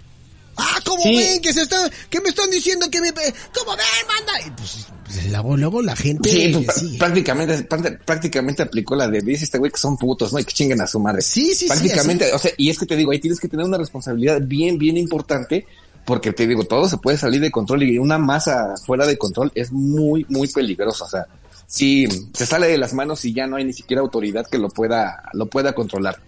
¿Cómo 0.98 1.10
Sí. 1.10 1.16
ven? 1.16 1.40
Que 1.40 1.52
se 1.52 1.62
que 2.10 2.20
me 2.20 2.28
están 2.28 2.50
diciendo 2.50 2.86
que 2.90 3.00
me, 3.00 3.12
¿cómo 3.12 3.70
ven, 3.76 4.06
banda? 4.08 4.46
Y 4.46 4.50
pues, 4.50 4.86
pues, 5.04 5.30
luego, 5.30 5.56
luego 5.56 5.82
la 5.82 5.96
gente 5.96 6.28
Sí, 6.30 6.52
pues, 6.64 6.76
sigue. 6.80 6.98
prácticamente, 6.98 7.68
prácti- 7.68 7.98
prácticamente 8.04 8.62
aplicó 8.62 8.94
la 8.96 9.08
de 9.08 9.20
dice 9.20 9.44
este 9.44 9.58
güey 9.58 9.70
que 9.70 9.78
son 9.78 9.96
putos, 9.96 10.32
¿no? 10.32 10.38
Y 10.38 10.44
que 10.44 10.52
chinguen 10.52 10.80
a 10.80 10.86
su 10.86 11.00
madre. 11.00 11.22
Sí, 11.22 11.46
sí, 11.48 11.54
sí, 11.54 11.66
Prácticamente, 11.68 12.32
o 12.32 12.38
sea, 12.38 12.50
y 12.56 12.70
es 12.70 12.78
que 12.78 12.86
te 12.86 12.96
digo, 12.96 13.10
ahí 13.12 13.18
tienes 13.18 13.40
que 13.40 13.48
tener 13.48 13.64
una 13.64 13.78
responsabilidad 13.78 14.40
bien, 14.42 14.78
bien 14.78 14.96
importante, 14.96 15.66
porque 16.04 16.32
te 16.32 16.46
digo, 16.46 16.64
todo 16.64 16.88
se 16.88 16.96
puede 16.98 17.18
salir 17.18 17.40
de 17.40 17.50
control 17.50 17.82
y 17.82 17.98
una 17.98 18.18
masa 18.18 18.74
fuera 18.86 19.06
de 19.06 19.16
control 19.18 19.52
es 19.54 19.70
muy, 19.72 20.24
muy 20.28 20.48
peligrosa. 20.48 21.04
O 21.04 21.08
sea, 21.08 21.26
si 21.66 22.08
se 22.32 22.46
sale 22.46 22.66
de 22.68 22.78
las 22.78 22.94
manos 22.94 23.24
y 23.26 23.34
ya 23.34 23.46
no 23.46 23.56
hay 23.56 23.64
ni 23.64 23.74
siquiera 23.74 24.00
autoridad 24.00 24.46
que 24.46 24.56
lo 24.58 24.70
pueda, 24.70 25.22
lo 25.34 25.46
pueda 25.46 25.74
controlar. 25.74 26.18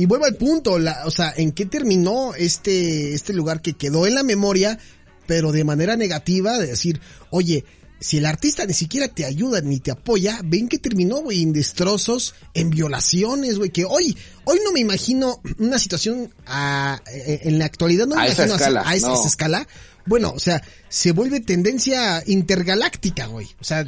Y 0.00 0.06
vuelvo 0.06 0.24
al 0.24 0.34
punto, 0.36 0.78
la, 0.78 1.02
o 1.06 1.10
sea, 1.10 1.32
¿en 1.36 1.52
qué 1.52 1.66
terminó 1.66 2.34
este, 2.34 3.12
este 3.14 3.32
lugar 3.32 3.60
que 3.60 3.74
quedó 3.74 4.06
en 4.06 4.14
la 4.14 4.22
memoria? 4.22 4.78
pero 5.26 5.52
de 5.52 5.62
manera 5.62 5.94
negativa, 5.94 6.58
de 6.58 6.66
decir, 6.66 7.00
oye, 7.30 7.64
si 8.00 8.16
el 8.18 8.26
artista 8.26 8.66
ni 8.66 8.72
siquiera 8.74 9.06
te 9.06 9.24
ayuda 9.24 9.60
ni 9.60 9.78
te 9.78 9.92
apoya, 9.92 10.40
ven 10.42 10.66
que 10.66 10.78
terminó, 10.78 11.18
güey, 11.18 11.42
en 11.42 11.52
destrozos, 11.52 12.34
en 12.52 12.70
violaciones, 12.70 13.56
güey, 13.58 13.70
que 13.70 13.84
hoy, 13.84 14.16
hoy 14.44 14.58
no 14.64 14.72
me 14.72 14.80
imagino 14.80 15.40
una 15.58 15.78
situación 15.78 16.30
a, 16.46 17.00
eh, 17.14 17.42
en 17.44 17.60
la 17.60 17.66
actualidad, 17.66 18.08
no 18.08 18.16
me 18.16 18.22
A 18.22 18.26
imagino 18.26 18.54
escala, 18.56 18.82
a 18.84 18.94
esa, 18.96 19.06
no. 19.08 19.14
esa 19.20 19.28
escala. 19.28 19.68
Bueno, 20.06 20.32
o 20.34 20.40
sea, 20.40 20.60
se 20.88 21.12
vuelve 21.12 21.38
tendencia 21.38 22.24
intergaláctica, 22.26 23.26
güey. 23.26 23.46
O 23.60 23.64
sea, 23.64 23.86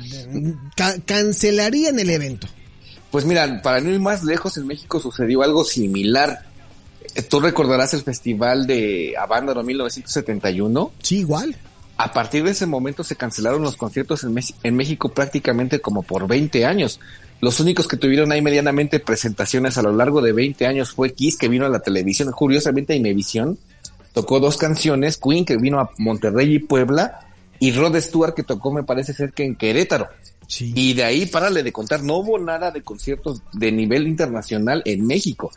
ca- 0.77 0.99
cancelarían 1.05 1.99
el 1.99 2.11
evento. 2.11 2.47
Pues 3.13 3.27
mira, 3.27 3.61
para 3.63 3.81
no 3.81 3.91
ir 3.91 4.01
más 4.01 4.25
lejos, 4.25 4.57
en 4.57 4.67
México 4.67 4.99
sucedió 4.99 5.43
algo 5.43 5.65
similar. 5.65 6.47
Tú 7.29 7.41
recordarás 7.41 7.93
el 7.93 8.01
festival 8.01 8.67
de 8.67 9.15
Avándaro 9.17 9.63
1971. 9.63 10.93
Sí, 11.03 11.19
igual. 11.19 11.55
A 11.99 12.13
partir 12.13 12.43
de 12.43 12.53
ese 12.53 12.65
momento 12.67 13.05
se 13.05 13.15
cancelaron 13.15 13.63
los 13.63 13.77
conciertos 13.77 14.25
en 14.25 14.75
México 14.75 15.11
prácticamente 15.11 15.81
como 15.81 16.03
por 16.03 16.27
20 16.27 16.65
años. 16.65 16.99
Los 17.43 17.61
únicos 17.61 17.87
que 17.87 17.97
tuvieron 17.97 18.33
ahí 18.33 18.41
medianamente 18.41 18.99
presentaciones 18.99 19.77
a 19.77 19.83
lo 19.83 19.93
largo 19.93 20.23
de 20.23 20.33
20 20.33 20.65
años 20.65 20.93
fue 20.93 21.13
Kiss, 21.13 21.37
que 21.37 21.49
vino 21.49 21.67
a 21.67 21.69
la 21.69 21.81
televisión, 21.81 22.33
curiosamente 22.33 22.95
a 22.95 22.97
Imevisión. 22.97 23.59
Tocó 24.15 24.41
dos 24.41 24.57
canciones, 24.57 25.19
Queen, 25.19 25.45
que 25.45 25.59
vino 25.59 25.81
a 25.81 25.91
Monterrey 25.99 26.55
y 26.55 26.59
Puebla, 26.61 27.27
y 27.59 27.73
Rod 27.73 27.97
Stewart, 28.01 28.35
que 28.35 28.43
tocó, 28.43 28.73
me 28.73 28.85
parece 28.85 29.13
ser 29.13 29.33
que 29.33 29.45
en 29.45 29.57
Querétaro. 29.57 30.09
Sí. 30.47 30.73
Y 30.75 30.95
de 30.95 31.05
ahí, 31.05 31.27
párale 31.27 31.63
de 31.63 31.73
contar, 31.73 32.03
no 32.03 32.17
hubo 32.17 32.39
nada 32.39 32.71
de 32.71 32.83
conciertos 32.83 33.43
de 33.53 33.73
nivel 33.73 34.07
internacional 34.07 34.83
en 34.85 35.07
México. 35.07 35.51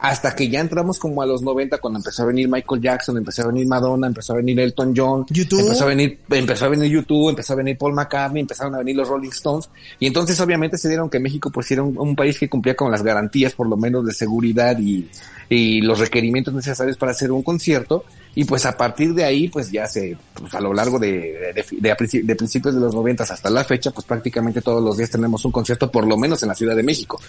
Hasta 0.00 0.34
que 0.34 0.48
ya 0.48 0.60
entramos 0.60 0.98
como 0.98 1.20
a 1.20 1.26
los 1.26 1.42
90, 1.42 1.76
cuando 1.76 1.98
empezó 1.98 2.22
a 2.22 2.26
venir 2.26 2.48
Michael 2.48 2.80
Jackson, 2.80 3.18
empezó 3.18 3.42
a 3.42 3.48
venir 3.48 3.66
Madonna, 3.66 4.06
empezó 4.06 4.32
a 4.32 4.36
venir 4.36 4.58
Elton 4.58 4.94
John, 4.96 5.26
YouTube. 5.28 5.60
empezó 5.60 5.84
a 5.84 5.88
venir, 5.88 6.18
empezó 6.30 6.64
a 6.64 6.68
venir 6.68 6.90
YouTube, 6.90 7.28
empezó 7.28 7.52
a 7.52 7.56
venir 7.56 7.76
Paul 7.76 7.92
McCartney, 7.92 8.40
empezaron 8.40 8.74
a 8.74 8.78
venir 8.78 8.96
los 8.96 9.06
Rolling 9.06 9.28
Stones. 9.28 9.68
Y 9.98 10.06
entonces 10.06 10.40
obviamente 10.40 10.78
se 10.78 10.88
dieron 10.88 11.10
que 11.10 11.20
México 11.20 11.50
pues 11.50 11.70
era 11.70 11.82
un, 11.82 11.98
un 11.98 12.16
país 12.16 12.38
que 12.38 12.48
cumplía 12.48 12.74
con 12.74 12.90
las 12.90 13.02
garantías 13.02 13.52
por 13.52 13.68
lo 13.68 13.76
menos 13.76 14.06
de 14.06 14.14
seguridad 14.14 14.78
y, 14.78 15.06
y 15.50 15.82
los 15.82 15.98
requerimientos 15.98 16.54
necesarios 16.54 16.96
para 16.96 17.12
hacer 17.12 17.30
un 17.30 17.42
concierto. 17.42 18.04
Y 18.34 18.44
pues 18.44 18.64
a 18.64 18.76
partir 18.76 19.12
de 19.12 19.24
ahí, 19.24 19.48
pues 19.48 19.72
ya 19.72 19.86
se, 19.86 20.16
pues 20.34 20.54
a 20.54 20.60
lo 20.60 20.72
largo 20.72 20.98
de, 20.98 21.52
de, 21.54 21.64
de, 21.80 22.22
de 22.22 22.36
principios 22.36 22.74
de 22.74 22.80
los 22.80 22.94
noventas 22.94 23.30
hasta 23.30 23.50
la 23.50 23.64
fecha, 23.64 23.90
pues 23.90 24.06
prácticamente 24.06 24.62
todos 24.62 24.82
los 24.82 24.96
días 24.96 25.10
tenemos 25.10 25.44
un 25.44 25.50
concierto, 25.50 25.90
por 25.90 26.06
lo 26.06 26.16
menos 26.16 26.42
en 26.42 26.48
la 26.48 26.54
Ciudad 26.54 26.76
de 26.76 26.82
México. 26.84 27.20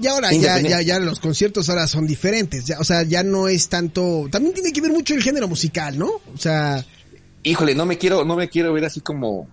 Y 0.00 0.06
ahora 0.06 0.32
ya, 0.32 0.60
ya, 0.60 0.82
ya 0.82 0.98
los 0.98 1.20
conciertos 1.20 1.68
ahora 1.70 1.86
son 1.86 2.06
diferentes. 2.06 2.66
Ya, 2.66 2.78
o 2.80 2.84
sea, 2.84 3.02
ya 3.02 3.22
no 3.22 3.48
es 3.48 3.68
tanto. 3.68 4.28
También 4.30 4.54
tiene 4.54 4.72
que 4.72 4.80
ver 4.80 4.92
mucho 4.92 5.14
el 5.14 5.22
género 5.22 5.48
musical, 5.48 5.98
¿no? 5.98 6.08
O 6.34 6.38
sea, 6.38 6.84
Híjole, 7.44 7.74
no 7.74 7.86
me 7.86 7.98
quiero, 7.98 8.24
no 8.24 8.36
me 8.36 8.48
quiero 8.48 8.72
ver 8.72 8.84
así 8.84 9.00
como, 9.00 9.48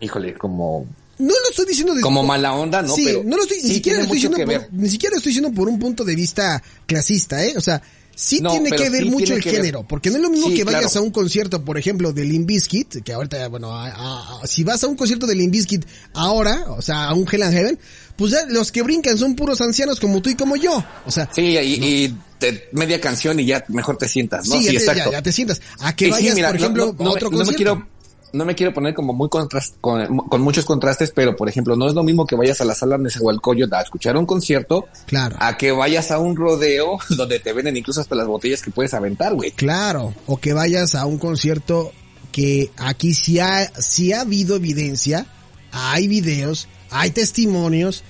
híjole, 0.00 0.34
como, 0.34 0.86
no 1.22 1.28
lo 1.32 1.50
estoy 1.50 1.66
diciendo 1.66 1.94
de 1.94 2.00
como 2.02 2.22
mala 2.22 2.52
onda, 2.54 2.82
¿no? 2.82 2.94
sí, 2.94 3.04
Pero 3.04 3.22
no 3.24 3.36
lo 3.36 3.42
estoy, 3.44 3.62
ni 3.62 3.74
siquiera 3.74 3.98
lo 3.98 4.04
estoy 4.04 4.16
diciendo 4.16 4.38
por, 4.44 4.72
ni 4.72 4.88
siquiera 4.88 5.12
lo 5.14 5.16
estoy 5.18 5.30
diciendo 5.30 5.52
por 5.54 5.68
un 5.68 5.78
punto 5.78 6.04
de 6.04 6.14
vista 6.16 6.62
clasista, 6.86 7.44
¿eh? 7.44 7.54
O 7.56 7.60
sea, 7.60 7.80
sí 8.14 8.40
No, 8.40 8.50
tiene 8.50 8.70
que 8.72 8.90
ver 8.90 9.04
sí 9.04 9.10
mucho 9.10 9.32
el 9.34 9.40
ver. 9.40 9.54
género, 9.54 9.86
porque 9.88 10.10
no 10.10 10.16
es 10.16 10.22
lo 10.22 10.28
mismo 10.30 10.48
Sí, 10.48 10.54
que 10.54 10.64
vayas 10.64 10.82
claro. 10.92 11.00
a 11.00 11.02
un 11.02 11.10
concierto, 11.10 11.64
por 11.64 11.78
ejemplo, 11.78 12.12
de 12.12 12.24
Limp 12.24 12.46
Bizkit, 12.46 13.02
que 13.02 13.12
ahorita, 13.12 13.48
bueno, 13.48 13.72
a- 13.74 13.88
a- 13.88 14.42
a- 14.42 14.46
si 14.46 14.64
vas 14.64 14.82
a 14.84 14.86
un 14.88 14.96
concierto 14.96 15.26
de 15.26 15.34
Limp 15.34 15.52
Bizkit 15.52 15.84
ahora, 16.14 16.66
o 16.68 16.82
sea, 16.82 17.04
a 17.04 17.14
un 17.14 17.26
Hell 17.30 17.42
and 17.42 17.54
Heaven, 17.54 17.78
pues 18.16 18.32
ya 18.32 18.44
los 18.46 18.70
que 18.70 18.82
brincan 18.82 19.16
son 19.16 19.34
puros 19.34 19.60
ancianos 19.62 19.98
como 19.98 20.20
tú 20.20 20.28
y 20.30 20.34
como 20.34 20.56
yo. 20.56 20.84
O 21.06 21.10
sea, 21.10 21.28
Sí, 21.34 21.40
y, 21.56 21.84
y 22.04 22.14
te- 22.38 22.68
media 22.72 23.00
canción 23.00 23.40
y 23.40 23.46
ya 23.46 23.64
mejor 23.68 23.96
te 23.96 24.06
sientas, 24.08 24.46
¿no? 24.48 24.56
sí, 24.58 24.64
ya, 24.64 24.70
te, 24.72 24.76
exacto. 24.76 25.04
ya- 25.06 25.12
ya 25.12 25.22
te 25.22 25.32
sientas. 25.32 25.62
A 25.80 25.96
que 25.96 26.10
vayas, 26.10 26.34
mira, 26.34 26.48
por 26.48 26.56
ejemplo, 26.56 26.94
no, 26.98 27.06
a 27.06 27.10
otro 27.12 27.30
me 27.30 27.36
concierto. 27.38 27.56
quiero, 27.56 27.88
no 28.32 28.44
me 28.44 28.54
quiero 28.54 28.72
poner 28.72 28.94
como 28.94 29.12
muy 29.12 29.28
contrast, 29.28 29.76
con, 29.80 30.16
con 30.18 30.40
muchos 30.40 30.64
contrastes, 30.64 31.10
pero 31.10 31.36
por 31.36 31.48
ejemplo, 31.48 31.76
no 31.76 31.86
es 31.86 31.94
lo 31.94 32.02
mismo 32.02 32.26
que 32.26 32.34
vayas 32.36 32.60
a 32.60 32.64
la 32.64 32.74
sala 32.74 32.96
de 32.96 33.04
Nezahualcóyotl 33.04 33.74
a 33.74 33.82
escuchar 33.82 34.16
un 34.16 34.26
concierto, 34.26 34.86
Claro. 35.06 35.36
a 35.38 35.56
que 35.56 35.72
vayas 35.72 36.10
a 36.10 36.18
un 36.18 36.36
rodeo 36.36 36.98
donde 37.10 37.38
te 37.40 37.52
venden 37.52 37.76
incluso 37.76 38.00
hasta 38.00 38.14
las 38.14 38.26
botellas 38.26 38.62
que 38.62 38.70
puedes 38.70 38.94
aventar, 38.94 39.34
güey. 39.34 39.50
Claro, 39.52 40.14
o 40.26 40.38
que 40.38 40.52
vayas 40.52 40.94
a 40.94 41.06
un 41.06 41.18
concierto 41.18 41.92
que 42.30 42.70
aquí 42.78 43.12
sí 43.14 43.38
ha, 43.38 43.70
sí 43.80 44.12
ha 44.12 44.22
habido 44.22 44.56
evidencia, 44.56 45.26
hay 45.70 46.08
videos, 46.08 46.68
hay 46.90 47.10
testimonios 47.10 48.04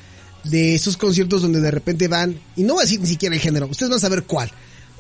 de 0.44 0.74
esos 0.74 0.96
conciertos 0.96 1.42
donde 1.42 1.60
de 1.60 1.70
repente 1.70 2.08
van, 2.08 2.38
y 2.56 2.62
no 2.62 2.74
voy 2.74 2.82
a 2.82 2.84
decir 2.84 3.00
ni 3.00 3.06
siquiera 3.06 3.34
el 3.34 3.40
género, 3.40 3.66
ustedes 3.66 3.90
van 3.90 3.96
a 3.98 4.00
saber 4.00 4.22
cuál, 4.24 4.50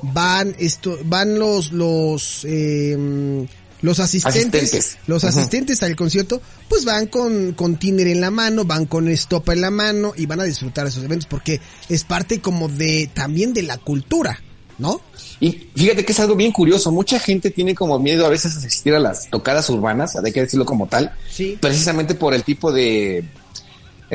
van 0.02 0.54
esto, 0.58 0.98
van 1.04 1.38
los, 1.38 1.70
los, 1.72 2.44
eh, 2.44 3.46
los 3.82 3.98
asistentes, 4.00 4.62
Asistentes. 4.62 4.98
los 5.06 5.24
asistentes 5.24 5.82
al 5.82 5.96
concierto, 5.96 6.40
pues 6.68 6.84
van 6.84 7.06
con, 7.06 7.52
con 7.52 7.78
en 7.82 8.20
la 8.20 8.30
mano, 8.30 8.64
van 8.64 8.86
con 8.86 9.08
estopa 9.08 9.52
en 9.52 9.60
la 9.60 9.70
mano 9.70 10.12
y 10.16 10.26
van 10.26 10.40
a 10.40 10.44
disfrutar 10.44 10.86
esos 10.86 11.02
eventos 11.04 11.26
porque 11.26 11.60
es 11.88 12.04
parte 12.04 12.40
como 12.40 12.68
de, 12.68 13.10
también 13.12 13.52
de 13.52 13.62
la 13.62 13.78
cultura, 13.78 14.40
¿no? 14.78 15.00
Y 15.40 15.68
fíjate 15.74 16.04
que 16.04 16.12
es 16.12 16.20
algo 16.20 16.36
bien 16.36 16.52
curioso. 16.52 16.92
Mucha 16.92 17.18
gente 17.18 17.50
tiene 17.50 17.74
como 17.74 17.98
miedo 17.98 18.24
a 18.24 18.28
veces 18.28 18.54
a 18.54 18.58
asistir 18.58 18.94
a 18.94 19.00
las 19.00 19.28
tocadas 19.28 19.68
urbanas, 19.68 20.14
hay 20.14 20.32
que 20.32 20.42
decirlo 20.42 20.64
como 20.64 20.86
tal, 20.86 21.12
Sí. 21.30 21.58
precisamente 21.60 22.14
por 22.14 22.34
el 22.34 22.44
tipo 22.44 22.70
de, 22.70 23.24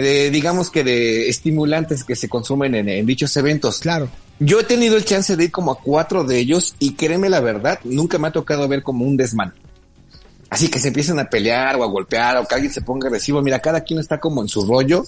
digamos 0.04 0.70
que 0.70 0.84
de 0.84 1.28
estimulantes 1.30 2.04
que 2.04 2.16
se 2.16 2.30
consumen 2.30 2.76
en, 2.76 2.88
en 2.90 3.06
dichos 3.06 3.36
eventos. 3.38 3.80
Claro. 3.80 4.10
Yo 4.40 4.60
he 4.60 4.64
tenido 4.64 4.96
el 4.98 5.06
chance 5.06 5.36
de 5.36 5.46
ir 5.46 5.52
como 5.52 5.72
a 5.72 5.80
cuatro 5.80 6.24
de 6.24 6.38
ellos 6.38 6.76
y 6.80 6.94
créeme 6.94 7.30
la 7.30 7.40
verdad, 7.40 7.80
nunca 7.84 8.20
me 8.20 8.28
ha 8.28 8.32
tocado 8.32 8.68
ver 8.68 8.84
como 8.84 9.04
un 9.06 9.18
desmán. 9.18 9.54
Así 10.50 10.70
que 10.70 10.80
se 10.80 10.90
empiezan 10.90 11.20
a 11.20 11.30
pelear 11.30 11.76
o 11.76 11.84
a 11.84 11.88
golpear 11.88 12.38
o 12.38 12.46
que 12.48 12.56
alguien 12.56 12.72
se 12.72 12.82
ponga 12.82 13.08
agresivo. 13.08 13.42
Mira, 13.42 13.60
cada 13.60 13.82
quien 13.82 14.00
está 14.00 14.20
como 14.20 14.42
en 14.42 14.48
su 14.48 14.66
rollo. 14.66 15.04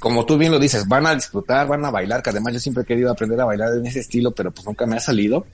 Como 0.00 0.24
tú 0.26 0.36
bien 0.36 0.50
lo 0.50 0.58
dices, 0.58 0.88
van 0.88 1.06
a 1.06 1.14
disfrutar, 1.14 1.68
van 1.68 1.84
a 1.84 1.90
bailar, 1.90 2.22
que 2.22 2.30
además 2.30 2.54
yo 2.54 2.58
siempre 2.58 2.82
he 2.82 2.86
querido 2.86 3.12
aprender 3.12 3.40
a 3.40 3.44
bailar 3.44 3.76
en 3.76 3.86
ese 3.86 4.00
estilo, 4.00 4.32
pero 4.32 4.50
pues 4.50 4.66
nunca 4.66 4.84
me 4.86 4.96
ha 4.96 5.00
salido. 5.00 5.46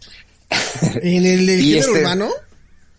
En 1.03 1.27
el, 1.27 1.45
del 1.47 1.61
Y 1.61 1.73
género 1.75 1.89
este- 1.89 2.01
urbano, 2.01 2.29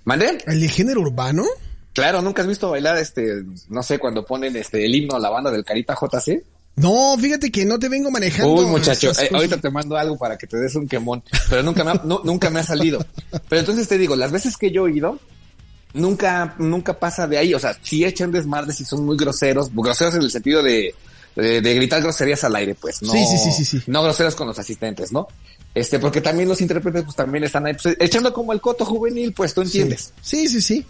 ¿Mande? 0.04 0.38
el 0.46 0.60
de 0.60 0.68
género 0.68 1.02
urbano, 1.02 1.46
Claro, 1.94 2.22
nunca 2.22 2.42
has 2.44 2.48
visto 2.48 2.70
bailar 2.70 2.98
este, 2.98 3.44
no 3.70 3.84
sé, 3.84 4.00
cuando 4.00 4.26
ponen 4.26 4.56
este 4.56 4.86
el 4.86 4.96
himno 4.96 5.16
a 5.16 5.20
la 5.20 5.30
banda 5.30 5.52
del 5.52 5.66
Carita 5.66 5.96
JC. 6.00 6.44
no, 6.76 7.18
fíjate 7.20 7.52
que 7.52 7.66
no 7.66 7.78
te 7.80 7.90
vengo 7.90 8.10
manejando. 8.12 8.54
Uy, 8.54 8.66
muchacho, 8.66 9.12
eh, 9.12 9.30
ahorita 9.34 9.58
te 9.58 9.70
mando 9.70 9.98
algo 9.98 10.18
para 10.18 10.38
que 10.38 10.48
te 10.48 10.58
des 10.58 10.76
un 10.76 10.88
quemón, 10.88 11.22
pero 11.50 11.62
nunca 11.64 11.84
me 11.84 11.92
ha, 11.92 12.02
no- 12.06 12.22
nunca 12.24 12.50
me 12.50 12.60
ha 12.62 12.64
salido. 12.64 13.06
Pero 13.50 13.60
entonces 13.60 13.88
te 13.88 13.98
digo, 13.98 14.16
las 14.16 14.32
veces 14.32 14.56
que 14.56 14.72
yo 14.72 14.88
he 14.88 14.92
ido, 14.96 15.20
nunca, 15.94 16.56
nunca 16.60 16.98
pasa 17.00 17.28
de 17.28 17.38
ahí. 17.38 17.54
O 17.54 17.60
sea, 17.60 17.76
si 17.82 18.06
echan 18.06 18.32
desmadres 18.32 18.80
y 18.80 18.86
son 18.86 19.06
muy 19.06 19.18
groseros, 19.18 19.74
groseros 19.74 20.16
en 20.16 20.22
el 20.22 20.32
sentido 20.32 20.64
de, 20.64 20.94
de, 21.36 21.62
de 21.62 21.74
gritar 21.76 22.02
groserías 22.02 22.44
al 22.44 22.56
aire, 22.56 22.76
pues, 22.76 23.02
no, 23.02 23.12
Sí, 23.12 23.26
sí, 23.26 23.38
sí, 23.38 23.52
sí, 23.52 23.66
sí. 23.66 23.84
no 23.88 24.04
groseros 24.04 24.36
con 24.36 24.48
los 24.48 24.58
asistentes, 24.60 25.12
¿no? 25.12 25.28
Este, 25.76 26.00
porque 26.00 26.22
también 26.22 26.50
los 26.50 26.62
intérpretes, 26.62 27.04
pues 27.04 27.16
también 27.16 27.44
están 27.44 27.66
ahí, 27.66 27.74
pues, 27.82 27.96
echando 28.00 28.34
como 28.34 28.54
el 28.54 28.62
coto 28.62 28.86
juvenil, 28.86 29.34
pues, 29.34 29.54
tú 29.54 29.62
entiendes. 29.62 30.14
Sí, 30.22 30.48
sí, 30.48 30.62
sí. 30.62 30.86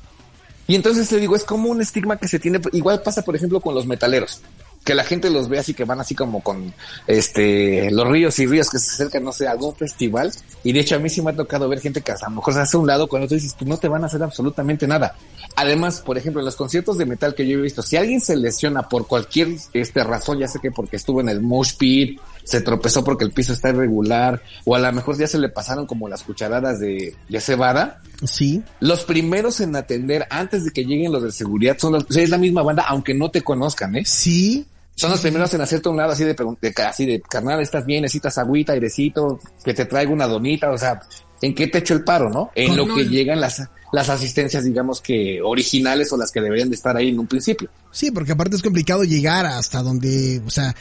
Y 0.69 0.75
entonces 0.75 1.10
te 1.10 1.19
digo, 1.19 1.36
es 1.36 1.45
como 1.45 1.67
un 1.69 1.82
estigma 1.82 2.17
que 2.17 2.27
se 2.27 2.38
tiene, 2.38 2.62
igual 2.73 3.01
pasa 3.01 3.23
por 3.23 3.36
ejemplo 3.36 3.60
con 3.60 3.73
los 3.73 3.88
metaleros, 3.88 4.39
que 4.84 4.93
la 4.93 5.03
gente 5.03 5.32
los 5.32 5.49
ve 5.49 5.58
así 5.58 5.73
que 5.73 5.84
van 5.84 5.99
así 5.99 6.13
como 6.13 6.43
con 6.43 6.71
este 7.08 7.89
los 7.89 8.08
ríos 8.08 8.38
y 8.38 8.45
ríos 8.45 8.69
que 8.69 8.77
se 8.77 8.91
acercan, 8.91 9.23
no 9.23 9.32
sé, 9.32 9.47
a 9.47 9.51
algún 9.53 9.75
festival. 9.75 10.32
Y 10.63 10.71
de 10.71 10.82
hecho 10.82 10.95
a 10.95 10.99
mí 10.99 11.10
sí 11.10 11.23
me 11.23 11.32
ha 11.32 11.36
tocado 11.36 11.67
ver 11.67 11.82
gente 11.82 12.01
que 12.01 12.12
a 12.12 12.17
lo 12.21 12.36
mejor 12.36 12.53
se 12.53 12.60
hace 12.60 12.77
a 12.77 12.79
un 12.82 12.86
lado 12.86 13.08
cuando 13.08 13.27
tú 13.27 13.34
dices, 13.34 13.55
pues 13.58 13.67
no 13.67 13.77
te 13.77 13.88
van 13.88 14.03
a 14.03 14.05
hacer 14.05 14.21
absolutamente 14.21 14.86
nada. 14.86 15.15
Además, 15.55 16.01
por 16.01 16.19
ejemplo, 16.19 16.39
en 16.39 16.45
los 16.45 16.55
conciertos 16.55 16.99
de 16.99 17.08
metal 17.08 17.34
que 17.34 17.47
yo 17.47 17.58
he 17.58 17.62
visto, 17.63 17.82
si 17.82 17.97
alguien 17.97 18.21
se 18.21 18.38
lesiona 18.38 18.88
por 18.88 19.08
cualquier 19.08 19.47
este 19.73 20.03
razón, 20.03 20.38
ya 20.38 20.47
sé 20.47 20.60
que 20.60 20.69
porque 20.69 20.97
estuvo 20.97 21.19
en 21.19 21.29
el 21.29 21.41
mosh 21.41 21.77
pit, 21.77 22.21
se 22.49 22.62
tropezó 22.62 23.03
porque 23.03 23.23
el 23.25 23.31
piso 23.31 23.53
está 23.53 23.69
irregular, 23.69 24.41
o 24.65 24.75
a 24.75 24.79
lo 24.79 24.91
mejor 24.91 25.17
ya 25.17 25.27
se 25.27 25.38
le 25.38 25.49
pasaron 25.49 25.85
como 25.85 26.09
las 26.09 26.23
cucharadas 26.23 26.79
de, 26.79 27.13
de 27.29 27.41
cebada, 27.41 28.01
Sí. 28.23 28.63
los 28.79 29.03
primeros 29.03 29.59
en 29.62 29.75
atender 29.75 30.25
antes 30.31 30.65
de 30.65 30.71
que 30.71 30.83
lleguen 30.83 31.12
los 31.12 31.21
de 31.23 31.31
seguridad 31.31 31.77
son 31.77 31.93
los, 31.93 32.05
o 32.09 32.12
sea, 32.12 32.23
es 32.23 32.29
la 32.31 32.39
misma 32.39 32.63
banda, 32.63 32.85
aunque 32.88 33.13
no 33.13 33.29
te 33.29 33.43
conozcan, 33.43 33.95
¿eh? 33.97 34.03
Sí. 34.05 34.65
Son 34.99 35.12
los 35.12 35.21
primeros 35.21 35.53
en 35.53 35.62
hacerte 35.62 35.88
un 35.88 35.95
lado 35.95 36.12
así 36.12 36.25
de, 36.25 36.33
de 36.33 36.83
así 36.83 37.05
de 37.05 37.21
carnal, 37.21 37.62
estás 37.62 37.85
bien, 37.85 38.01
necesitas 38.01 38.38
agüita, 38.38 38.73
airecito, 38.73 39.39
que 39.63 39.73
te 39.73 39.85
traiga 39.85 40.12
una 40.12 40.27
donita, 40.27 40.69
o 40.71 40.77
sea, 40.77 40.99
¿en 41.41 41.55
qué 41.55 41.67
te 41.67 41.78
echo 41.78 41.93
el 41.93 42.03
paro, 42.03 42.30
no? 42.30 42.51
En 42.53 42.76
lo 42.76 42.86
que 42.93 43.05
llegan 43.05 43.39
las, 43.39 43.63
las 43.93 44.09
asistencias, 44.09 44.65
digamos 44.65 44.99
que 44.99 45.41
originales 45.41 46.11
o 46.11 46.17
las 46.17 46.32
que 46.32 46.41
deberían 46.41 46.67
de 46.67 46.76
estar 46.76 46.97
ahí 46.97 47.07
en 47.07 47.19
un 47.19 47.28
principio. 47.28 47.69
Sí, 47.91 48.11
porque 48.11 48.34
aparte 48.34 48.57
es 48.57 48.61
complicado 48.61 49.05
llegar 49.05 49.45
hasta 49.45 49.82
donde, 49.82 50.41
o 50.45 50.49
sea, 50.49 50.76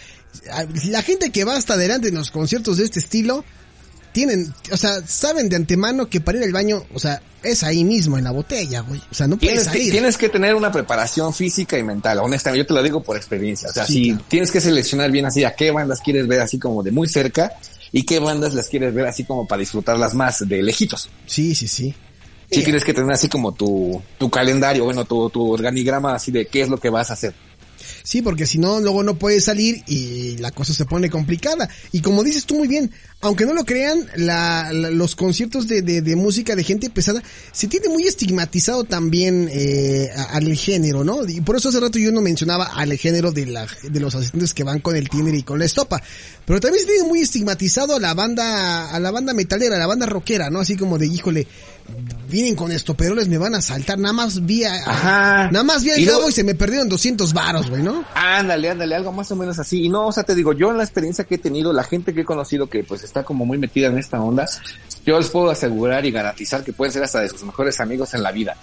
la 0.89 1.03
gente 1.03 1.31
que 1.31 1.45
va 1.45 1.55
hasta 1.55 1.75
adelante 1.75 2.09
en 2.09 2.17
los 2.17 2.33
conciertos 2.33 2.79
de 2.79 2.87
este 2.87 2.99
estilo, 2.99 3.45
tienen, 4.13 4.53
o 4.73 4.77
sea, 4.77 5.01
saben 5.07 5.49
de 5.49 5.57
antemano 5.57 6.09
que 6.09 6.21
para 6.21 6.39
ir 6.39 6.45
al 6.45 6.53
baño, 6.53 6.83
o 6.95 6.99
sea, 6.99 7.23
es 7.43 7.63
ahí 7.63 7.85
mismo 7.85 8.19
en 8.19 8.25
la 8.25 8.31
botella, 8.33 8.81
güey. 8.81 9.01
O 9.11 9.15
sea, 9.15 9.27
no 9.29 9.37
puedes 9.37 9.53
Tienes 9.55 9.69
que, 9.69 9.79
salir. 9.79 9.93
tienes 9.93 10.17
que 10.19 10.29
tener 10.29 10.55
una 10.55 10.73
preparación 10.73 11.33
física 11.33 11.79
y 11.79 11.83
mental, 11.83 12.19
honestamente, 12.19 12.65
yo 12.65 12.67
te 12.67 12.75
lo 12.75 12.83
digo 12.83 13.03
por 13.03 13.17
experiencia. 13.17 13.69
O 13.69 13.73
sea, 13.73 13.87
Sí, 13.87 13.93
si 13.93 14.09
claro. 14.11 14.25
tienes 14.29 14.51
que 14.51 14.61
seleccionar 14.61 15.11
bien 15.11 15.27
así 15.27 15.45
a 15.45 15.55
qué 15.55 15.71
bandas 15.71 16.01
quieres 16.01 16.27
ver 16.27 16.41
así 16.41 16.59
como 16.59 16.83
de 16.83 16.91
muy 16.91 17.09
cerca 17.09 17.53
y 17.93 18.03
qué 18.05 18.19
bandas 18.19 18.55
las 18.55 18.69
quieres 18.69 18.93
ver 18.95 19.07
así 19.07 19.25
como 19.25 19.47
para 19.47 19.61
disfrutarlas 19.61 20.15
más 20.15 20.47
de 20.49 20.63
lejitos. 20.63 21.09
Sí, 21.27 21.55
sí, 21.55 21.69
sí. 21.69 21.95
sí 22.51 22.63
tienes 22.63 22.85
que 22.85 22.93
tener 22.95 23.11
así 23.13 23.29
como 23.29 23.53
tu, 23.53 24.03
tu 24.19 24.29
calendario, 24.31 24.85
bueno, 24.85 25.05
tu, 25.05 25.31
tu 25.31 25.53
organigrama 25.53 26.15
así 26.15 26.33
de 26.33 26.47
qué 26.47 26.63
es 26.63 26.69
lo 26.69 26.79
que 26.79 26.91
vas 26.91 27.11
a 27.11 27.15
hacer. 27.15 27.35
Sí, 28.03 28.23
porque 28.23 28.47
si 28.47 28.59
no, 28.59 28.81
luego 28.81 29.03
no 29.03 29.19
puedes 29.19 29.45
salir 29.45 29.83
y 29.87 30.37
la 30.39 30.51
cosa 30.51 30.73
se 30.75 30.85
pone 30.85 31.11
complicada. 31.11 31.69
Y 31.93 32.01
como 32.01 32.23
dices 32.25 32.45
tú 32.47 32.55
muy 32.57 32.69
bien, 32.69 32.91
aunque 33.21 33.45
no 33.47 33.55
lo 33.55 33.65
crean, 33.65 34.07
la, 34.17 34.71
la- 34.73 34.91
los 34.91 35.17
conciertos 35.17 35.67
de, 35.69 35.83
de, 35.83 36.03
de 36.03 36.17
música 36.17 36.55
de 36.57 36.65
gente 36.65 36.89
pesada 36.91 37.23
se 37.53 37.67
tiene 37.69 37.89
muy 37.89 38.05
estigmatizado 38.05 38.85
también 38.85 39.49
eh, 39.53 40.11
al 40.31 40.55
género, 40.57 41.05
¿no? 41.05 41.27
Y 41.29 41.41
por 41.41 41.57
eso 41.57 41.69
hace 41.71 41.81
rato 41.81 41.99
yo 41.99 42.13
no 42.13 42.21
mencionaba 42.23 42.67
al 42.67 42.97
género 42.97 43.33
de, 43.33 43.47
la, 43.47 43.67
de 43.83 44.01
los 44.01 44.15
asistentes 44.15 44.55
que 44.55 44.65
van 44.65 44.81
con 44.81 44.97
el 44.97 45.09
tiner 45.09 45.35
y 45.35 45.43
con 45.43 45.59
la 45.59 45.65
estopa. 45.65 46.03
Pero 46.47 46.61
también 46.61 46.85
se 46.85 46.91
tiene 46.93 47.09
muy 47.09 47.21
estigmatizado 47.21 47.97
a 47.97 48.01
la 48.01 48.15
banda, 48.15 48.91
a 48.91 49.01
la 49.01 49.11
banda 49.11 49.35
metalera, 49.35 49.77
a 49.77 49.79
la 49.79 49.87
banda 49.87 50.07
rockera, 50.07 50.49
¿no? 50.51 50.61
Así 50.61 50.77
como 50.77 50.97
de, 50.99 51.07
híjole, 51.07 51.47
vienen 52.29 52.55
con 52.55 52.71
estoperoles, 52.71 53.29
me 53.29 53.39
van 53.39 53.55
a 53.55 53.63
saltar, 53.63 53.99
nada 53.99 54.13
más 54.13 54.45
vi 54.45 54.65
a, 54.65 54.75
Ajá. 54.75 55.51
nada 55.51 55.63
más 55.65 55.83
vi 55.83 55.91
al 55.93 56.01
Y 56.01 56.07
cabo 56.07 56.29
y 56.29 56.33
se 56.33 56.45
me 56.45 56.55
perdieron 56.55 56.89
200 56.89 57.33
varos, 57.33 57.71
güey, 57.71 57.83
¿no? 57.83 58.05
Ándale, 58.15 58.71
ándale, 58.71 58.95
algo 58.95 59.13
más 59.13 59.31
o 59.33 59.37
menos 59.37 59.59
así. 59.59 59.85
Y 59.85 59.89
no, 59.89 60.07
o 60.09 60.13
sea, 60.13 60.25
te 60.25 60.35
digo, 60.35 60.53
yo 60.53 60.71
en 60.71 60.77
la 60.79 60.85
experiencia 60.85 61.25
que 61.25 61.37
he 61.37 61.39
tenido, 61.39 61.73
la 61.73 61.85
gente 61.85 62.13
que 62.13 62.21
he 62.21 62.25
conocido 62.25 62.67
que 62.69 62.85
pues 62.85 63.03
está 63.05 63.23
como 63.25 63.47
muy 63.47 63.57
metida 63.59 63.87
en 63.89 63.97
esta 63.99 64.21
onda, 64.21 64.47
yo 65.07 65.19
les 65.19 65.29
puedo 65.31 65.49
asegurar 65.51 66.05
y 66.05 66.11
garantizar 66.11 66.63
que 66.63 66.73
pueden 66.75 66.93
ser 66.93 67.03
hasta 67.03 67.21
de 67.21 67.29
sus 67.31 67.43
mejores 67.45 67.81
amigos 67.81 68.13
en 68.15 68.23
la 68.23 68.31
vida. 68.33 68.55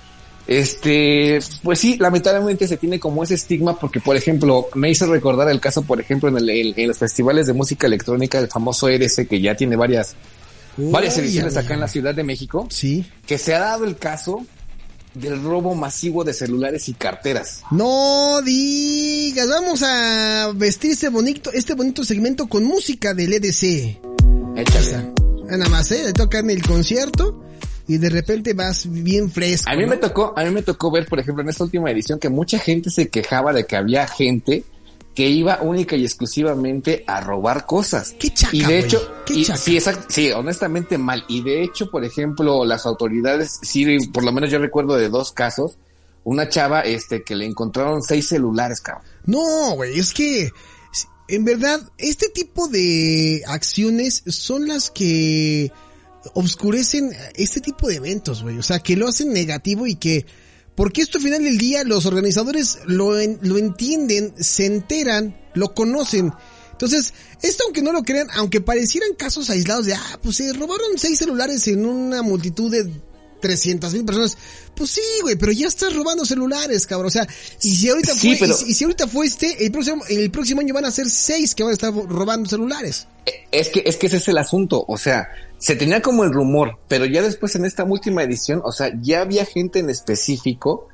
Este, 0.48 1.40
pues 1.64 1.80
sí, 1.80 1.98
lamentablemente 1.98 2.68
se 2.68 2.78
tiene 2.78 3.00
como 3.00 3.24
ese 3.24 3.34
estigma 3.34 3.78
porque, 3.80 4.00
por 4.00 4.16
ejemplo, 4.16 4.68
me 4.76 4.92
hizo 4.92 5.08
recordar 5.08 5.50
el 5.50 5.60
caso, 5.60 5.82
por 5.82 6.00
ejemplo, 6.00 6.30
en, 6.30 6.38
el, 6.38 6.50
en- 6.50 6.74
en 6.80 6.88
los 6.88 6.98
festivales 7.00 7.48
de 7.48 7.54
música 7.54 7.88
electrónica, 7.88 8.38
el 8.38 8.48
famoso 8.48 8.88
ERC, 8.88 9.28
que 9.28 9.42
ya 9.42 9.56
tiene 9.56 9.76
varias 9.76 10.16
Uy, 10.78 10.94
ediciones 11.06 11.58
acá 11.58 11.74
en 11.74 11.80
la 11.80 11.88
Ciudad 11.88 12.14
de 12.14 12.24
México, 12.24 12.68
Sí. 12.70 13.06
que 13.26 13.38
se 13.38 13.54
ha 13.56 13.60
dado 13.60 13.86
el 13.86 13.98
caso 13.98 14.46
del 15.14 15.42
robo 15.42 15.76
masivo 15.76 16.24
de 16.24 16.34
celulares 16.34 16.90
y 16.90 16.94
carteras. 16.94 17.62
No 17.72 18.42
digas, 18.44 19.48
vamos 19.48 19.82
a 19.84 20.52
vestir 20.54 20.92
este 20.92 21.10
bonito, 21.10 21.52
este 21.54 21.74
bonito 21.74 22.04
segmento 22.04 22.48
con 22.48 22.64
música 22.66 23.14
del 23.14 23.34
EDC. 23.34 23.98
Échale. 24.58 25.14
Nada 25.50 25.70
más, 25.70 25.92
eh, 25.92 26.04
le 26.06 26.14
toca 26.14 26.40
en 26.40 26.50
el 26.50 26.62
concierto 26.64 27.42
y 27.88 27.98
de 27.98 28.10
repente 28.10 28.54
vas 28.54 28.92
bien 28.92 29.30
fresco. 29.32 29.70
A 29.70 29.76
mí 29.76 29.84
¿no? 29.84 29.90
me 29.90 29.98
tocó, 29.98 30.34
a 30.36 30.44
mí 30.44 30.50
me 30.50 30.64
tocó 30.64 30.92
ver, 30.92 31.06
por 31.08 31.20
ejemplo, 31.20 31.44
en 31.44 31.50
esta 31.50 31.64
última 31.64 31.90
edición 31.92 32.20
que 32.20 32.30
mucha 32.30 32.60
gente 32.60 32.90
se 32.90 33.08
quejaba 33.10 33.54
de 33.54 33.66
que 33.66 33.76
había 33.78 34.08
gente 34.08 34.64
que 35.16 35.30
iba 35.30 35.62
única 35.62 35.96
y 35.96 36.04
exclusivamente 36.04 37.04
a 37.08 37.22
robar 37.22 37.66
cosas. 37.66 38.14
Qué 38.20 38.32
chaca, 38.34 38.56
Y 38.56 38.64
de 38.66 38.80
hecho, 38.80 39.02
qué 39.26 39.34
y- 39.36 39.46
chaca. 39.46 39.58
sí, 39.58 39.80
sí, 40.10 40.32
honestamente 40.32 40.98
mal. 40.98 41.24
Y 41.30 41.42
de 41.42 41.64
hecho, 41.64 41.90
por 41.90 42.04
ejemplo, 42.04 42.66
las 42.66 42.86
autoridades, 42.86 43.60
sí, 43.62 43.98
por 44.14 44.26
lo 44.26 44.32
menos 44.34 44.52
yo 44.52 44.60
recuerdo 44.60 44.96
de 44.96 45.08
dos 45.10 45.32
casos, 45.32 45.78
una 46.26 46.50
chava, 46.50 46.82
este, 46.82 47.24
que 47.24 47.36
le 47.36 47.46
encontraron 47.46 48.02
seis 48.04 48.28
celulares, 48.28 48.82
cabrón. 48.82 49.06
No, 49.26 49.72
güey, 49.76 49.98
es 50.00 50.14
que 50.14 50.52
en 51.28 51.46
verdad 51.46 51.82
este 51.98 52.30
tipo 52.30 52.68
de 52.68 53.42
acciones 53.48 54.22
son 54.28 54.68
las 54.68 54.90
que 54.92 55.72
obscurecen 56.34 57.12
este 57.36 57.62
tipo 57.62 57.88
de 57.88 57.96
eventos, 57.96 58.44
güey. 58.44 58.58
O 58.58 58.64
sea, 58.64 58.80
que 58.80 58.96
lo 58.96 59.08
hacen 59.08 59.32
negativo 59.34 59.88
y 59.88 59.96
que 59.96 60.26
porque 60.76 61.02
esto 61.02 61.18
al 61.18 61.24
final 61.24 61.44
del 61.44 61.58
día 61.58 61.84
los 61.84 62.06
organizadores 62.06 62.80
lo, 62.86 63.18
en- 63.20 63.40
lo 63.42 63.58
entienden, 63.58 64.34
se 64.38 64.66
enteran, 64.66 65.36
lo 65.54 65.74
conocen. 65.74 66.32
Entonces, 66.72 67.14
esto 67.42 67.64
aunque 67.64 67.82
no 67.82 67.94
lo 67.94 68.04
crean, 68.04 68.28
aunque 68.34 68.60
parecieran 68.60 69.14
casos 69.14 69.50
aislados 69.50 69.86
de, 69.86 69.94
ah, 69.94 70.20
pues 70.22 70.36
se 70.36 70.52
robaron 70.52 70.98
seis 70.98 71.18
celulares 71.20 71.66
en 71.70 71.86
una 71.86 72.22
multitud 72.22 72.70
de 72.70 72.92
300 73.48 73.94
mil 73.94 74.04
personas. 74.06 74.38
Pues 74.76 74.90
sí, 74.92 75.02
güey, 75.22 75.36
pero 75.36 75.52
ya 75.52 75.68
estás 75.68 75.94
robando 75.96 76.26
celulares, 76.26 76.88
cabrón. 76.88 77.08
O 77.08 77.12
sea, 77.12 77.28
y 77.62 77.76
si 77.76 77.90
ahorita 77.90 78.14
Sí, 78.16 78.36
fue, 78.36 78.48
pero- 78.48 78.60
y, 78.68 78.74
si, 78.74 78.84
ahorita 78.84 79.08
fue 79.08 79.28
este, 79.28 79.64
el 79.66 79.72
próximo, 79.72 80.04
el 80.10 80.32
próximo 80.32 80.62
año 80.62 80.74
van 80.74 80.86
a 80.86 80.92
ser 80.92 81.08
seis 81.10 81.54
que 81.54 81.64
van 81.64 81.72
a 81.72 81.74
estar 81.74 81.94
robando 81.94 82.50
celulares. 82.50 83.08
Es 83.52 83.70
que, 83.70 83.84
es 83.86 83.98
que 83.98 84.08
ese 84.08 84.18
es 84.18 84.28
el 84.28 84.38
asunto, 84.38 84.84
o 84.88 84.98
sea, 84.98 85.28
se 85.58 85.76
tenía 85.76 86.02
como 86.02 86.24
el 86.24 86.32
rumor, 86.34 86.78
pero 86.88 87.06
ya 87.06 87.22
después 87.24 87.56
en 87.56 87.66
esta 87.66 87.84
última 87.84 88.22
edición, 88.24 88.62
o 88.64 88.72
sea, 88.72 88.92
ya 89.02 89.22
había 89.22 89.46
gente 89.46 89.80
en 89.80 89.90
específico 89.90 90.88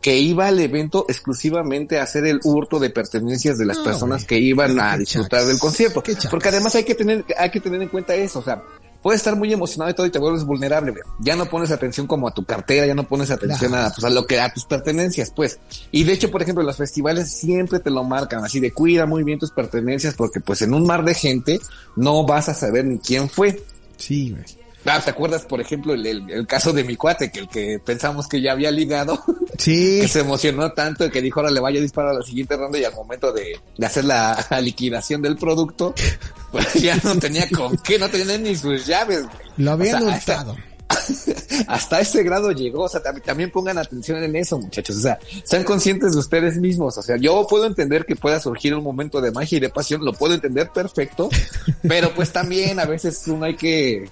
que 0.00 0.16
iba 0.18 0.46
al 0.46 0.60
evento 0.60 1.06
exclusivamente 1.08 1.98
a 1.98 2.04
hacer 2.04 2.24
el 2.26 2.38
hurto 2.44 2.78
de 2.78 2.90
pertenencias 2.90 3.58
de 3.58 3.64
las 3.66 3.78
No, 3.78 3.84
personas 3.84 4.24
que 4.24 4.38
iban 4.38 4.78
a 4.78 4.96
disfrutar 4.96 5.44
del 5.46 5.58
concierto. 5.58 6.02
Porque 6.30 6.48
además 6.48 6.74
hay 6.76 6.84
que 6.84 6.94
tener, 6.94 7.24
hay 7.36 7.50
que 7.50 7.60
tener 7.60 7.82
en 7.82 7.88
cuenta 7.88 8.14
eso, 8.14 8.38
o 8.38 8.42
sea, 8.44 8.62
puedes 9.06 9.20
estar 9.20 9.36
muy 9.36 9.52
emocionado 9.52 9.88
y 9.88 9.94
todo 9.94 10.04
y 10.04 10.10
te 10.10 10.18
vuelves 10.18 10.42
vulnerable, 10.42 10.90
güey. 10.90 11.04
Ya 11.20 11.36
no 11.36 11.46
pones 11.46 11.70
atención 11.70 12.08
como 12.08 12.26
a 12.26 12.32
tu 12.34 12.44
cartera, 12.44 12.86
ya 12.86 12.94
no 12.96 13.04
pones 13.06 13.30
atención 13.30 13.70
Claro. 13.70 13.86
a, 13.86 13.90
pues, 13.94 14.04
a 14.04 14.10
lo 14.10 14.26
que, 14.26 14.40
a 14.40 14.52
tus 14.52 14.64
pertenencias, 14.64 15.30
pues. 15.30 15.60
Y 15.92 16.02
de 16.02 16.12
hecho, 16.14 16.28
por 16.32 16.42
ejemplo, 16.42 16.64
los 16.64 16.76
festivales 16.76 17.30
siempre 17.30 17.78
te 17.78 17.90
lo 17.90 18.02
marcan 18.02 18.42
así 18.44 18.58
de 18.58 18.72
cuida 18.72 19.06
muy 19.06 19.22
bien 19.22 19.38
tus 19.38 19.52
pertenencias 19.52 20.14
porque 20.14 20.40
pues 20.40 20.60
en 20.62 20.74
un 20.74 20.84
mar 20.86 21.04
de 21.04 21.14
gente 21.14 21.60
no 21.94 22.26
vas 22.26 22.48
a 22.48 22.54
saber 22.54 22.84
ni 22.84 22.98
quién 22.98 23.28
fue. 23.30 23.62
Sí, 23.96 24.30
güey. 24.32 24.42
Ah, 24.88 25.00
¿te 25.00 25.10
acuerdas, 25.10 25.42
por 25.44 25.60
ejemplo, 25.60 25.94
el, 25.94 26.04
el- 26.04 26.28
el 26.30 26.46
caso 26.48 26.72
de 26.72 26.82
mi 26.82 26.96
cuate, 26.96 27.30
que 27.30 27.38
el 27.40 27.48
que 27.48 27.78
pensamos 27.84 28.26
que 28.26 28.40
ya 28.42 28.50
había 28.52 28.72
ligado, 28.72 29.22
Sí. 29.58 29.98
que 30.02 30.08
se 30.08 30.20
emocionó 30.20 30.72
tanto 30.72 31.10
que 31.10 31.20
dijo 31.22 31.40
ahora 31.40 31.52
le 31.52 31.60
vaya 31.60 31.78
a 31.78 31.82
disparar 31.82 32.12
a 32.12 32.18
la 32.18 32.22
siguiente 32.24 32.56
ronda 32.56 32.78
y 32.78 32.84
al 32.84 32.94
momento 32.94 33.32
de, 33.32 33.58
de 33.76 33.86
hacer 33.86 34.04
la, 34.04 34.44
la 34.50 34.60
liquidación 34.60 35.22
del 35.22 35.36
producto, 35.36 35.94
pues 36.52 36.74
ya 36.74 36.96
no 37.04 37.16
tenía 37.18 37.48
con 37.50 37.76
qué, 37.78 37.98
no 37.98 38.08
tenía 38.08 38.38
ni 38.38 38.56
sus 38.56 38.86
llaves. 38.86 39.22
güey. 39.24 39.36
Lo 39.58 39.72
habían 39.72 40.02
O 40.02 40.06
sea, 40.06 40.14
hasta- 40.16 40.32
hurtado. 40.40 40.56
hasta 41.66 42.00
ese 42.00 42.22
grado 42.22 42.52
llegó, 42.52 42.84
o 42.84 42.88
sea, 42.88 43.02
tam- 43.02 43.20
también 43.20 43.50
pongan 43.50 43.76
atención 43.76 44.22
en 44.22 44.36
eso, 44.36 44.56
muchachos, 44.58 44.96
o 44.96 45.00
sea, 45.00 45.18
sean 45.44 45.64
conscientes 45.64 46.12
de 46.12 46.18
ustedes 46.20 46.58
mismos, 46.58 46.96
o 46.96 47.02
sea, 47.02 47.16
yo 47.16 47.44
puedo 47.48 47.66
entender 47.66 48.04
que 48.06 48.14
pueda 48.14 48.38
surgir 48.40 48.72
un 48.74 48.84
momento 48.84 49.20
de 49.20 49.32
magia 49.32 49.56
y 49.58 49.60
de 49.60 49.68
pasión, 49.68 50.04
lo 50.04 50.12
puedo 50.12 50.34
entender 50.34 50.70
perfecto, 50.70 51.28
pero 51.82 52.14
pues 52.14 52.32
también 52.32 52.78
a 52.78 52.84
veces 52.84 53.20
uno 53.26 53.46
hay 53.46 53.56
que, 53.56 54.08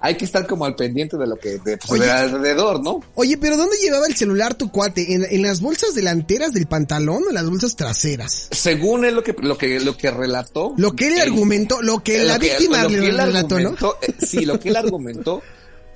hay 0.00 0.16
que 0.16 0.24
estar 0.24 0.46
como 0.46 0.64
al 0.66 0.76
pendiente 0.76 1.16
de 1.16 1.26
lo 1.26 1.36
que, 1.38 1.58
de, 1.58 1.78
pues, 1.78 2.00
de 2.00 2.10
alrededor, 2.10 2.82
¿no? 2.82 3.00
Oye, 3.14 3.38
pero 3.38 3.56
¿dónde 3.56 3.76
llevaba 3.78 4.06
el 4.06 4.14
celular 4.14 4.54
tu 4.54 4.70
cuate? 4.70 5.14
¿En, 5.14 5.24
en 5.28 5.42
las 5.42 5.60
bolsas 5.60 5.94
delanteras 5.94 6.52
del 6.52 6.66
pantalón 6.66 7.22
o 7.24 7.28
en 7.28 7.34
las 7.34 7.48
bolsas 7.48 7.76
traseras? 7.76 8.48
Según 8.50 9.04
él 9.04 9.14
lo 9.14 9.22
que, 9.22 9.34
lo 9.40 9.56
que, 9.56 9.80
lo 9.80 9.96
que 9.96 10.10
relató. 10.10 10.74
Lo 10.76 10.92
que 10.92 11.08
él 11.08 11.14
él- 11.14 11.20
argumentó, 11.22 11.80
lo 11.82 12.02
que 12.02 12.18
la 12.24 12.34
lo 12.34 12.40
que- 12.40 12.48
víctima 12.50 12.82
lo 12.82 12.88
que 12.88 12.96
le 12.98 13.06
él 13.08 13.16
relató, 13.18 13.58
¿no? 13.60 13.70
eh, 14.02 14.14
Sí, 14.24 14.44
lo 14.44 14.60
que 14.60 14.68
él 14.68 14.76
argumentó 14.76 15.42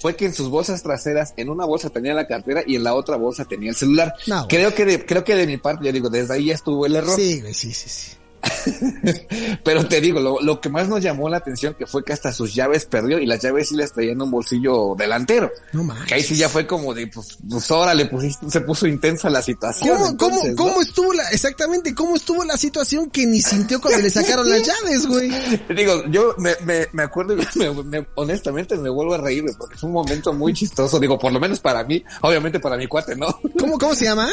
fue 0.00 0.16
que 0.16 0.24
en 0.24 0.32
sus 0.34 0.48
bolsas 0.48 0.82
traseras, 0.82 1.34
en 1.36 1.50
una 1.50 1.66
bolsa 1.66 1.90
tenía 1.90 2.14
la 2.14 2.26
cartera 2.26 2.62
y 2.66 2.76
en 2.76 2.84
la 2.84 2.94
otra 2.94 3.16
bolsa 3.16 3.44
tenía 3.44 3.68
el 3.68 3.76
celular. 3.76 4.14
No, 4.26 4.48
creo 4.48 4.74
que 4.74 4.86
de, 4.86 5.04
creo 5.04 5.24
que 5.24 5.34
de 5.34 5.46
mi 5.46 5.58
parte, 5.58 5.84
yo 5.84 5.92
digo, 5.92 6.08
desde 6.08 6.32
ahí 6.34 6.46
ya 6.46 6.54
estuvo 6.54 6.86
el 6.86 6.96
error. 6.96 7.14
Sí, 7.16 7.42
sí, 7.52 7.74
sí, 7.74 7.88
sí. 7.90 8.12
Pero 9.64 9.86
te 9.86 10.00
digo, 10.00 10.20
lo, 10.20 10.40
lo 10.40 10.60
que 10.60 10.68
más 10.68 10.88
nos 10.88 11.02
llamó 11.02 11.28
la 11.28 11.38
atención 11.38 11.74
que 11.74 11.86
fue 11.86 12.04
que 12.04 12.12
hasta 12.12 12.32
sus 12.32 12.54
llaves 12.54 12.84
perdió 12.86 13.18
y 13.18 13.26
las 13.26 13.40
llaves 13.42 13.68
sí 13.68 13.76
las 13.76 13.92
traía 13.92 14.12
en 14.12 14.22
un 14.22 14.30
bolsillo 14.30 14.94
delantero. 14.96 15.50
No 15.72 15.84
manches. 15.84 16.06
Que 16.06 16.14
ahí 16.14 16.22
sí 16.22 16.36
ya 16.36 16.48
fue 16.48 16.66
como 16.66 16.94
de, 16.94 17.06
pues, 17.06 17.38
pues 17.48 17.70
ahora 17.70 17.94
le 17.94 18.06
pusiste, 18.06 18.50
se 18.50 18.60
puso 18.60 18.86
intensa 18.86 19.28
la 19.30 19.42
situación. 19.42 19.96
¿Cómo, 19.96 20.08
entonces, 20.10 20.40
cómo, 20.56 20.68
¿no? 20.68 20.72
cómo 20.74 20.82
estuvo 20.82 21.12
la, 21.12 21.24
exactamente, 21.30 21.94
cómo 21.94 22.16
estuvo 22.16 22.44
la 22.44 22.56
situación 22.56 23.10
que 23.10 23.26
ni 23.26 23.40
sintió 23.40 23.80
cuando 23.80 24.00
le 24.00 24.10
sacaron 24.10 24.48
las 24.48 24.62
llaves, 24.66 25.06
güey? 25.06 25.30
Digo, 25.76 26.04
yo 26.10 26.34
me, 26.38 26.54
me, 26.64 26.86
me 26.92 27.02
acuerdo 27.02 27.36
me- 27.56 27.82
me- 27.84 28.06
honestamente 28.14 28.76
me 28.76 28.90
vuelvo 28.90 29.14
a 29.14 29.18
reír, 29.18 29.44
porque 29.58 29.76
fue 29.76 29.88
un 29.88 29.94
momento 29.94 30.32
muy 30.32 30.52
chistoso. 30.54 30.98
Digo, 30.98 31.18
por 31.18 31.32
lo 31.32 31.40
menos 31.40 31.60
para 31.60 31.84
mí, 31.84 32.02
obviamente 32.22 32.60
para 32.60 32.76
mi 32.76 32.86
cuate, 32.86 33.16
¿no? 33.16 33.26
¿Cómo, 33.58 33.78
cómo 33.78 33.94
se 33.94 34.04
llama? 34.04 34.28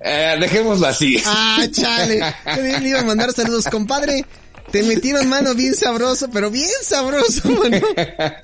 Eh, 0.00 0.36
dejémoslo 0.40 0.86
así. 0.86 1.16
Ah, 1.24 1.64
chale. 1.70 2.20
Le 2.80 2.88
iba 2.88 3.00
a 3.00 3.04
mandar 3.04 3.32
saludos, 3.32 3.66
compadre. 3.66 4.24
Te 4.70 4.84
metieron 4.84 5.28
mano 5.28 5.54
bien 5.54 5.74
sabroso, 5.74 6.30
pero 6.32 6.50
bien 6.50 6.68
sabroso, 6.82 7.48
mano. 7.62 7.78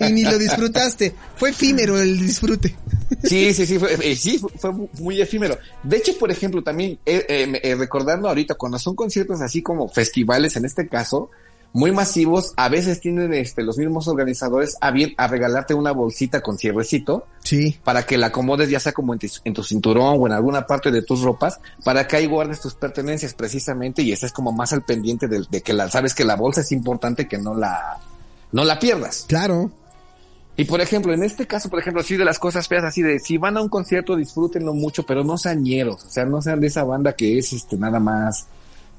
Y 0.00 0.12
ni 0.12 0.24
lo 0.24 0.38
disfrutaste. 0.38 1.14
Fue 1.36 1.50
efímero 1.50 2.00
el 2.00 2.18
disfrute. 2.18 2.76
Sí, 3.22 3.54
sí, 3.54 3.66
sí, 3.66 3.78
fue, 3.78 3.96
eh, 4.00 4.16
sí, 4.16 4.40
fue, 4.58 4.72
muy 4.98 5.20
efímero. 5.20 5.56
De 5.82 5.98
hecho, 5.98 6.18
por 6.18 6.30
ejemplo, 6.30 6.62
también 6.62 6.98
eh, 7.06 7.24
eh, 7.28 7.60
eh, 7.62 7.74
recordando 7.76 8.28
ahorita, 8.28 8.54
cuando 8.54 8.78
son 8.78 8.96
conciertos 8.96 9.40
así 9.40 9.62
como 9.62 9.88
festivales, 9.88 10.56
en 10.56 10.64
este 10.64 10.88
caso, 10.88 11.30
muy 11.76 11.92
masivos, 11.92 12.54
a 12.56 12.70
veces 12.70 13.00
tienen 13.02 13.34
este, 13.34 13.62
los 13.62 13.76
mismos 13.76 14.08
organizadores 14.08 14.78
a 14.80 14.90
bien 14.90 15.12
a 15.18 15.26
regalarte 15.28 15.74
una 15.74 15.92
bolsita 15.92 16.40
con 16.40 16.56
cierrecito 16.56 17.26
Sí. 17.44 17.78
para 17.84 18.04
que 18.06 18.16
la 18.16 18.28
acomodes 18.28 18.70
ya 18.70 18.80
sea 18.80 18.92
como 18.92 19.12
en, 19.12 19.18
tu- 19.18 19.26
en 19.44 19.52
tu 19.52 19.62
cinturón 19.62 20.16
o 20.18 20.26
en 20.26 20.32
alguna 20.32 20.66
parte 20.66 20.90
de 20.90 21.02
tus 21.02 21.20
ropas, 21.20 21.60
para 21.84 22.08
que 22.08 22.16
ahí 22.16 22.26
guardes 22.26 22.60
tus 22.62 22.74
pertenencias 22.74 23.34
precisamente 23.34 24.00
y 24.02 24.10
estés 24.12 24.32
como 24.32 24.52
más 24.52 24.72
al 24.72 24.82
pendiente 24.82 25.28
de, 25.28 25.44
de 25.50 25.60
que 25.60 25.74
la, 25.74 25.90
sabes 25.90 26.14
que 26.14 26.24
la 26.24 26.34
bolsa 26.34 26.62
es 26.62 26.72
importante 26.72 27.28
que 27.28 27.36
no 27.36 27.54
la, 27.54 27.98
no 28.52 28.64
la 28.64 28.78
pierdas. 28.78 29.26
Claro. 29.28 29.70
Y 30.56 30.64
por 30.64 30.80
ejemplo, 30.80 31.12
en 31.12 31.22
este 31.22 31.46
caso, 31.46 31.68
por 31.68 31.78
ejemplo, 31.80 32.00
así 32.00 32.16
de 32.16 32.24
las 32.24 32.38
cosas 32.38 32.66
feas, 32.66 32.84
así 32.84 33.02
de 33.02 33.18
si 33.20 33.36
van 33.36 33.58
a 33.58 33.60
un 33.62 33.68
concierto, 33.68 34.16
disfrútenlo 34.16 34.72
mucho, 34.72 35.04
pero 35.04 35.22
no 35.22 35.36
sean 35.36 35.62
ñeros, 35.62 36.02
o 36.04 36.08
sea, 36.08 36.24
no 36.24 36.40
sean 36.40 36.58
de 36.60 36.68
esa 36.68 36.82
banda 36.84 37.12
que 37.12 37.38
es 37.38 37.52
este 37.52 37.76
nada 37.76 38.00
más, 38.00 38.46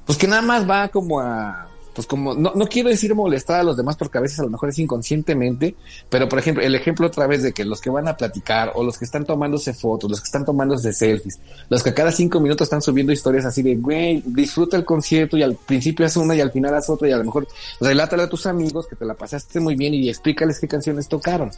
pues 0.06 0.16
que 0.16 0.28
nada 0.28 0.42
más 0.42 0.70
va 0.70 0.86
como 0.88 1.18
a, 1.20 1.67
pues 1.98 2.06
como, 2.06 2.32
no, 2.32 2.52
no 2.54 2.68
quiero 2.68 2.90
decir 2.90 3.12
molestar 3.12 3.58
a 3.58 3.64
los 3.64 3.76
demás 3.76 3.96
porque 3.96 4.18
a 4.18 4.20
veces 4.20 4.38
a 4.38 4.44
lo 4.44 4.50
mejor 4.50 4.68
es 4.68 4.78
inconscientemente, 4.78 5.74
pero 6.08 6.28
por 6.28 6.38
ejemplo, 6.38 6.62
el 6.62 6.76
ejemplo 6.76 7.08
otra 7.08 7.26
vez 7.26 7.42
de 7.42 7.52
que 7.52 7.64
los 7.64 7.80
que 7.80 7.90
van 7.90 8.06
a 8.06 8.16
platicar 8.16 8.70
o 8.76 8.84
los 8.84 8.96
que 8.96 9.04
están 9.04 9.24
tomándose 9.24 9.74
fotos, 9.74 10.08
los 10.08 10.20
que 10.20 10.26
están 10.26 10.44
tomándose 10.44 10.92
selfies, 10.92 11.40
los 11.68 11.82
que 11.82 11.92
cada 11.92 12.12
cinco 12.12 12.38
minutos 12.38 12.66
están 12.66 12.82
subiendo 12.82 13.12
historias 13.12 13.46
así 13.46 13.62
de, 13.62 13.74
güey, 13.74 14.22
disfruta 14.24 14.76
el 14.76 14.84
concierto 14.84 15.36
y 15.36 15.42
al 15.42 15.56
principio 15.56 16.06
haz 16.06 16.16
una 16.16 16.36
y 16.36 16.40
al 16.40 16.52
final 16.52 16.72
haz 16.76 16.88
otra 16.88 17.08
y 17.08 17.10
a 17.10 17.16
lo 17.16 17.24
mejor 17.24 17.48
relátale 17.80 18.22
a 18.22 18.28
tus 18.28 18.46
amigos 18.46 18.86
que 18.86 18.94
te 18.94 19.04
la 19.04 19.14
pasaste 19.14 19.58
muy 19.58 19.74
bien 19.74 19.92
y 19.92 20.08
explícales 20.08 20.60
qué 20.60 20.68
canciones 20.68 21.08
tocaron. 21.08 21.50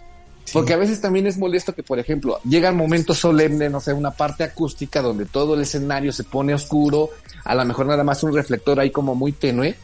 Porque 0.55 0.73
a 0.73 0.79
veces 0.79 1.03
también 1.03 1.27
es 1.27 1.37
molesto 1.37 1.75
que, 1.75 1.83
por 1.83 1.99
ejemplo, 1.99 2.41
llega 2.45 2.71
un 2.71 2.79
momento 2.79 3.13
solemne, 3.13 3.69
no 3.69 3.79
sé, 3.79 3.93
una 3.93 4.11
parte 4.11 4.43
acústica 4.43 5.03
donde 5.03 5.27
todo 5.27 5.55
el 5.55 5.61
escenario 5.61 6.13
se 6.13 6.25
pone 6.25 6.55
oscuro, 6.55 7.11
a 7.45 7.55
lo 7.55 7.63
mejor 7.67 7.85
nada 7.85 8.05
más 8.05 8.23
un 8.23 8.35
reflector 8.35 8.81
ahí 8.81 8.91
como 8.91 9.15
muy 9.15 9.33
tenue, 9.33 9.77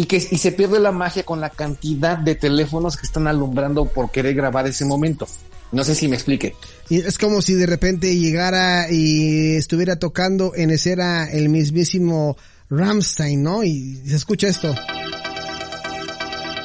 y 0.00 0.06
que 0.06 0.16
y 0.16 0.38
se 0.38 0.52
pierde 0.52 0.80
la 0.80 0.92
magia 0.92 1.24
con 1.24 1.40
la 1.40 1.50
cantidad 1.50 2.16
de 2.16 2.34
teléfonos 2.34 2.96
que 2.96 3.06
están 3.06 3.26
alumbrando 3.26 3.84
por 3.84 4.10
querer 4.10 4.34
grabar 4.34 4.66
ese 4.66 4.84
momento. 4.86 5.26
No 5.72 5.84
sé 5.84 5.94
si 5.94 6.08
me 6.08 6.16
explique. 6.16 6.56
Y 6.88 7.00
es 7.00 7.18
como 7.18 7.42
si 7.42 7.54
de 7.54 7.66
repente 7.66 8.16
llegara 8.16 8.90
y 8.90 9.56
estuviera 9.56 9.96
tocando 9.98 10.52
en 10.54 10.70
escena 10.70 11.28
el 11.30 11.48
mismísimo 11.50 12.36
Ramstein, 12.70 13.42
¿no? 13.42 13.62
Y 13.62 13.96
se 14.06 14.16
escucha 14.16 14.48
esto. 14.48 14.74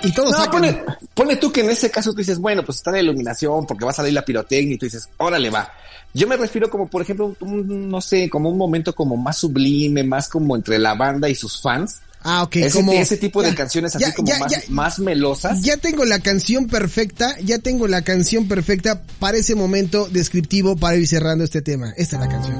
Y 0.04 0.12
todos 0.14 0.38
No, 0.38 0.52
pone, 0.52 0.84
pone 1.14 1.36
tú 1.38 1.52
que 1.52 1.62
en 1.62 1.70
ese 1.72 1.90
caso 1.90 2.12
tú 2.12 2.18
dices, 2.20 2.38
bueno, 2.40 2.64
pues 2.64 2.78
está 2.78 2.92
la 2.92 3.00
iluminación 3.02 3.66
porque 3.66 3.86
va 3.86 3.92
a 3.92 3.96
salir 3.96 4.14
la 4.14 4.24
pirotecnia 4.24 4.76
y 4.76 4.78
tú 4.78 4.86
dices, 4.86 5.10
órale 5.18 5.50
va. 5.50 5.72
Yo 6.14 6.28
me 6.28 6.38
refiero 6.38 6.70
como, 6.70 6.88
por 6.88 7.02
ejemplo, 7.02 7.36
un- 7.42 7.90
no 7.90 8.00
sé, 8.02 8.30
como 8.30 8.50
un 8.50 8.58
momento 8.58 8.94
como 8.94 9.18
más 9.18 9.38
sublime, 9.40 10.04
más 10.04 10.30
como 10.30 10.56
entre 10.56 10.78
la 10.80 10.94
banda 10.94 11.28
y 11.28 11.36
sus 11.36 11.62
fans. 11.62 12.02
Ah, 12.28 12.41
ok, 12.41 12.55
ese, 12.55 12.71
como... 12.76 12.91
ese 12.91 13.17
tipo 13.17 13.43
de 13.43 13.53
canciones 13.53 13.95
así 13.95 14.03
ya, 14.03 14.11
como 14.15 14.28
ya, 14.28 14.47
más, 14.69 14.97
melosas. 14.97 15.61
Ya 15.61 15.78
tengo 15.78 16.05
la 16.05 16.19
canción 16.19 16.65
perfecta, 16.65 17.36
ya 17.43 17.59
tengo 17.59 17.88
la 17.88 18.01
canción 18.01 18.47
perfecta 18.47 19.03
para 19.19 19.38
ese 19.38 19.53
momento 19.53 20.07
descriptivo 20.09 20.76
para 20.76 20.95
ir 20.95 21.07
cerrando 21.07 21.43
este 21.43 21.61
tema. 21.61 21.93
Esta 21.97 22.15
es 22.15 22.21
la 22.23 22.28
canción. 22.30 22.57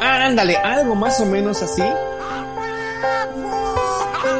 Ándale, 0.00 0.56
algo 0.58 0.94
más 0.94 1.18
o 1.20 1.26
menos 1.26 1.62
así. 1.62 1.82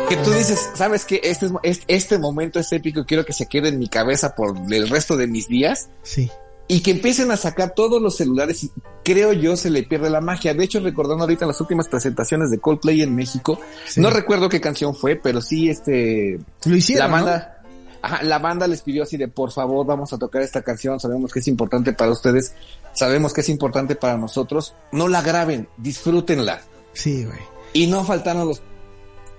Que 0.09 0.17
tú 0.19 0.31
dices, 0.33 0.59
sabes 0.75 1.07
que 1.07 1.21
este, 1.25 1.47
es- 1.47 1.53
es- 1.63 1.81
este 1.89 2.19
momento 2.19 2.61
es 2.61 2.71
épico 2.73 3.01
y 3.01 3.05
quiero 3.07 3.25
que 3.25 3.33
se 3.33 3.47
quede 3.47 3.69
en 3.69 3.79
mi 3.79 3.89
cabeza 3.89 4.35
por 4.35 4.55
el 4.71 4.89
resto 4.91 5.17
de 5.17 5.27
mis 5.27 5.49
días. 5.49 5.89
Sí. 6.03 6.31
Y 6.73 6.81
que 6.81 6.93
empiecen 6.93 7.31
a 7.31 7.37
sacar 7.37 7.75
todos 7.75 8.01
los 8.01 8.17
celulares 8.17 8.65
y 8.65 8.71
creo 9.05 9.33
yo 9.35 9.57
se 9.57 9.69
le 9.69 9.83
pierde 9.83 10.09
la 10.09 10.21
magia. 10.23 10.55
De 10.55 10.65
hecho, 10.65 10.81
recordando 10.81 11.25
ahorita 11.25 11.45
las 11.45 11.61
últimas 11.61 11.87
presentaciones 11.87 12.51
de 12.51 12.59
Coldplay 12.59 13.03
en 13.03 13.15
México, 13.15 13.61
Sí. 13.87 14.01
no 14.01 14.09
recuerdo 14.11 14.49
qué 14.49 14.61
canción 14.61 14.95
fue, 14.95 15.17
pero 15.17 15.41
sí 15.43 15.69
este 15.69 16.39
Lo 16.65 16.75
hicieron, 16.77 17.11
la 17.11 17.19
¿no? 17.19 17.25
banda 17.25 17.59
ajá, 18.01 18.23
la 18.23 18.39
banda 18.39 18.67
les 18.67 18.81
pidió 18.83 19.03
así 19.03 19.17
de 19.19 19.29
por 19.29 19.53
favor 19.53 19.85
vamos 19.87 20.13
a 20.13 20.19
tocar 20.19 20.41
esta 20.43 20.63
canción, 20.63 20.99
sabemos 20.99 21.31
que 21.33 21.41
es 21.41 21.47
importante 21.49 21.93
para 21.93 22.11
ustedes, 22.11 22.55
sabemos 22.95 23.33
que 23.35 23.43
es 23.43 23.49
importante 23.51 23.95
para 23.95 24.17
nosotros, 24.17 24.75
no 24.93 25.09
la 25.09 25.21
graben, 25.23 25.69
disfrútenla. 25.77 26.63
Sí, 26.95 27.25
güey. 27.25 27.39
Y 27.75 27.87
no 27.87 28.03
faltaron 28.05 28.49
los 28.49 28.63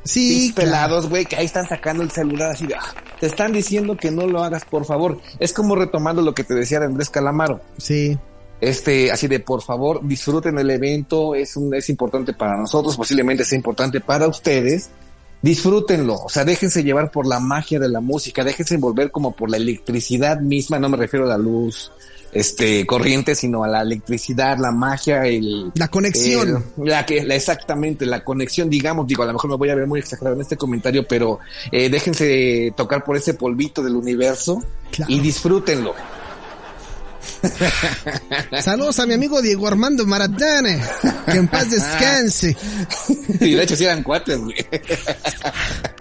Sí, 0.03 0.51
pelados, 0.55 1.07
güey, 1.09 1.25
que 1.25 1.35
ahí 1.37 1.45
están 1.45 1.67
sacando 1.67 2.03
el 2.03 2.11
celular 2.11 2.51
así 2.51 2.67
de, 2.67 2.75
"Ah, 2.75 2.93
te 3.19 3.27
están 3.27 3.53
diciendo 3.53 3.95
que 3.95 4.11
no 4.11 4.27
lo 4.27 4.43
hagas, 4.43 4.65
por 4.65 4.83
favor. 4.85 5.19
Es 5.39 5.53
como 5.53 5.75
retomando 5.75 6.21
lo 6.21 6.33
que 6.33 6.43
te 6.43 6.53
decía 6.53 6.79
de 6.79 6.87
Andrés 6.87 7.09
Calamaro. 7.09 7.61
Sí. 7.77 8.17
este, 8.61 9.11
así 9.11 9.27
de 9.27 9.41
por 9.41 9.61
favor, 9.61 9.99
disfruten 10.07 10.57
el 10.57 10.69
evento, 10.69 11.35
es 11.35 11.57
un, 11.57 11.73
es 11.75 11.89
importante 11.89 12.31
para 12.33 12.55
nosotros, 12.57 12.95
posiblemente 12.95 13.43
sea 13.43 13.57
importante 13.57 13.99
para 13.99 14.25
ustedes. 14.27 14.89
Disfrútenlo, 15.41 16.15
o 16.15 16.29
sea, 16.29 16.45
déjense 16.45 16.81
llevar 16.81 17.11
por 17.11 17.27
la 17.27 17.41
magia 17.41 17.77
de 17.77 17.89
la 17.89 17.99
música, 17.99 18.45
déjense 18.45 18.75
envolver 18.75 19.11
como 19.11 19.33
por 19.33 19.49
la 19.49 19.57
electricidad 19.57 20.39
misma, 20.39 20.79
no 20.79 20.87
me 20.87 20.95
refiero 20.95 21.25
a 21.25 21.29
la 21.29 21.37
luz, 21.37 21.91
este, 22.33 22.85
corriente, 22.85 23.35
sino 23.35 23.63
a 23.63 23.67
la 23.67 23.81
electricidad, 23.81 24.57
la 24.57 24.71
magia, 24.71 25.25
el, 25.25 25.71
La 25.75 25.87
conexión. 25.87 26.63
el- 26.77 26.85
la 26.89 27.05
que, 27.05 27.23
la, 27.23 27.35
exactamente, 27.35 28.05
la 28.05 28.23
conexión, 28.23 28.69
digamos, 28.69 29.07
digo, 29.07 29.23
a 29.23 29.25
lo 29.27 29.33
mejor 29.33 29.49
me 29.51 29.57
voy 29.57 29.69
a 29.69 29.75
ver 29.75 29.87
muy 29.87 29.99
exagerado 29.99 30.35
en 30.35 30.41
este 30.41 30.57
comentario, 30.57 31.05
pero 31.07 31.39
eh, 31.71 31.89
déjense 31.89 32.73
tocar 32.75 33.03
por 33.03 33.17
ese 33.17 33.33
polvito 33.33 33.83
del 33.83 33.95
universo 33.95 34.59
Claro. 34.91 35.11
y 35.11 35.19
disfrútenlo. 35.19 35.93
Saludos 38.61 38.99
a 38.99 39.05
mi 39.05 39.13
amigo 39.13 39.41
Diego 39.41 39.67
Armando 39.67 40.05
Maratane. 40.05 40.81
Que 41.25 41.37
en 41.37 41.47
paz 41.47 41.69
descanse. 41.71 42.55
y 43.39 43.51
de 43.53 43.63
hecho 43.63 43.75
sí 43.75 43.83
eran 43.85 44.03
cuates, 44.03 44.39
güey. 44.39 44.55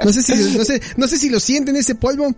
No 0.04 0.12
sé 0.12 0.22
si, 0.22 0.34
no 0.56 0.64
sé, 0.64 0.80
no 0.96 1.08
sé 1.08 1.18
si 1.18 1.30
lo 1.30 1.40
sienten 1.40 1.76
ese 1.76 1.94
polvo. 1.94 2.34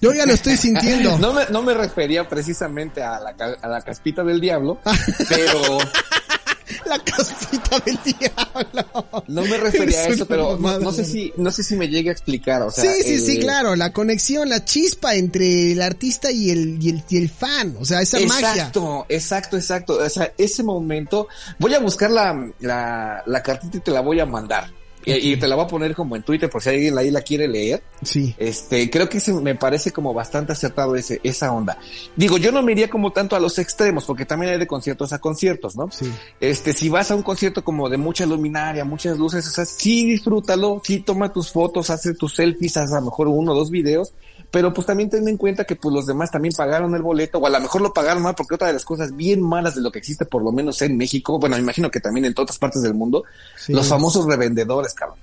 Yo 0.00 0.12
ya 0.12 0.26
lo 0.26 0.34
estoy 0.34 0.56
sintiendo. 0.56 1.18
No 1.26 1.32
me, 1.32 1.46
no 1.50 1.62
me 1.62 1.74
refería 1.74 2.28
precisamente 2.28 3.02
a 3.02 3.18
la, 3.20 3.34
a 3.60 3.68
la 3.68 3.82
caspita 3.82 4.22
del 4.22 4.40
diablo, 4.40 4.78
pero 5.28 5.78
La 6.86 6.98
caspita 6.98 7.78
del 7.80 7.98
diablo. 8.02 9.24
no 9.28 9.42
me 9.42 9.56
refería 9.56 10.00
a 10.00 10.08
eso, 10.08 10.26
pero 10.26 10.58
no, 10.58 10.92
sé 10.92 11.04
si, 11.04 11.32
no 11.36 11.50
sé 11.50 11.62
si 11.62 11.76
me 11.76 11.88
llegue 11.88 12.08
a 12.08 12.12
explicar, 12.12 12.62
o 12.62 12.70
sea. 12.70 12.92
sí, 12.92 13.02
sí, 13.02 13.18
sí, 13.20 13.38
claro, 13.38 13.76
la 13.76 13.92
conexión, 13.92 14.48
la 14.48 14.64
chispa 14.64 15.14
entre 15.14 15.72
el 15.72 15.82
artista 15.82 16.30
y 16.30 16.50
el, 16.50 16.82
y 16.82 16.90
el, 16.90 17.04
y 17.08 17.16
el 17.18 17.28
fan, 17.28 17.76
o 17.78 17.84
sea, 17.84 18.00
esa 18.00 18.18
magia. 18.20 18.50
Exacto, 18.50 19.06
exacto, 19.08 19.56
exacto. 19.56 19.98
O 20.04 20.08
sea, 20.08 20.32
ese 20.36 20.62
momento, 20.62 21.28
voy 21.58 21.74
a 21.74 21.78
buscar 21.78 22.10
la, 22.10 22.50
la, 22.60 23.22
la 23.24 23.42
cartita 23.42 23.76
y 23.76 23.80
te 23.80 23.90
la 23.92 24.00
voy 24.00 24.18
a 24.18 24.26
mandar. 24.26 24.72
Y, 25.06 25.32
y 25.32 25.36
te 25.36 25.48
la 25.48 25.54
voy 25.54 25.64
a 25.64 25.68
poner 25.68 25.94
como 25.94 26.16
en 26.16 26.22
Twitter 26.22 26.50
por 26.50 26.62
si 26.62 26.68
alguien 26.70 26.98
ahí 26.98 27.10
la 27.10 27.22
quiere 27.22 27.48
leer. 27.48 27.82
Sí, 28.02 28.34
Este, 28.36 28.90
creo 28.90 29.08
que 29.08 29.18
ese 29.18 29.32
me 29.32 29.54
parece 29.54 29.92
como 29.92 30.12
bastante 30.12 30.52
acertado 30.52 30.96
ese, 30.96 31.20
esa 31.22 31.52
onda. 31.52 31.78
Digo, 32.16 32.36
yo 32.38 32.52
no 32.52 32.62
me 32.62 32.72
iría 32.72 32.90
como 32.90 33.12
tanto 33.12 33.36
a 33.36 33.40
los 33.40 33.58
extremos, 33.58 34.04
porque 34.04 34.26
también 34.26 34.52
hay 34.52 34.58
de 34.58 34.66
conciertos 34.66 35.12
a 35.12 35.18
conciertos, 35.20 35.76
¿no? 35.76 35.90
sí. 35.90 36.12
Este, 36.40 36.72
si 36.72 36.88
vas 36.88 37.10
a 37.10 37.14
un 37.14 37.22
concierto 37.22 37.64
como 37.64 37.88
de 37.88 37.96
mucha 37.96 38.26
luminaria, 38.26 38.84
muchas 38.84 39.16
luces, 39.16 39.46
o 39.46 39.50
sea, 39.50 39.64
sí 39.64 40.04
disfrútalo, 40.06 40.82
sí 40.84 41.00
toma 41.00 41.32
tus 41.32 41.52
fotos, 41.52 41.88
hace 41.90 42.14
tus 42.14 42.34
selfies, 42.34 42.76
haz 42.76 42.92
a 42.92 43.00
lo 43.00 43.06
mejor 43.06 43.28
uno 43.28 43.52
o 43.52 43.54
dos 43.54 43.70
videos, 43.70 44.12
pero 44.50 44.72
pues 44.72 44.86
también 44.86 45.10
ten 45.10 45.26
en 45.28 45.36
cuenta 45.36 45.64
que 45.64 45.76
pues 45.76 45.94
los 45.94 46.06
demás 46.06 46.30
también 46.30 46.54
pagaron 46.56 46.94
el 46.94 47.02
boleto, 47.02 47.38
o 47.38 47.46
a 47.46 47.50
lo 47.50 47.60
mejor 47.60 47.80
lo 47.82 47.92
pagaron 47.92 48.22
mal, 48.22 48.34
porque 48.34 48.54
otra 48.54 48.68
de 48.68 48.74
las 48.74 48.84
cosas 48.84 49.14
bien 49.14 49.42
malas 49.42 49.74
de 49.74 49.80
lo 49.80 49.90
que 49.90 49.98
existe, 49.98 50.24
por 50.24 50.42
lo 50.42 50.52
menos 50.52 50.80
en 50.82 50.96
México, 50.96 51.38
bueno, 51.38 51.56
me 51.56 51.62
imagino 51.62 51.90
que 51.90 52.00
también 52.00 52.24
en 52.26 52.34
todas 52.34 52.58
partes 52.58 52.82
del 52.82 52.94
mundo, 52.94 53.24
Sí. 53.56 53.72
los 53.72 53.86
famosos 53.86 54.26
revendedores, 54.26 54.94
cabrón. 54.94 55.18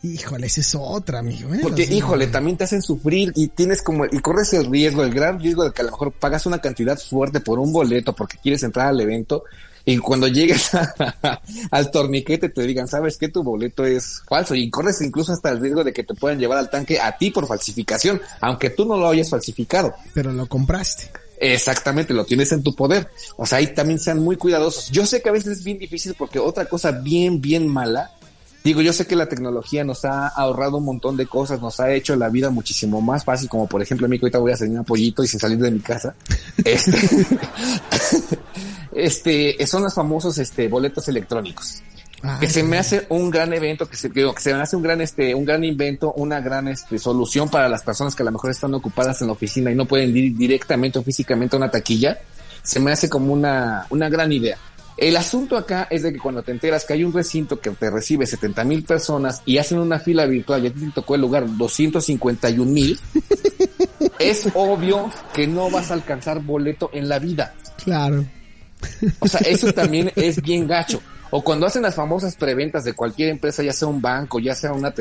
Híjole, 0.00 0.46
esa 0.46 0.60
es 0.60 0.76
otra, 0.78 1.18
amigo. 1.18 1.52
¿eh? 1.52 1.58
Porque, 1.60 1.82
híjole, 1.82 2.28
también 2.28 2.56
te 2.56 2.62
hacen 2.62 2.82
sufrir 2.82 3.32
y 3.34 3.48
tienes 3.48 3.82
como, 3.82 4.04
y 4.04 4.20
corres 4.20 4.52
el 4.52 4.70
riesgo, 4.70 5.02
el 5.02 5.12
gran 5.12 5.40
riesgo 5.40 5.64
de 5.64 5.72
que 5.72 5.82
a 5.82 5.84
lo 5.84 5.90
mejor 5.90 6.12
pagas 6.12 6.46
una 6.46 6.60
cantidad 6.60 6.96
fuerte 6.96 7.40
por 7.40 7.58
un 7.58 7.72
boleto 7.72 8.12
porque 8.14 8.38
quieres 8.40 8.62
entrar 8.62 8.86
al 8.86 9.00
evento 9.00 9.42
y 9.90 9.96
cuando 9.98 10.28
llegues 10.28 10.74
a- 10.74 11.40
al 11.70 11.90
torniquete 11.90 12.50
te 12.50 12.62
digan, 12.62 12.86
sabes 12.86 13.16
que 13.16 13.28
tu 13.28 13.42
boleto 13.42 13.84
es 13.86 14.22
falso 14.28 14.54
y 14.54 14.68
corres 14.68 15.00
incluso 15.00 15.32
hasta 15.32 15.48
el 15.48 15.60
riesgo 15.60 15.82
de 15.82 15.92
que 15.94 16.04
te 16.04 16.14
puedan 16.14 16.38
llevar 16.38 16.58
al 16.58 16.68
tanque 16.68 17.00
a 17.00 17.16
ti 17.16 17.30
por 17.30 17.46
falsificación, 17.46 18.20
aunque 18.42 18.68
tú 18.70 18.84
no 18.84 18.98
lo 18.98 19.08
hayas 19.08 19.30
falsificado. 19.30 19.94
Pero 20.12 20.30
lo 20.32 20.46
compraste. 20.46 21.10
Exactamente, 21.40 22.12
lo 22.12 22.24
tienes 22.26 22.52
en 22.52 22.62
tu 22.62 22.74
poder. 22.74 23.08
O 23.36 23.46
sea, 23.46 23.58
ahí 23.58 23.68
también 23.68 23.98
sean 23.98 24.18
muy 24.18 24.36
cuidadosos. 24.36 24.90
Yo 24.90 25.06
sé 25.06 25.22
que 25.22 25.28
a 25.28 25.32
veces 25.32 25.58
es 25.58 25.64
bien 25.64 25.78
difícil 25.78 26.14
porque 26.18 26.38
otra 26.38 26.66
cosa 26.66 26.90
bien, 26.90 27.40
bien 27.40 27.66
mala, 27.66 28.10
digo, 28.64 28.82
yo 28.82 28.92
sé 28.92 29.06
que 29.06 29.14
la 29.16 29.28
tecnología 29.28 29.84
nos 29.84 30.04
ha 30.04 30.26
ahorrado 30.28 30.78
un 30.78 30.84
montón 30.84 31.16
de 31.16 31.26
cosas, 31.26 31.60
nos 31.62 31.78
ha 31.80 31.92
hecho 31.94 32.14
la 32.16 32.28
vida 32.28 32.50
muchísimo 32.50 33.00
más 33.00 33.24
fácil, 33.24 33.48
como 33.48 33.66
por 33.68 33.80
ejemplo, 33.80 34.06
a 34.06 34.08
mí 34.10 34.18
que 34.18 34.26
ahorita 34.26 34.38
voy 34.38 34.50
a 34.50 34.54
hacer 34.54 34.68
un 34.68 34.84
pollito 34.84 35.22
y 35.22 35.28
sin 35.28 35.38
salir 35.40 35.58
de 35.58 35.70
mi 35.70 35.80
casa. 35.80 36.14
Este, 36.64 36.92
este, 38.92 39.66
son 39.66 39.82
los 39.82 39.94
famosos, 39.94 40.38
este, 40.38 40.68
boletos 40.68 41.08
electrónicos 41.08 41.82
Ah, 42.22 42.38
que 42.40 42.48
se 42.48 42.64
me 42.64 42.78
hace 42.78 43.06
un 43.10 43.30
gran 43.30 43.52
evento, 43.52 43.88
que 43.88 43.96
se, 43.96 44.10
que 44.10 44.28
que 44.34 44.40
se 44.40 44.52
me 44.52 44.60
hace 44.60 44.74
un 44.74 44.82
gran, 44.82 45.00
este, 45.00 45.34
un 45.34 45.44
gran 45.44 45.62
invento, 45.62 46.12
una 46.14 46.40
gran, 46.40 46.66
este, 46.66 46.98
solución 46.98 47.48
para 47.48 47.68
las 47.68 47.82
personas 47.82 48.14
que 48.14 48.22
a 48.22 48.26
lo 48.26 48.32
mejor 48.32 48.50
están 48.50 48.74
ocupadas 48.74 49.20
en 49.20 49.28
la 49.28 49.34
oficina 49.34 49.70
y 49.70 49.76
no 49.76 49.86
pueden 49.86 50.16
ir 50.16 50.36
directamente 50.36 50.98
o 50.98 51.02
físicamente 51.02 51.54
a 51.54 51.58
una 51.58 51.70
taquilla. 51.70 52.18
Se 52.62 52.80
me 52.80 52.90
hace 52.90 53.08
como 53.08 53.32
una, 53.32 53.86
una 53.90 54.08
gran 54.08 54.32
idea. 54.32 54.58
El 54.96 55.16
asunto 55.16 55.56
acá 55.56 55.86
es 55.90 56.02
de 56.02 56.12
que 56.12 56.18
cuando 56.18 56.42
te 56.42 56.50
enteras 56.50 56.84
que 56.84 56.92
hay 56.94 57.04
un 57.04 57.12
recinto 57.12 57.60
que 57.60 57.70
te 57.70 57.88
recibe 57.88 58.26
70 58.26 58.64
mil 58.64 58.82
personas 58.82 59.42
y 59.46 59.58
hacen 59.58 59.78
una 59.78 60.00
fila 60.00 60.26
virtual 60.26 60.64
y 60.64 60.66
a 60.66 60.74
ti 60.74 60.80
te 60.80 60.90
tocó 60.90 61.14
el 61.14 61.20
lugar 61.20 61.44
251 61.56 62.68
mil, 62.68 62.98
es 64.18 64.48
obvio 64.54 65.08
que 65.32 65.46
no 65.46 65.70
vas 65.70 65.92
a 65.92 65.94
alcanzar 65.94 66.40
boleto 66.40 66.90
en 66.92 67.08
la 67.08 67.20
vida. 67.20 67.54
Claro. 67.84 68.24
O 69.20 69.28
sea, 69.28 69.40
eso 69.40 69.72
también 69.72 70.12
es 70.16 70.40
bien 70.42 70.66
gacho. 70.66 71.00
O 71.30 71.42
cuando 71.42 71.66
hacen 71.66 71.82
las 71.82 71.94
famosas 71.94 72.36
preventas 72.36 72.84
de 72.84 72.94
cualquier 72.94 73.28
empresa, 73.28 73.62
ya 73.62 73.72
sea 73.72 73.88
un 73.88 74.00
banco, 74.00 74.38
ya 74.38 74.54
sea 74.54 74.72
una, 74.72 74.94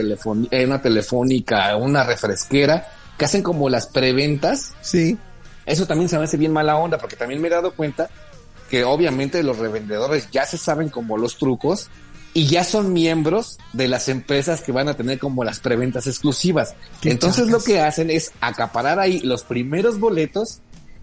eh, 0.52 0.66
una 0.66 0.82
telefónica, 0.82 1.76
una 1.78 2.04
refresquera, 2.04 2.86
que 3.18 3.26
hacen 3.26 3.42
como 3.44 3.70
las 3.70 3.88
preventas, 3.88 4.74
Sí. 4.82 5.18
eso 5.66 5.88
también 5.88 6.10
se 6.10 6.18
me 6.18 6.26
hace 6.26 6.38
bien 6.38 6.52
mala 6.52 6.76
onda, 6.78 6.98
porque 6.98 7.16
también 7.16 7.42
me 7.42 7.48
he 7.48 7.52
dado 7.52 7.72
cuenta 7.74 8.10
que 8.70 8.84
obviamente 8.84 9.42
los 9.44 9.58
revendedores 9.58 10.30
ya 10.32 10.46
se 10.46 10.58
saben 10.58 10.90
como 10.90 11.18
los 11.18 11.38
trucos 11.38 11.90
y 12.34 12.48
ya 12.48 12.64
son 12.66 12.92
miembros 12.94 13.58
de 13.74 13.88
las 13.88 14.10
empresas 14.10 14.62
que 14.62 14.74
van 14.74 14.90
a 14.90 14.94
tener 14.96 15.18
como 15.20 15.44
las 15.46 15.60
preventas 15.62 16.06
exclusivas. 16.08 16.76
Entonces 17.04 17.46
chacas. 17.46 17.52
lo 17.52 17.64
que 17.64 17.80
hacen 17.80 18.12
es 18.12 18.34
acaparar 18.42 19.00
ahí 19.00 19.22
los 19.22 19.44
primeros 19.44 20.00
boletos 20.00 20.60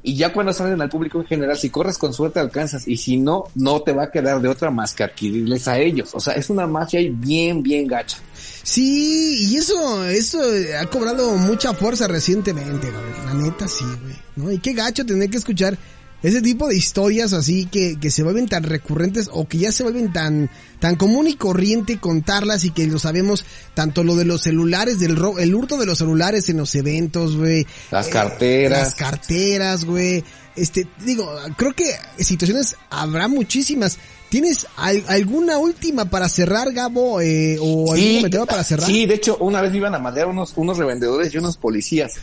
y 0.07 0.17
ya 0.17 0.35
cuando 0.35 0.53
salen 0.53 0.83
al 0.83 0.91
público 0.91 1.19
en 1.19 1.25
general, 1.25 1.57
si 1.57 1.71
corres 1.71 1.97
con 1.97 2.13
suerte 2.13 2.39
alcanzas 2.39 2.87
y 2.87 2.99
si 2.99 3.17
no, 3.17 3.45
no 3.55 3.81
te 3.81 3.95
va 3.95 4.05
a 4.05 4.11
quedar 4.11 4.39
de 4.39 4.49
otra 4.49 4.71
más 4.71 4.93
que 4.93 5.03
adquirirles 5.03 5.67
a 5.67 5.79
ellos. 5.79 6.11
O 6.13 6.21
sea, 6.21 6.35
es 6.35 6.51
una 6.51 6.67
mafia 6.67 7.01
bien, 7.11 7.63
bien 7.63 7.87
gacha. 7.87 8.19
Sí, 8.63 9.49
y 9.49 9.57
eso, 9.57 10.05
eso 10.05 10.41
ha 10.79 10.85
cobrado 10.87 11.35
mucha 11.37 11.73
fuerza 11.73 12.07
recientemente, 12.07 12.91
güey. 12.91 13.25
La 13.25 13.33
neta, 13.33 13.67
sí, 13.67 13.87
güey. 14.03 14.15
¿No? 14.37 14.53
Y 14.53 14.59
qué 14.59 14.75
gacho 14.75 15.07
tener 15.07 15.31
que 15.31 15.39
escuchar 15.39 15.79
ese 16.25 16.43
tipo 16.43 16.67
de 16.69 16.77
historias 16.77 17.33
así 17.33 17.67
que, 17.67 17.97
que 18.01 18.11
se 18.11 18.23
vuelven 18.25 18.49
tan 18.49 18.65
recurrentes 18.65 19.29
o 19.33 19.47
que 19.47 19.59
ya 19.59 19.71
se 19.71 19.83
vuelven 19.85 20.13
tan, 20.13 20.51
tan 20.81 20.97
común 20.97 21.29
y 21.29 21.35
corriente 21.35 21.99
contarlas 22.01 22.65
y 22.65 22.71
que 22.71 22.87
lo 22.89 22.99
sabemos, 22.99 23.45
tanto 23.75 24.03
lo 24.03 24.17
de 24.17 24.25
los 24.25 24.43
celulares, 24.43 24.99
del 24.99 25.15
ro 25.17 25.39
el 25.39 25.55
hurto 25.55 25.77
de 25.77 25.87
los 25.87 25.99
celulares 25.99 26.49
en 26.49 26.57
los 26.57 26.75
eventos, 26.75 27.37
güey. 27.37 27.67
Las 27.93 28.09
carteras. 28.09 28.79
Las 28.81 28.95
carteras, 28.97 29.85
güey. 29.85 30.25
Este, 30.57 30.87
digo, 31.05 31.31
creo 31.57 31.73
que 31.75 31.85
situaciones 32.19 32.77
habrá 32.91 33.29
muchísimas. 33.29 33.99
¿Tienes 34.31 34.67
al- 34.77 35.05
alguna 35.07 35.59
última 35.59 36.07
para 36.07 36.29
cerrar, 36.29 36.73
Gabo? 36.73 37.21
Eh, 37.21 37.57
¿O 37.61 37.93
algún 37.93 38.17
comentario 38.17 38.47
para 38.47 38.65
cerrar? 38.65 38.87
sí, 38.89 39.07
de 39.07 39.15
hecho, 39.15 39.37
una 39.39 39.61
vez 39.61 39.71
me 39.71 39.77
iban 39.79 39.95
a 39.95 39.99
madrear 40.01 40.27
unos, 40.29 40.53
unos 40.57 40.77
revendedores 40.79 41.33
y 41.33 41.39
unos 41.39 41.57
policías. 41.57 42.15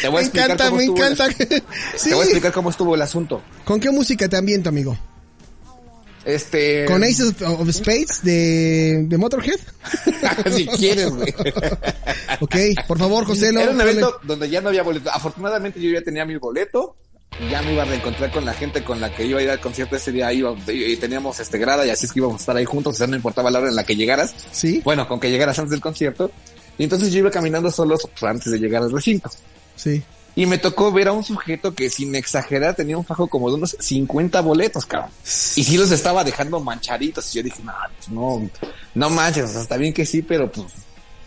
Te 0.00 0.08
voy 0.08 0.18
a 0.18 0.20
me 0.20 0.26
explicar 0.26 0.50
encanta, 0.50 0.64
cómo 0.66 0.76
me 0.76 0.82
estuvo 0.84 1.04
el- 1.04 1.12
encanta. 1.12 1.44
sí. 1.96 2.08
Te 2.08 2.14
voy 2.14 2.20
a 2.20 2.24
explicar 2.24 2.52
cómo 2.52 2.70
estuvo 2.70 2.94
el 2.94 3.02
asunto. 3.02 3.42
¿Con 3.64 3.80
qué 3.80 3.90
música 3.90 4.28
te 4.28 4.36
ambiento, 4.36 4.68
amigo? 4.68 4.96
Este. 6.24 6.84
¿Con 6.84 7.02
Ace 7.02 7.22
of, 7.22 7.40
of 7.42 7.70
Spades 7.72 8.22
de, 8.22 9.04
de 9.08 9.16
Motorhead? 9.16 9.58
si 10.52 10.66
quieres, 10.66 11.10
güey. 11.10 11.34
Ok, 12.42 12.56
por 12.86 12.98
favor, 12.98 13.24
José. 13.26 13.52
lo- 13.52 13.60
Era 13.60 13.70
un 13.72 13.78
ponle- 13.78 13.82
evento 13.90 14.18
donde 14.22 14.48
ya 14.48 14.60
no 14.60 14.68
había 14.68 14.82
boleto. 14.82 15.10
Afortunadamente 15.10 15.80
yo 15.80 15.90
ya 15.90 16.02
tenía 16.02 16.24
mi 16.24 16.36
boleto. 16.36 16.96
Ya 17.50 17.62
me 17.62 17.72
iba 17.72 17.82
a 17.82 17.86
reencontrar 17.86 18.30
con 18.32 18.44
la 18.44 18.52
gente 18.52 18.82
con 18.84 19.00
la 19.00 19.14
que 19.14 19.24
iba 19.24 19.38
a 19.40 19.42
ir 19.42 19.50
al 19.50 19.60
concierto 19.60 19.96
ese 19.96 20.12
día. 20.12 20.30
Iba, 20.32 20.54
y 20.68 20.96
teníamos 20.96 21.40
este 21.40 21.58
grada 21.58 21.86
y 21.86 21.90
así 21.90 22.04
es 22.06 22.12
que 22.12 22.18
íbamos 22.18 22.36
a 22.36 22.40
estar 22.40 22.56
ahí 22.56 22.64
juntos. 22.66 22.94
O 22.94 22.98
sea, 22.98 23.06
no 23.06 23.16
importaba 23.16 23.50
la 23.50 23.58
hora 23.60 23.68
en 23.70 23.76
la 23.76 23.84
que 23.84 23.96
llegaras. 23.96 24.34
Sí, 24.52 24.80
Bueno, 24.84 25.08
con 25.08 25.20
que 25.20 25.30
llegaras 25.30 25.58
antes 25.58 25.70
del 25.70 25.80
concierto. 25.80 26.30
Y 26.76 26.84
entonces 26.84 27.12
yo 27.12 27.20
iba 27.20 27.30
caminando 27.30 27.70
solo 27.70 27.96
pues, 27.98 28.22
antes 28.24 28.52
de 28.52 28.58
llegar 28.58 28.82
al 28.82 28.92
recinto. 28.92 29.30
Sí. 29.80 30.02
Y 30.36 30.46
me 30.46 30.58
tocó 30.58 30.92
ver 30.92 31.08
a 31.08 31.12
un 31.12 31.24
sujeto 31.24 31.74
que 31.74 31.90
sin 31.90 32.14
exagerar 32.14 32.74
tenía 32.74 32.96
un 32.96 33.04
fajo 33.04 33.26
como 33.26 33.48
de 33.50 33.56
unos 33.56 33.76
50 33.78 34.40
boletos, 34.40 34.86
cabrón. 34.86 35.10
Y 35.24 35.64
sí 35.64 35.76
los 35.76 35.90
estaba 35.90 36.22
dejando 36.22 36.60
manchaditos. 36.60 37.34
Y 37.34 37.38
yo 37.38 37.42
dije, 37.42 37.62
no, 37.64 37.72
pues, 37.96 38.08
no, 38.08 38.50
no 38.94 39.10
manches, 39.10 39.44
o 39.44 39.48
sea, 39.48 39.62
está 39.62 39.76
bien 39.76 39.92
que 39.92 40.06
sí, 40.06 40.22
pero 40.22 40.50
pues 40.50 40.68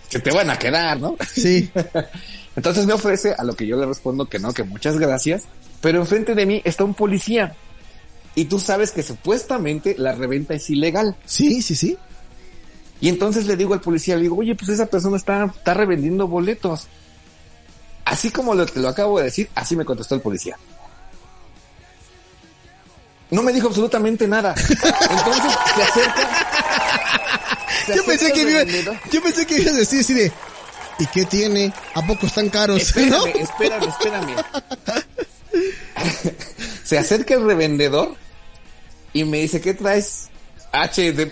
se 0.09 0.19
te 0.19 0.31
van 0.31 0.49
a 0.49 0.57
quedar, 0.57 0.99
¿no? 0.99 1.17
Sí. 1.33 1.69
Entonces 2.55 2.85
me 2.85 2.93
ofrece 2.93 3.33
a 3.37 3.43
lo 3.43 3.55
que 3.55 3.67
yo 3.67 3.77
le 3.77 3.85
respondo 3.85 4.27
que 4.27 4.39
no, 4.39 4.53
que 4.53 4.63
muchas 4.63 4.97
gracias. 4.97 5.43
Pero 5.81 5.99
enfrente 5.99 6.33
de 6.33 6.45
mí 6.45 6.61
está 6.63 6.83
un 6.83 6.93
policía. 6.93 7.55
Y 8.35 8.45
tú 8.45 8.59
sabes 8.59 8.91
que 8.91 9.03
supuestamente 9.03 9.95
la 9.97 10.13
reventa 10.13 10.53
es 10.53 10.69
ilegal. 10.69 11.15
Sí, 11.25 11.61
sí, 11.61 11.75
sí. 11.75 11.97
Y 13.01 13.09
entonces 13.09 13.47
le 13.47 13.57
digo 13.57 13.73
al 13.73 13.81
policía, 13.81 14.15
le 14.15 14.23
digo, 14.23 14.37
oye, 14.37 14.55
pues 14.55 14.69
esa 14.69 14.85
persona 14.85 15.17
está, 15.17 15.45
está 15.45 15.73
revendiendo 15.73 16.27
boletos. 16.27 16.87
Así 18.05 18.31
como 18.31 18.53
lo, 18.53 18.65
te 18.65 18.79
lo 18.79 18.89
acabo 18.89 19.17
de 19.19 19.25
decir, 19.25 19.49
así 19.55 19.75
me 19.75 19.85
contestó 19.85 20.15
el 20.15 20.21
policía. 20.21 20.57
No 23.29 23.41
me 23.41 23.51
dijo 23.51 23.67
absolutamente 23.67 24.27
nada. 24.27 24.53
Entonces 24.57 25.53
se 25.75 25.83
acerca. 25.83 27.27
se 27.87 27.95
Yo 27.95 28.05
pensé, 28.05 28.31
que 28.31 28.41
iba, 28.41 28.51
revendedor. 28.51 28.99
yo 29.11 29.23
pensé 29.23 29.45
que 29.47 29.61
ibas 29.61 29.73
a 29.73 29.77
decir 29.77 30.01
así 30.01 30.13
de, 30.13 30.31
¿y 30.99 31.05
qué 31.07 31.25
tiene? 31.25 31.73
¿A 31.95 32.05
poco 32.05 32.27
están 32.27 32.49
caros? 32.49 32.95
¿No? 32.95 33.25
Espérame, 33.25 33.89
espérame, 33.89 34.35
espérame. 34.35 34.35
Se 36.83 36.97
acerca 36.97 37.33
el 37.33 37.45
revendedor 37.45 38.15
y 39.13 39.23
me 39.23 39.39
dice, 39.39 39.61
¿qué 39.61 39.73
traes? 39.73 40.29
HD. 40.71 41.31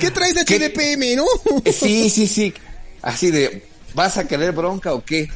¿Qué 0.00 0.10
traes 0.10 0.34
de. 0.34 0.42
HDPM, 0.42 1.16
no? 1.16 1.26
sí, 1.72 2.10
sí, 2.10 2.26
sí. 2.26 2.52
Así 3.02 3.30
de, 3.30 3.66
¿vas 3.98 4.16
a 4.16 4.28
querer 4.28 4.52
bronca 4.52 4.94
o 4.94 5.04
qué? 5.04 5.28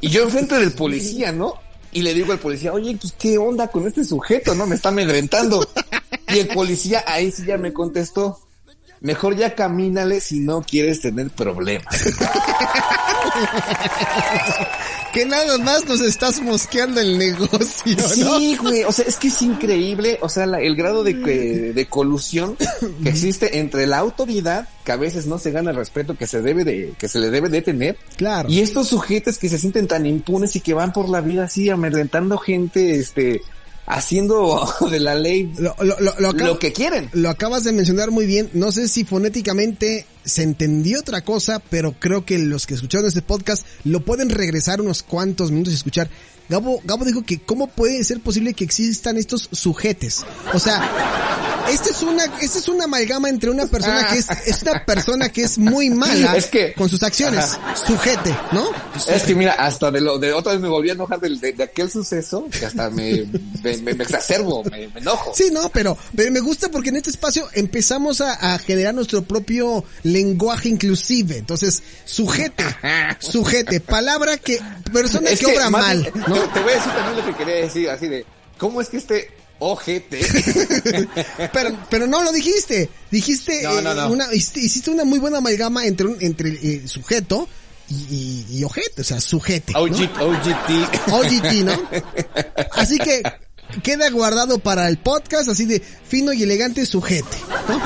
Y 0.00 0.08
yo 0.08 0.24
enfrente 0.24 0.56
del 0.56 0.72
policía, 0.72 1.30
¿no? 1.30 1.54
Y 1.92 2.02
le 2.02 2.12
digo 2.12 2.32
al 2.32 2.40
policía, 2.40 2.72
oye, 2.72 2.98
pues 3.00 3.14
qué 3.16 3.38
onda 3.38 3.68
con 3.68 3.86
este 3.86 4.04
sujeto, 4.04 4.56
¿no? 4.56 4.66
Me 4.66 4.74
está 4.74 4.88
amedrentando. 4.88 5.64
Y 6.26 6.40
el 6.40 6.48
policía 6.48 7.04
ahí 7.06 7.30
sí 7.30 7.44
ya 7.46 7.56
me 7.56 7.72
contestó. 7.72 8.40
Mejor 9.00 9.36
ya 9.36 9.54
camínale 9.54 10.20
si 10.20 10.40
no 10.40 10.62
quieres 10.62 11.00
tener 11.00 11.30
problemas. 11.30 11.94
que 15.12 15.24
nada 15.24 15.58
más 15.58 15.86
nos 15.86 16.00
estás 16.00 16.40
mosqueando 16.40 17.00
el 17.00 17.18
negocio, 17.18 17.96
¿no? 17.96 18.38
Sí, 18.38 18.56
güey, 18.60 18.84
o 18.84 18.92
sea, 18.92 19.04
es 19.06 19.16
que 19.16 19.28
es 19.28 19.40
increíble, 19.42 20.18
o 20.20 20.28
sea, 20.28 20.46
la- 20.46 20.60
el 20.60 20.76
grado 20.76 21.02
de, 21.04 21.14
de 21.14 21.86
colusión 21.86 22.56
que 23.02 23.08
existe 23.08 23.58
entre 23.58 23.86
la 23.86 23.98
autoridad, 23.98 24.68
que 24.84 24.92
a 24.92 24.96
veces 24.96 25.26
no 25.26 25.38
se 25.38 25.50
gana 25.50 25.70
el 25.70 25.76
respeto 25.76 26.16
que 26.16 26.26
se 26.26 26.42
debe 26.42 26.64
de, 26.64 26.92
que 26.98 27.08
se 27.08 27.18
le 27.20 27.30
debe 27.30 27.48
de 27.48 27.62
tener, 27.62 27.96
Claro. 28.16 28.48
y 28.48 28.60
estos 28.60 28.88
sujetos 28.88 29.38
que 29.38 29.48
se 29.48 29.58
sienten 29.58 29.86
tan 29.88 30.06
impunes 30.06 30.54
y 30.56 30.60
que 30.60 30.74
van 30.74 30.92
por 30.92 31.08
la 31.08 31.20
vida 31.20 31.44
así 31.44 31.70
amedrentando 31.70 32.38
gente, 32.38 32.96
este, 32.96 33.42
haciendo 33.88 34.68
de 34.90 35.00
la 35.00 35.14
ley 35.14 35.52
Lo, 35.58 35.74
lo, 35.80 35.98
lo, 36.00 36.14
lo 36.18 36.30
acab- 36.32 36.46
lo 36.46 36.58
que 36.58 36.72
quieren. 36.72 37.08
lo 37.12 37.30
acabas 37.30 37.64
de 37.64 37.72
mencionar 37.72 38.10
muy 38.10 38.26
bien. 38.26 38.50
No 38.52 38.70
sé 38.72 38.86
si 38.88 39.04
fonéticamente 39.04 40.06
se 40.24 40.42
entendió 40.42 41.00
otra 41.00 41.22
cosa, 41.22 41.60
pero 41.70 41.92
creo 41.98 42.24
que 42.24 42.38
los 42.38 42.66
que 42.66 42.74
escucharon 42.74 43.06
este 43.08 43.22
podcast 43.22 43.66
lo 43.84 44.00
pueden 44.00 44.28
regresar 44.30 44.80
unos 44.80 45.02
cuantos 45.02 45.50
minutos 45.50 45.72
y 45.72 45.76
escuchar. 45.76 46.08
Gabo, 46.48 46.80
Gabo 46.84 47.04
dijo 47.04 47.22
que 47.22 47.38
cómo 47.40 47.66
puede 47.66 48.02
ser 48.04 48.20
posible 48.20 48.54
que 48.54 48.64
existan 48.64 49.16
estos 49.18 49.48
sujetes. 49.52 50.24
O 50.54 50.58
sea, 50.58 50.82
esta 51.70 51.90
es 51.90 52.02
una, 52.02 52.24
esta 52.40 52.58
es 52.58 52.68
una 52.68 52.84
amalgama 52.84 53.28
entre 53.28 53.50
una 53.50 53.66
persona 53.66 54.06
que 54.08 54.18
es, 54.18 54.26
es 54.46 54.62
una 54.62 54.82
persona 54.86 55.28
que 55.28 55.42
es 55.42 55.58
muy 55.58 55.90
mala 55.90 56.34
Es 56.36 56.46
que- 56.46 56.72
con 56.72 56.88
sus 56.88 57.02
acciones. 57.02 57.44
Sujete, 57.86 58.34
¿no? 58.52 58.70
Es 59.14 59.22
que 59.24 59.34
mira, 59.34 59.52
hasta 59.52 59.90
de 59.90 60.00
lo, 60.00 60.18
de 60.18 60.32
otra 60.32 60.52
vez 60.52 60.62
me 60.62 60.68
volví 60.68 60.88
a 60.88 60.92
enojar 60.94 61.20
de, 61.20 61.52
de 61.52 61.62
aquel 61.62 61.90
suceso, 61.90 62.46
que 62.58 62.64
hasta 62.64 62.88
me, 62.88 63.26
me, 63.62 63.76
me- 63.78 63.94
me 63.94 64.04
exacerbo, 64.04 64.64
me, 64.64 64.88
me 64.88 65.00
enojo. 65.00 65.32
Sí, 65.34 65.50
no, 65.52 65.68
pero, 65.68 65.98
pero 66.16 66.32
me 66.32 66.40
gusta 66.40 66.70
porque 66.70 66.88
en 66.88 66.96
este 66.96 67.10
espacio 67.10 67.46
empezamos 67.52 68.22
a, 68.22 68.54
a 68.54 68.58
generar 68.58 68.94
nuestro 68.94 69.22
propio 69.22 69.84
lenguaje 70.04 70.70
inclusive. 70.70 71.36
Entonces, 71.36 71.82
sujete, 72.06 72.64
sujete, 73.18 73.80
palabra 73.80 74.38
que, 74.38 74.58
persona 74.92 75.28
Es 75.30 75.40
que, 75.40 75.46
obra 75.46 75.68
mal, 75.68 76.10
¿no? 76.26 76.37
Te, 76.46 76.48
te 76.54 76.60
voy 76.60 76.72
a 76.72 76.74
decir 76.76 76.92
también 76.92 77.16
lo 77.16 77.24
que 77.24 77.36
quería 77.36 77.54
decir, 77.62 77.90
así 77.90 78.06
de, 78.08 78.24
¿cómo 78.58 78.80
es 78.80 78.88
que 78.88 78.96
este 78.98 79.30
ojete? 79.60 80.20
Pero, 81.52 81.76
pero 81.90 82.06
no 82.06 82.22
lo 82.22 82.30
dijiste. 82.32 82.88
Dijiste, 83.10 83.62
No, 83.64 83.80
no, 83.80 83.92
eh, 83.92 83.94
no. 83.94 84.08
una, 84.10 84.32
hiciste, 84.34 84.90
una 84.90 85.04
muy 85.04 85.18
buena 85.18 85.38
amalgama 85.38 85.84
entre 85.86 86.06
un, 86.06 86.16
entre 86.20 86.50
eh, 86.50 86.82
sujeto 86.86 87.48
y, 87.88 87.94
y, 88.50 88.58
y 88.58 88.64
ojete, 88.64 89.00
o 89.02 89.04
sea, 89.04 89.20
sujete. 89.20 89.72
¿no? 89.72 89.80
OG, 89.80 89.88
OGT. 90.20 91.10
OGT, 91.12 91.52
¿no? 91.64 91.72
Así 92.74 92.98
que 92.98 93.22
queda 93.82 94.08
guardado 94.10 94.58
para 94.58 94.88
el 94.88 94.98
podcast, 94.98 95.48
así 95.48 95.66
de 95.66 95.80
fino 95.80 96.32
y 96.32 96.42
elegante 96.42 96.86
sujete, 96.86 97.36
¿no? 97.68 97.80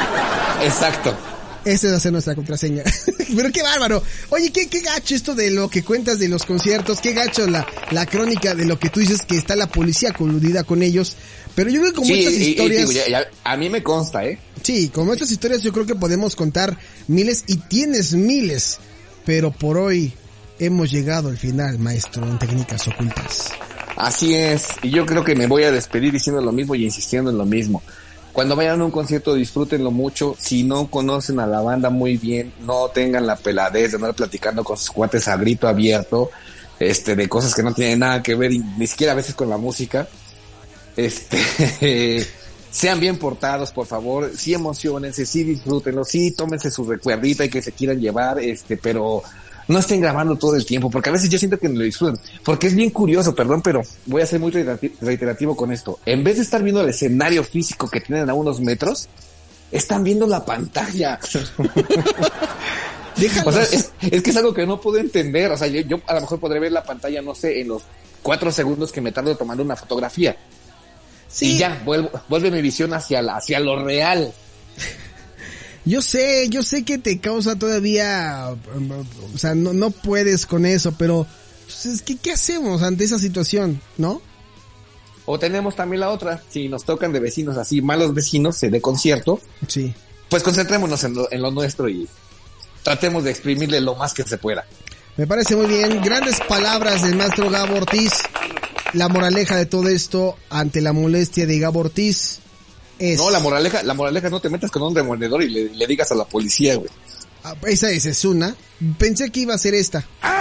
Exacto. 0.64 1.16
Esa 1.64 1.90
va 1.90 1.96
a 1.96 2.00
ser 2.00 2.12
nuestra 2.12 2.34
contraseña. 2.34 2.82
Pero 3.36 3.50
qué 3.52 3.62
bárbaro. 3.62 4.02
Oye, 4.30 4.50
qué, 4.50 4.68
qué 4.68 4.80
gacho 4.80 5.14
esto 5.14 5.34
de 5.34 5.50
lo 5.50 5.68
que 5.70 5.82
cuentas 5.84 6.18
de 6.18 6.28
los 6.28 6.44
conciertos, 6.44 7.00
qué 7.00 7.12
gacho 7.12 7.46
la, 7.46 7.66
la 7.90 8.04
crónica 8.06 8.54
de 8.54 8.64
lo 8.64 8.78
que 8.78 8.88
tú 8.90 9.00
dices 9.00 9.22
que 9.22 9.36
está 9.36 9.54
la 9.56 9.68
policía 9.68 10.12
coludida 10.12 10.64
con 10.64 10.82
ellos. 10.82 11.16
Pero 11.54 11.70
yo 11.70 11.80
creo 11.80 11.92
que 11.92 12.04
Sí, 12.04 12.12
y- 12.14 12.16
y 12.26 12.48
historias, 12.50 12.92
ya- 13.08 13.26
a 13.44 13.56
mí 13.56 13.68
me 13.70 13.82
consta, 13.82 14.24
¿eh? 14.24 14.38
sí, 14.62 14.88
como 14.88 15.12
estas 15.12 15.30
historias 15.30 15.62
yo 15.62 15.72
creo 15.72 15.86
que 15.86 15.94
podemos 15.94 16.34
contar 16.36 16.76
miles 17.08 17.44
y 17.46 17.56
tienes 17.56 18.14
miles. 18.14 18.78
Pero 19.24 19.52
por 19.52 19.78
hoy 19.78 20.12
hemos 20.58 20.90
llegado 20.90 21.28
al 21.28 21.38
final, 21.38 21.78
maestro, 21.78 22.26
en 22.28 22.38
técnicas 22.38 22.88
ocultas. 22.88 23.50
Así 23.96 24.34
es. 24.34 24.64
Y 24.82 24.90
yo 24.90 25.06
creo 25.06 25.22
que 25.22 25.34
me 25.36 25.46
voy 25.46 25.62
a 25.64 25.70
despedir 25.70 26.10
diciendo 26.12 26.40
lo 26.42 26.50
mismo 26.52 26.74
y 26.74 26.84
insistiendo 26.84 27.30
en 27.30 27.38
lo 27.38 27.44
mismo. 27.46 27.82
Cuando 28.32 28.56
vayan 28.56 28.80
a 28.80 28.84
un 28.84 28.90
concierto, 28.90 29.34
disfrútenlo 29.34 29.90
mucho. 29.90 30.34
Si 30.38 30.62
no 30.62 30.86
conocen 30.88 31.38
a 31.38 31.46
la 31.46 31.60
banda 31.60 31.90
muy 31.90 32.16
bien, 32.16 32.52
no 32.64 32.88
tengan 32.88 33.26
la 33.26 33.36
peladez 33.36 33.90
de 33.90 33.96
andar 33.96 34.14
platicando 34.14 34.64
con 34.64 34.78
sus 34.78 34.90
cuates 34.90 35.28
a 35.28 35.36
grito 35.36 35.68
abierto, 35.68 36.30
este, 36.78 37.14
de 37.14 37.28
cosas 37.28 37.54
que 37.54 37.62
no 37.62 37.74
tienen 37.74 37.98
nada 37.98 38.22
que 38.22 38.34
ver, 38.34 38.50
ni 38.50 38.86
siquiera 38.86 39.12
a 39.12 39.16
veces 39.16 39.34
con 39.34 39.50
la 39.50 39.58
música. 39.58 40.08
Este, 40.96 42.26
sean 42.70 43.00
bien 43.00 43.18
portados, 43.18 43.70
por 43.70 43.86
favor. 43.86 44.30
Sí 44.34 44.54
emocionense, 44.54 45.26
sí 45.26 45.44
disfrútenlo, 45.44 46.02
sí 46.04 46.30
tómense 46.32 46.70
su 46.70 46.84
recuerdita 46.84 47.44
y 47.44 47.50
que 47.50 47.60
se 47.60 47.72
quieran 47.72 48.00
llevar, 48.00 48.40
este, 48.40 48.78
pero 48.78 49.22
no 49.72 49.78
estén 49.80 50.00
grabando 50.00 50.36
todo 50.36 50.54
el 50.56 50.64
tiempo, 50.64 50.90
porque 50.90 51.08
a 51.08 51.12
veces 51.12 51.28
yo 51.28 51.38
siento 51.38 51.58
que 51.58 51.68
no 51.68 51.78
lo 51.78 51.84
disfrutan. 51.84 52.20
Porque 52.44 52.68
es 52.68 52.74
bien 52.74 52.90
curioso, 52.90 53.34
perdón, 53.34 53.62
pero 53.62 53.82
voy 54.06 54.22
a 54.22 54.26
ser 54.26 54.38
muy 54.38 54.52
reiterati- 54.52 54.92
reiterativo 55.00 55.56
con 55.56 55.72
esto. 55.72 55.98
En 56.06 56.22
vez 56.22 56.36
de 56.36 56.42
estar 56.42 56.62
viendo 56.62 56.80
el 56.82 56.88
escenario 56.90 57.42
físico 57.42 57.88
que 57.90 58.00
tienen 58.00 58.30
a 58.30 58.34
unos 58.34 58.60
metros, 58.60 59.08
están 59.72 60.04
viendo 60.04 60.26
la 60.26 60.44
pantalla. 60.44 61.18
Déjalos. 63.16 63.46
O 63.46 63.52
sea, 63.52 63.62
es, 63.64 63.92
es 64.00 64.22
que 64.22 64.30
es 64.30 64.36
algo 64.36 64.54
que 64.54 64.66
no 64.66 64.80
puedo 64.80 64.98
entender. 64.98 65.50
O 65.50 65.56
sea, 65.56 65.66
yo, 65.68 65.80
yo 65.82 66.00
a 66.06 66.14
lo 66.14 66.20
mejor 66.22 66.40
podré 66.40 66.60
ver 66.60 66.72
la 66.72 66.82
pantalla, 66.82 67.20
no 67.22 67.34
sé, 67.34 67.60
en 67.60 67.68
los 67.68 67.82
cuatro 68.22 68.50
segundos 68.50 68.90
que 68.92 69.00
me 69.00 69.12
tardo 69.12 69.36
tomando 69.36 69.62
una 69.62 69.76
fotografía. 69.76 70.36
Sí. 71.28 71.54
Y 71.54 71.58
ya, 71.58 71.80
vuelvo, 71.84 72.10
vuelve 72.28 72.50
mi 72.50 72.60
visión 72.62 72.92
hacia, 72.94 73.22
la, 73.22 73.36
hacia 73.36 73.60
lo 73.60 73.82
real. 73.84 74.32
Yo 75.84 76.00
sé, 76.00 76.48
yo 76.48 76.62
sé 76.62 76.84
que 76.84 76.98
te 76.98 77.18
causa 77.18 77.56
todavía, 77.58 78.50
o 79.34 79.38
sea, 79.38 79.54
no, 79.54 79.72
no 79.72 79.90
puedes 79.90 80.46
con 80.46 80.64
eso, 80.64 80.92
pero 80.96 81.26
pues, 81.66 81.86
es 81.86 82.02
que 82.02 82.16
¿qué 82.16 82.32
hacemos 82.32 82.82
ante 82.82 83.04
esa 83.04 83.18
situación, 83.18 83.80
no? 83.98 84.22
O 85.24 85.38
tenemos 85.38 85.74
también 85.74 86.00
la 86.00 86.10
otra, 86.10 86.40
si 86.50 86.68
nos 86.68 86.84
tocan 86.84 87.12
de 87.12 87.20
vecinos 87.20 87.56
así, 87.56 87.82
malos 87.82 88.14
vecinos, 88.14 88.60
de 88.60 88.80
concierto, 88.80 89.40
Sí. 89.66 89.92
pues 90.28 90.42
concentrémonos 90.42 91.02
en 91.04 91.14
lo, 91.14 91.30
en 91.32 91.42
lo 91.42 91.50
nuestro 91.50 91.88
y 91.88 92.08
tratemos 92.82 93.24
de 93.24 93.30
exprimirle 93.30 93.80
lo 93.80 93.94
más 93.96 94.14
que 94.14 94.22
se 94.24 94.38
pueda. 94.38 94.64
Me 95.16 95.26
parece 95.26 95.54
muy 95.56 95.66
bien. 95.66 96.00
Grandes 96.02 96.40
palabras 96.48 97.02
del 97.02 97.16
maestro 97.16 97.50
Gabo 97.50 97.76
Ortiz. 97.76 98.12
La 98.94 99.08
moraleja 99.08 99.56
de 99.56 99.66
todo 99.66 99.88
esto 99.88 100.36
ante 100.48 100.80
la 100.80 100.92
molestia 100.92 101.46
de 101.46 101.58
Gabo 101.58 101.80
Ortiz 101.80 102.38
es... 103.10 103.18
No, 103.18 103.30
la 103.30 103.40
moraleja, 103.40 103.82
la 103.82 103.94
moraleja 103.94 104.30
no 104.30 104.40
te 104.40 104.48
metas 104.48 104.70
con 104.70 104.82
un 104.82 104.94
demonedor 104.94 105.42
y 105.42 105.48
le, 105.50 105.64
le 105.74 105.86
digas 105.86 106.10
a 106.12 106.14
la 106.14 106.24
policía, 106.24 106.76
güey. 106.76 106.88
Ah, 107.44 107.54
Esa 107.66 107.90
es, 107.90 108.06
es 108.06 108.24
una. 108.24 108.54
Pensé 108.98 109.30
que 109.30 109.40
iba 109.40 109.54
a 109.54 109.58
ser 109.58 109.74
esta. 109.74 110.04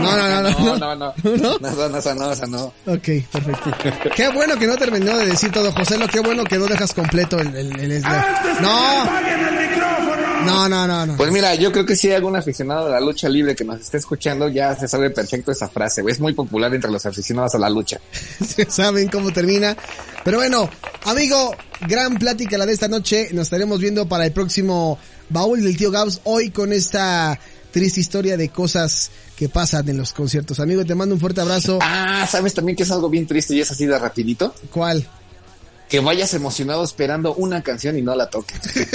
No, 0.00 0.14
no, 0.14 0.28
no, 0.28 0.42
no. 0.42 0.50
No, 0.50 0.76
no, 0.78 0.94
no. 0.94 1.14
¿No? 1.24 1.58
No, 1.58 1.70
no, 1.70 1.88
no, 1.88 1.98
esa 1.98 2.14
no, 2.14 2.30
esa 2.30 2.46
no. 2.46 2.66
Ok, 2.86 3.08
perfecto. 3.32 4.10
Qué 4.14 4.28
bueno 4.28 4.56
que 4.58 4.66
no 4.66 4.76
terminó 4.76 5.16
de 5.16 5.26
decir 5.26 5.50
todo, 5.50 5.72
José. 5.72 5.96
Lo 5.98 6.06
qué 6.06 6.20
bueno 6.20 6.44
que 6.44 6.58
no 6.58 6.66
dejas 6.66 6.92
completo 6.92 7.38
el, 7.40 7.48
el, 7.56 7.80
el- 7.80 7.92
el- 7.92 8.02
No. 8.60 9.04
No, 10.44 10.68
no, 10.68 10.86
no, 10.86 11.06
no. 11.06 11.16
Pues 11.16 11.30
mira, 11.32 11.54
yo 11.54 11.72
creo 11.72 11.86
que 11.86 11.96
si 11.96 12.08
hay 12.08 12.14
algún 12.14 12.36
aficionado 12.36 12.86
a 12.86 12.90
la 12.90 13.00
lucha 13.00 13.28
libre 13.28 13.54
que 13.54 13.64
nos 13.64 13.80
esté 13.80 13.96
escuchando, 13.96 14.48
ya 14.48 14.74
se 14.74 14.88
sabe 14.88 15.10
perfecto 15.10 15.52
esa 15.52 15.68
frase, 15.68 16.02
güey. 16.02 16.12
Es 16.12 16.20
muy 16.20 16.32
popular 16.32 16.74
entre 16.74 16.90
los 16.90 17.04
aficionados 17.06 17.54
a 17.54 17.58
la 17.58 17.70
lucha. 17.70 18.00
saben 18.68 19.08
cómo 19.08 19.32
termina. 19.32 19.76
Pero 20.24 20.38
bueno, 20.38 20.68
amigo, 21.04 21.54
gran 21.88 22.16
plática 22.16 22.58
la 22.58 22.66
de 22.66 22.72
esta 22.72 22.88
noche. 22.88 23.28
Nos 23.32 23.44
estaremos 23.44 23.80
viendo 23.80 24.08
para 24.08 24.26
el 24.26 24.32
próximo 24.32 24.98
baúl 25.28 25.62
del 25.62 25.76
tío 25.76 25.90
Gabs. 25.90 26.20
Hoy 26.24 26.50
con 26.50 26.72
esta 26.72 27.38
triste 27.70 28.00
historia 28.00 28.36
de 28.36 28.48
cosas 28.48 29.10
que 29.36 29.48
pasan 29.48 29.88
en 29.88 29.98
los 29.98 30.12
conciertos. 30.12 30.60
Amigo, 30.60 30.84
te 30.84 30.94
mando 30.94 31.14
un 31.14 31.20
fuerte 31.20 31.42
abrazo. 31.42 31.78
Ah, 31.82 32.26
¿sabes 32.30 32.54
también 32.54 32.74
que 32.74 32.84
es 32.84 32.90
algo 32.90 33.08
bien 33.08 33.26
triste 33.26 33.54
y 33.54 33.60
es 33.60 33.70
así 33.70 33.84
de 33.86 33.98
rapidito? 33.98 34.54
¿Cuál? 34.70 35.06
Que 35.88 36.00
vayas 36.00 36.32
emocionado 36.34 36.82
esperando 36.82 37.34
una 37.34 37.62
canción 37.62 37.98
y 37.98 38.02
no 38.02 38.14
la 38.14 38.28
toques. 38.28 38.58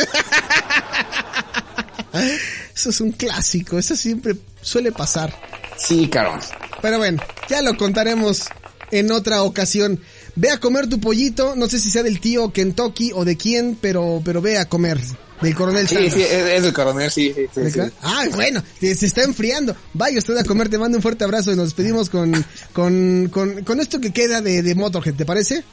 Eso 2.75 2.89
es 2.89 3.01
un 3.01 3.11
clásico. 3.11 3.77
Eso 3.79 3.95
siempre 3.95 4.35
suele 4.61 4.91
pasar. 4.91 5.33
Sí, 5.77 6.07
cabrón. 6.07 6.39
Pero 6.81 6.97
bueno, 6.97 7.21
ya 7.49 7.61
lo 7.61 7.75
contaremos 7.77 8.45
en 8.91 9.11
otra 9.11 9.43
ocasión. 9.43 9.99
Ve 10.35 10.49
a 10.49 10.59
comer 10.59 10.87
tu 10.87 10.99
pollito, 10.99 11.55
no 11.55 11.67
sé 11.67 11.79
si 11.79 11.89
sea 11.89 12.03
del 12.03 12.19
tío 12.19 12.51
Kentucky 12.53 13.11
o 13.13 13.25
de 13.25 13.35
quién, 13.37 13.77
pero, 13.79 14.21
pero 14.23 14.41
ve 14.41 14.57
a 14.57 14.65
comer. 14.69 14.99
Del 15.41 15.55
coronel 15.55 15.87
Sí, 15.87 15.95
Sanders. 15.95 16.13
sí, 16.13 16.21
es, 16.21 16.31
es 16.31 16.63
el 16.63 16.71
coronel, 16.73 17.09
sí, 17.11 17.33
sí, 17.35 17.47
sí, 17.53 17.71
sí. 17.71 17.79
Ah, 18.03 18.25
bueno, 18.35 18.61
se 18.79 18.93
se 18.93 19.07
está 19.07 19.23
enfriando. 19.23 19.75
Vaya 19.93 20.19
usted 20.19 20.37
a 20.37 20.43
comer, 20.43 20.69
te 20.69 20.77
mando 20.77 20.97
un 20.99 21.01
fuerte 21.01 21.23
abrazo 21.23 21.51
y 21.51 21.55
nos 21.55 21.65
despedimos 21.65 22.11
con, 22.11 22.45
con, 22.73 23.27
con, 23.31 23.63
con 23.63 23.79
esto 23.79 23.99
que 23.99 24.13
queda 24.13 24.39
de, 24.41 24.61
de 24.61 24.75
Motorhead, 24.75 25.15
¿te 25.15 25.25
parece? 25.25 25.63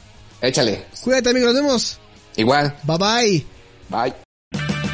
Échale. 0.41 0.85
Cuídate 1.01 1.29
amigo, 1.29 1.45
nos 1.45 1.55
vemos. 1.55 1.99
Igual. 2.35 2.75
Bye 2.83 2.97
bye. 2.97 3.45
Bye. 3.89 4.28